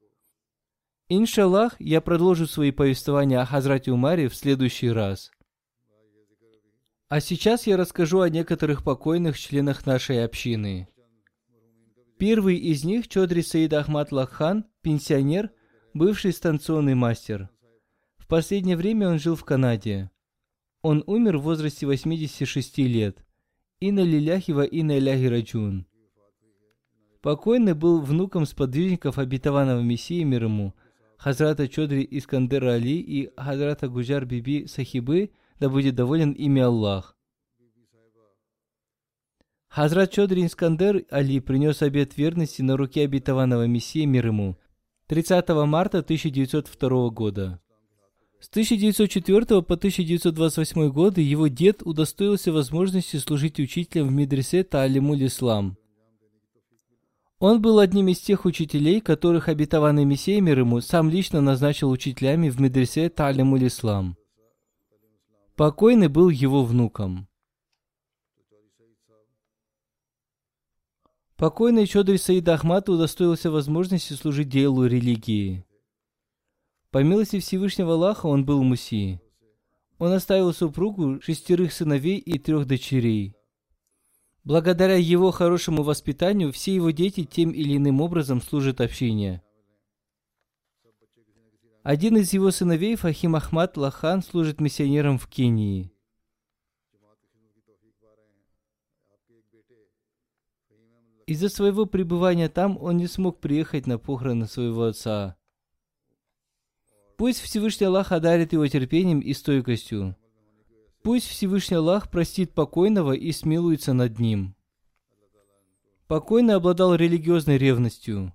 Иншаллах, 1.08 1.74
я 1.80 2.00
продолжу 2.00 2.46
свои 2.46 2.70
повествования 2.70 3.40
о 3.40 3.46
Хазрате 3.46 3.90
Умаре 3.90 4.28
в 4.28 4.36
следующий 4.36 4.90
раз. 4.90 5.30
А 7.08 7.20
сейчас 7.20 7.66
я 7.66 7.78
расскажу 7.78 8.20
о 8.20 8.28
некоторых 8.28 8.84
покойных 8.84 9.38
членах 9.38 9.86
нашей 9.86 10.22
общины. 10.22 10.88
Первый 12.18 12.58
из 12.58 12.84
них– 12.84 13.08
Чодри 13.08 13.40
Саид 13.40 13.72
Ахмад 13.72 14.12
Лакхан, 14.12 14.66
пенсионер, 14.82 15.50
бывший 15.94 16.34
станционный 16.34 16.94
мастер. 16.94 17.48
В 18.18 18.26
последнее 18.26 18.76
время 18.76 19.08
он 19.08 19.18
жил 19.18 19.36
в 19.36 19.44
Канаде. 19.44 20.10
Он 20.82 21.02
умер 21.06 21.38
в 21.38 21.42
возрасте 21.42 21.86
86 21.86 22.76
лет. 22.78 23.24
Инна 23.80 24.00
Лиляхива 24.00 24.64
Инна 24.64 24.98
Иляхи 24.98 25.28
Раджун. 25.28 25.86
Покойный 27.22 27.72
был 27.72 28.02
внуком 28.02 28.44
сподвижников 28.44 29.16
обетованного 29.16 29.80
Мессии 29.80 30.24
мир 30.24 30.44
ему, 30.44 30.74
Хазрата 31.16 31.68
Чодри 31.68 32.06
Искандера 32.10 32.74
Али 32.74 33.00
и 33.00 33.30
Хазрата 33.34 33.88
Гуджар 33.88 34.26
Биби 34.26 34.66
Сахибы– 34.66 35.30
да 35.60 35.68
будет 35.68 35.94
доволен 35.94 36.32
ими 36.32 36.60
Аллах. 36.60 37.16
Хазрат 39.68 40.10
Чодри 40.10 40.46
Искандер 40.46 41.04
Али 41.10 41.40
принес 41.40 41.82
обет 41.82 42.16
верности 42.16 42.62
на 42.62 42.76
руке 42.76 43.04
обетованного 43.04 43.66
Мессии 43.66 44.04
мир 44.06 44.26
ему 44.28 44.56
30 45.08 45.48
марта 45.66 45.98
1902 45.98 47.10
года. 47.10 47.60
С 48.40 48.48
1904 48.50 49.62
по 49.62 49.74
1928 49.74 50.90
годы 50.90 51.20
его 51.20 51.48
дед 51.48 51.82
удостоился 51.82 52.52
возможности 52.52 53.16
служить 53.16 53.58
учителем 53.58 54.08
в 54.08 54.12
медресе 54.12 54.64
Таалимуль 54.64 55.26
Ислам. 55.26 55.76
Он 57.40 57.60
был 57.60 57.78
одним 57.78 58.08
из 58.08 58.18
тех 58.18 58.44
учителей, 58.46 59.00
которых 59.00 59.48
обетованный 59.48 60.04
Мессия 60.04 60.40
мир 60.40 60.60
ему 60.60 60.80
сам 60.80 61.08
лично 61.08 61.40
назначил 61.40 61.90
учителями 61.90 62.48
в 62.48 62.60
медресе 62.60 63.08
Таалимуль 63.10 63.66
Ислам. 63.66 64.16
Покойный 65.58 66.06
был 66.06 66.28
его 66.28 66.62
внуком. 66.62 67.26
Покойный 71.36 71.84
Чодри 71.88 72.16
Саид 72.16 72.48
Ахмат 72.48 72.88
удостоился 72.88 73.50
возможности 73.50 74.12
служить 74.12 74.48
делу 74.48 74.86
религии. 74.86 75.66
По 76.92 77.02
милости 77.02 77.40
Всевышнего 77.40 77.94
Аллаха 77.94 78.26
он 78.26 78.44
был 78.44 78.62
муси. 78.62 79.20
Он 79.98 80.12
оставил 80.12 80.52
супругу, 80.52 81.20
шестерых 81.20 81.72
сыновей 81.72 82.18
и 82.18 82.38
трех 82.38 82.64
дочерей. 82.64 83.34
Благодаря 84.44 84.94
его 84.94 85.32
хорошему 85.32 85.82
воспитанию 85.82 86.52
все 86.52 86.72
его 86.72 86.92
дети 86.92 87.24
тем 87.24 87.50
или 87.50 87.76
иным 87.76 88.00
образом 88.00 88.40
служат 88.40 88.80
общине– 88.80 89.42
один 91.88 92.18
из 92.18 92.34
его 92.34 92.50
сыновей, 92.50 92.96
Фахим 92.96 93.34
Ахмад 93.34 93.78
Лахан, 93.78 94.22
служит 94.22 94.60
миссионером 94.60 95.18
в 95.18 95.26
Кении. 95.26 95.90
Из-за 101.24 101.48
своего 101.48 101.86
пребывания 101.86 102.50
там 102.50 102.76
он 102.76 102.98
не 102.98 103.06
смог 103.06 103.40
приехать 103.40 103.86
на 103.86 103.98
похороны 103.98 104.46
своего 104.46 104.82
отца. 104.84 105.38
Пусть 107.16 107.40
Всевышний 107.40 107.86
Аллах 107.86 108.12
одарит 108.12 108.52
его 108.52 108.66
терпением 108.66 109.20
и 109.20 109.32
стойкостью. 109.32 110.14
Пусть 111.02 111.26
Всевышний 111.26 111.78
Аллах 111.78 112.10
простит 112.10 112.52
покойного 112.52 113.12
и 113.12 113.32
смилуется 113.32 113.94
над 113.94 114.18
ним. 114.18 114.54
Покойный 116.06 116.56
обладал 116.56 116.94
религиозной 116.94 117.56
ревностью. 117.56 118.34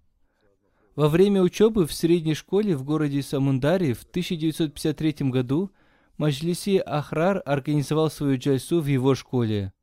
Во 0.95 1.09
время 1.09 1.41
учебы 1.41 1.87
в 1.87 1.93
средней 1.93 2.35
школе 2.35 2.75
в 2.77 2.83
городе 2.83 3.23
Самундари 3.23 3.93
в 3.93 4.03
1953 4.03 5.29
году 5.29 5.71
Маджлиси 6.17 6.77
Ахрар 6.77 7.41
организовал 7.45 8.11
свою 8.11 8.37
джальсу 8.37 8.79
в 8.79 8.85
его 8.85 9.15
школе. 9.15 9.73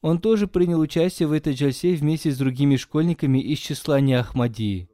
Он 0.00 0.20
тоже 0.20 0.48
принял 0.48 0.80
участие 0.80 1.28
в 1.28 1.32
этой 1.32 1.54
джальсе 1.54 1.94
вместе 1.94 2.32
с 2.32 2.38
другими 2.38 2.74
школьниками 2.74 3.38
из 3.38 3.60
числа 3.60 4.00
Неахмади. 4.00 4.88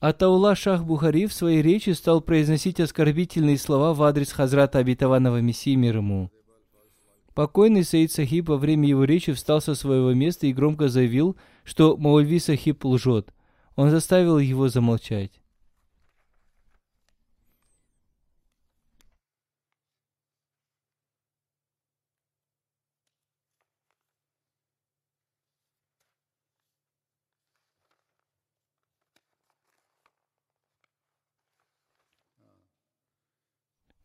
Атаула 0.00 0.56
Шах 0.56 0.84
Бухари 0.84 1.26
в 1.26 1.32
своей 1.32 1.62
речи 1.62 1.90
стал 1.90 2.20
произносить 2.20 2.80
оскорбительные 2.80 3.58
слова 3.58 3.94
в 3.94 4.02
адрес 4.02 4.32
Хазрата 4.32 4.78
Обетованного 4.78 5.40
Мессии 5.40 5.76
мир 5.76 5.98
ему. 5.98 6.32
Покойный 7.34 7.84
Саид 7.84 8.10
Сахиб 8.10 8.48
во 8.48 8.56
время 8.56 8.88
его 8.88 9.04
речи 9.04 9.32
встал 9.32 9.60
со 9.60 9.74
своего 9.74 10.12
места 10.12 10.46
и 10.46 10.52
громко 10.52 10.88
заявил, 10.88 11.36
что 11.64 11.96
Маульви 11.96 12.40
Сахиб 12.40 12.84
лжет. 12.84 13.32
Он 13.76 13.90
заставил 13.90 14.38
его 14.38 14.68
замолчать. 14.68 15.40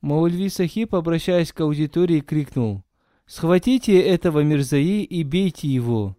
Маульви 0.02 0.50
Сахиб, 0.50 0.94
обращаясь 0.94 1.52
к 1.52 1.60
аудитории, 1.62 2.20
крикнул 2.20 2.85
«Схватите 3.28 4.00
этого 4.00 4.42
Мирзаи 4.42 5.04
и 5.04 5.24
бейте 5.24 5.68
его!» 5.68 6.16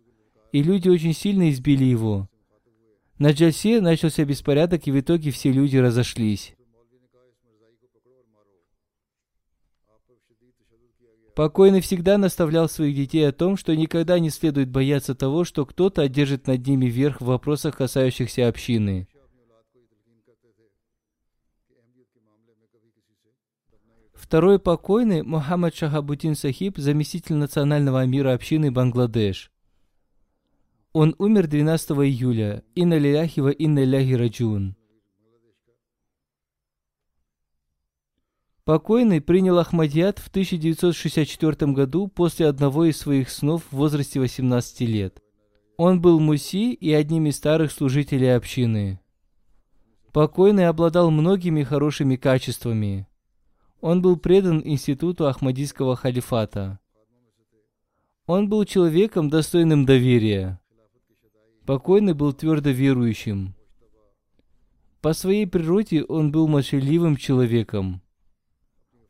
И 0.53 0.63
люди 0.63 0.89
очень 0.89 1.13
сильно 1.13 1.51
избили 1.51 1.85
его. 1.85 2.29
На 3.19 3.33
Джальсе 3.33 3.81
начался 3.81 4.25
беспорядок, 4.25 4.87
и 4.87 4.91
в 4.91 4.99
итоге 5.01 5.31
все 5.31 5.53
люди 5.53 5.77
разошлись. 5.77 6.55
Покойный 11.35 11.83
всегда 11.83 12.17
наставлял 12.17 12.67
своих 12.67 12.97
детей 12.97 13.29
о 13.29 13.33
том, 13.33 13.59
что 13.59 13.77
никогда 13.77 14.19
не 14.19 14.31
следует 14.31 14.71
бояться 14.71 15.15
того, 15.15 15.45
что 15.45 15.67
кто-то 15.67 16.01
одержит 16.01 16.47
над 16.47 16.67
ними 16.67 16.87
верх 16.87 17.21
в 17.21 17.27
вопросах, 17.27 17.77
касающихся 17.77 18.49
общины. 18.49 19.07
Второй 24.17 24.59
покойный 24.59 25.23
Мухаммад 25.23 25.75
Шахабутин 25.75 26.35
Сахиб, 26.35 26.79
заместитель 26.79 27.37
национального 27.37 28.05
мира 28.07 28.33
общины 28.33 28.73
Бангладеш. 28.73 29.53
Он 30.93 31.15
умер 31.19 31.47
12 31.47 31.91
июля. 31.91 32.65
Инна 32.75 32.97
лиляхи 32.97 33.41
ва 33.41 33.51
инна 33.51 33.85
ляхи 33.85 34.15
раджун. 34.15 34.75
Покойный 38.65 39.21
принял 39.21 39.59
Ахмадият 39.59 40.19
в 40.19 40.29
1964 40.29 41.73
году 41.73 42.09
после 42.09 42.49
одного 42.49 42.87
из 42.87 42.97
своих 42.97 43.31
снов 43.31 43.63
в 43.71 43.77
возрасте 43.77 44.19
18 44.19 44.81
лет. 44.81 45.23
Он 45.77 46.01
был 46.01 46.19
муси 46.19 46.73
и 46.73 46.93
одним 46.93 47.27
из 47.27 47.37
старых 47.37 47.71
служителей 47.71 48.35
общины. 48.35 48.99
Покойный 50.13 50.67
обладал 50.67 51.11
многими 51.11 51.63
хорошими 51.63 52.17
качествами. 52.17 53.07
Он 53.81 54.03
был 54.03 54.17
предан 54.17 54.63
институту 54.65 55.27
Ахмадийского 55.27 55.97
халифата. 55.97 56.79
Он 58.27 58.49
был 58.49 58.65
человеком, 58.65 59.29
достойным 59.29 59.87
доверия. 59.87 60.61
Покойный 61.65 62.15
был 62.15 62.33
твердо 62.33 62.71
верующим. 62.71 63.55
По 65.01 65.13
своей 65.13 65.47
природе 65.47 66.03
он 66.05 66.33
был 66.33 66.49
молчаливым 66.49 67.17
человеком. 67.17 68.03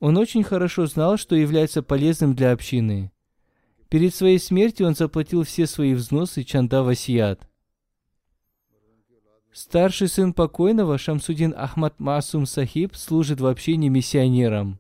Он 0.01 0.19
очень 0.19 0.43
хорошо 0.43 0.87
знал, 0.87 1.17
что 1.17 1.35
является 1.35 1.83
полезным 1.83 2.35
для 2.35 2.53
общины. 2.53 3.13
Перед 3.89 4.15
своей 4.15 4.39
смертью 4.39 4.87
он 4.87 4.95
заплатил 4.95 5.45
все 5.45 5.67
свои 5.67 5.95
взносы 5.95 6.43
Чанда 6.43 6.83
Васият. 6.83 7.49
Старший 9.59 10.09
сын 10.09 10.35
покойного, 10.35 10.99
Шамсудин 10.99 11.55
Ахмад 11.57 11.99
Масум 11.99 12.45
Сахиб, 12.45 12.95
служит 12.95 13.41
в 13.41 13.47
общине 13.47 13.89
миссионером. 13.89 14.79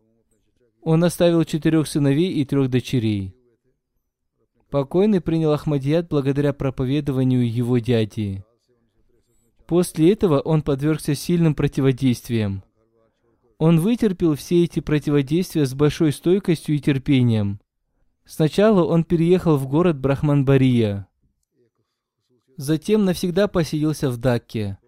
Он 0.82 1.02
оставил 1.02 1.44
четырех 1.44 1.88
сыновей 1.88 2.34
и 2.34 2.44
трех 2.44 2.68
дочерей. 2.68 3.34
Покойный 4.68 5.22
принял 5.22 5.52
Ахмадият 5.52 6.10
благодаря 6.10 6.52
проповедованию 6.52 7.50
его 7.50 7.78
дяди. 7.78 8.44
После 9.66 10.12
этого 10.12 10.40
он 10.40 10.60
подвергся 10.60 11.14
сильным 11.14 11.54
противодействиям. 11.54 12.62
Он 13.56 13.80
вытерпел 13.80 14.34
все 14.34 14.64
эти 14.64 14.80
противодействия 14.80 15.64
с 15.64 15.72
большой 15.72 16.12
стойкостью 16.12 16.76
и 16.76 16.80
терпением. 16.80 17.60
Сначала 18.26 18.84
он 18.84 19.04
переехал 19.04 19.56
в 19.56 19.68
город 19.68 19.98
Брахманбария. 19.98 21.08
Затем 22.56 23.04
навсегда 23.04 23.48
поселился 23.48 24.10
в 24.10 24.16
Дакке. 24.16 24.78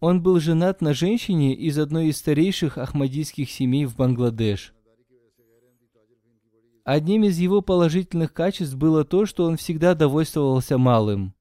Он 0.00 0.22
был 0.22 0.40
женат 0.40 0.80
на 0.80 0.94
женщине 0.94 1.54
из 1.54 1.78
одной 1.78 2.06
из 2.06 2.16
старейших 2.16 2.78
ахмадийских 2.78 3.50
семей 3.50 3.84
в 3.84 3.96
Бангладеш. 3.96 4.72
Одним 6.84 7.24
из 7.24 7.38
его 7.38 7.60
положительных 7.60 8.32
качеств 8.32 8.74
было 8.74 9.04
то, 9.04 9.26
что 9.26 9.44
он 9.44 9.56
всегда 9.56 9.94
довольствовался 9.94 10.78
малым. 10.78 11.34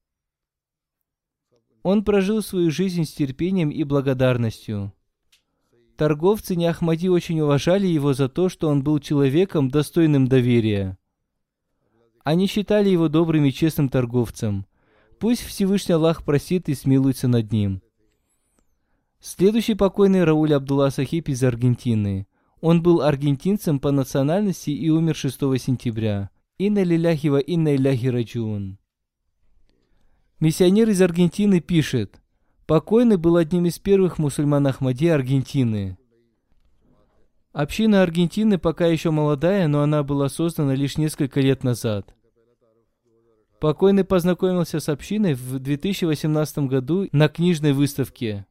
Он 1.83 2.03
прожил 2.03 2.43
свою 2.43 2.69
жизнь 2.69 3.05
с 3.05 3.13
терпением 3.13 3.69
и 3.69 3.83
благодарностью. 3.83 4.93
Торговцы 5.97 6.55
Неахмади 6.55 7.07
очень 7.07 7.39
уважали 7.39 7.87
его 7.87 8.13
за 8.13 8.29
то, 8.29 8.49
что 8.49 8.67
он 8.67 8.83
был 8.83 8.99
человеком, 8.99 9.69
достойным 9.69 10.27
доверия. 10.27 10.97
Они 12.23 12.45
считали 12.45 12.89
его 12.89 13.07
добрым 13.07 13.45
и 13.45 13.51
честным 13.51 13.87
торговцем– 13.89 14.65
Пусть 15.21 15.43
Всевышний 15.43 15.93
Аллах 15.93 16.23
просит 16.23 16.67
и 16.67 16.73
смилуется 16.73 17.27
над 17.27 17.51
ним. 17.51 17.83
Следующий 19.19 19.75
покойный 19.75 20.23
Рауль 20.23 20.51
Абдулла 20.51 20.89
Сахиб 20.89 21.29
из 21.29 21.43
Аргентины. 21.43 22.25
Он 22.59 22.81
был 22.81 23.03
аргентинцем 23.03 23.79
по 23.79 23.91
национальности 23.91 24.71
и 24.71 24.89
умер 24.89 25.15
6 25.15 25.37
сентября. 25.61 26.31
Инна 26.57 26.81
лиляхи 26.81 27.27
ва 27.27 27.37
инна 27.37 27.75
иляхи 27.75 28.07
раджун. 28.07 28.79
Миссионер 30.39 30.89
из 30.89 30.99
Аргентины 31.03 31.59
пишет, 31.59 32.19
покойный 32.65 33.17
был 33.17 33.35
одним 33.35 33.67
из 33.67 33.77
первых 33.77 34.17
мусульман 34.17 34.65
Ахмади 34.65 35.05
Аргентины. 35.05 35.99
Община 37.53 38.01
Аргентины 38.01 38.57
пока 38.57 38.87
еще 38.87 39.11
молодая, 39.11 39.67
но 39.67 39.83
она 39.83 40.01
была 40.01 40.29
создана 40.29 40.73
лишь 40.73 40.97
несколько 40.97 41.41
лет 41.41 41.63
назад– 41.63 42.15
Покойный 43.61 44.03
познакомился 44.03 44.79
с 44.79 44.89
общиной 44.89 45.35
в 45.35 45.59
2018 45.59 46.67
году 46.67 47.07
на 47.11 47.29
книжной 47.29 47.73
выставке. 47.73 48.47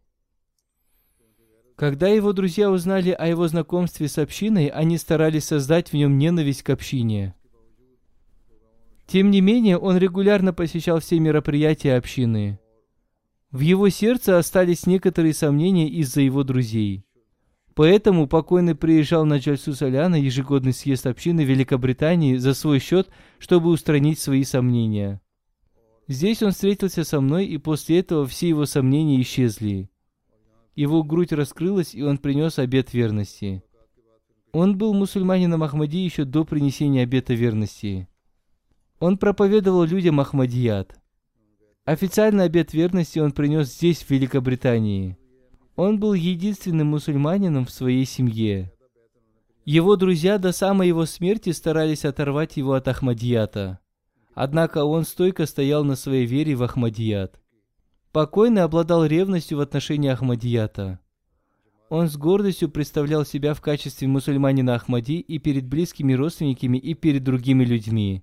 Когда 1.75 2.07
его 2.07 2.33
друзья 2.33 2.71
узнали 2.71 3.11
о 3.11 3.27
его 3.27 3.49
знакомстве 3.49 4.07
с 4.07 4.19
общиной, 4.19 4.69
они 4.69 4.99
старались 4.99 5.47
создать 5.47 5.91
в 5.91 5.95
нем 5.95 6.17
ненависть 6.17 6.63
к 6.63 6.71
общине. 6.71 7.35
Тем 9.09 9.33
не 9.33 9.41
менее, 9.41 9.79
он 9.79 9.97
регулярно 9.99 10.53
посещал 10.53 11.01
все 11.01 11.19
мероприятия 11.19 11.97
общины. 11.97 12.61
В 13.51 13.59
его 13.59 13.89
сердце 13.89 14.39
остались 14.39 14.87
некоторые 14.87 15.35
сомнения 15.35 15.89
из-за 15.89 16.21
его 16.21 16.45
друзей. 16.45 17.05
Поэтому 17.75 18.27
покойный 18.27 18.75
приезжал 18.75 19.25
на 19.25 19.39
Джальсу 19.39 19.75
Соляна, 19.75 20.17
ежегодный 20.17 20.73
съезд 20.73 21.07
общины 21.07 21.43
Великобритании, 21.43 22.37
за 22.37 22.55
свой 22.55 22.79
счет, 22.79 23.09
чтобы 23.39 23.71
устранить 23.71 24.19
свои 24.19 24.45
сомнения. 24.45 25.21
Здесь 26.09 26.43
он 26.43 26.51
встретился 26.51 27.05
со 27.05 27.21
мной, 27.21 27.47
и 27.47 27.57
после 27.59 28.01
этого 28.01 28.27
все 28.27 28.49
его 28.49 28.67
сомнения 28.67 29.21
исчезли. 29.23 29.89
Его 30.75 31.05
грудь 31.05 31.33
раскрылась, 31.33 31.95
и 31.95 32.03
он 32.03 32.19
принес 32.19 32.59
обет 32.59 32.93
верности. 32.93 33.63
Он 34.53 34.77
был 34.77 34.93
мусульманином 34.93 35.63
Ахмади 35.63 35.99
еще 35.99 36.25
до 36.25 36.45
принесения 36.45 37.05
обета 37.05 37.35
верности. 37.35 38.09
Он 38.99 39.17
проповедовал 39.17 39.85
людям 39.85 40.19
Ахмадият. 40.19 40.99
Официальный 41.85 42.45
обет 42.45 42.75
верности 42.75 43.21
он 43.21 43.31
принес 43.33 43.73
здесь, 43.73 44.03
в 44.03 44.11
Великобритании. 44.11 45.17
Он 45.77 45.99
был 45.99 46.15
единственным 46.15 46.89
мусульманином 46.89 47.65
в 47.65 47.71
своей 47.71 48.05
семье. 48.05 48.73
Его 49.65 49.97
друзья 49.97 50.39
до 50.39 50.53
самой 50.53 50.89
его 50.89 51.07
смерти 51.07 51.51
старались 51.51 52.05
оторвать 52.05 52.57
его 52.57 52.73
от 52.73 52.89
Ахмадията. 52.89 53.79
Однако 54.35 54.85
он 54.85 55.05
стойко 55.05 55.47
стоял 55.47 55.85
на 55.85 55.97
своей 55.97 56.27
вере 56.27 56.55
в 56.55 56.63
Ахмадият. 56.63 57.41
Покойный 58.13 58.63
обладал 58.63 59.05
ревностью 59.05 59.59
в 59.59 59.61
отношении 59.61 60.11
Ахмадията. 60.11 60.99
Он 61.89 62.09
с 62.09 62.17
гордостью 62.17 62.71
представлял 62.71 63.25
себя 63.25 63.53
в 63.53 63.61
качестве 63.61 64.07
мусульманина 64.07 64.77
Ахмади 64.77 65.19
и 65.19 65.39
перед 65.39 65.67
близкими 65.67 66.13
родственниками, 66.13 66.79
и 66.79 66.95
перед 66.95 67.25
другими 67.25 67.65
людьми. 67.65 68.23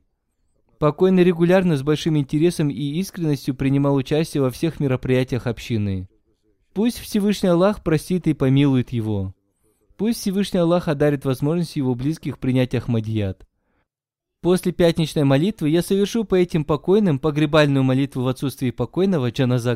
Покойный 0.80 1.24
регулярно 1.24 1.76
с 1.76 1.84
большим 1.84 2.18
интересом 2.18 2.70
и 2.70 3.00
искренностью 3.00 3.56
принимал 3.56 3.96
участие 3.96 4.42
во 4.42 4.52
всех 4.52 4.80
мероприятиях 4.80 5.48
общины. 5.48 6.08
Пусть 6.78 7.00
Всевышний 7.00 7.50
Аллах 7.50 7.82
простит 7.82 8.28
и 8.28 8.36
помилует 8.36 8.92
его. 8.92 9.34
Пусть 9.98 10.20
Всевышний 10.20 10.60
Аллах 10.60 10.88
одарит 10.88 11.26
возможность 11.26 11.76
его 11.76 11.96
близких 11.96 12.38
принять 12.38 12.76
Ахмадият. 12.76 13.48
После 14.44 14.72
пятничной 14.72 15.24
молитвы 15.24 15.70
я 15.70 15.82
совершу 15.82 16.24
по 16.24 16.36
этим 16.36 16.64
покойным 16.64 17.18
погребальную 17.18 17.82
молитву 17.82 18.22
в 18.22 18.28
отсутствии 18.28 18.70
покойного 18.70 19.32
Джаназа 19.32 19.76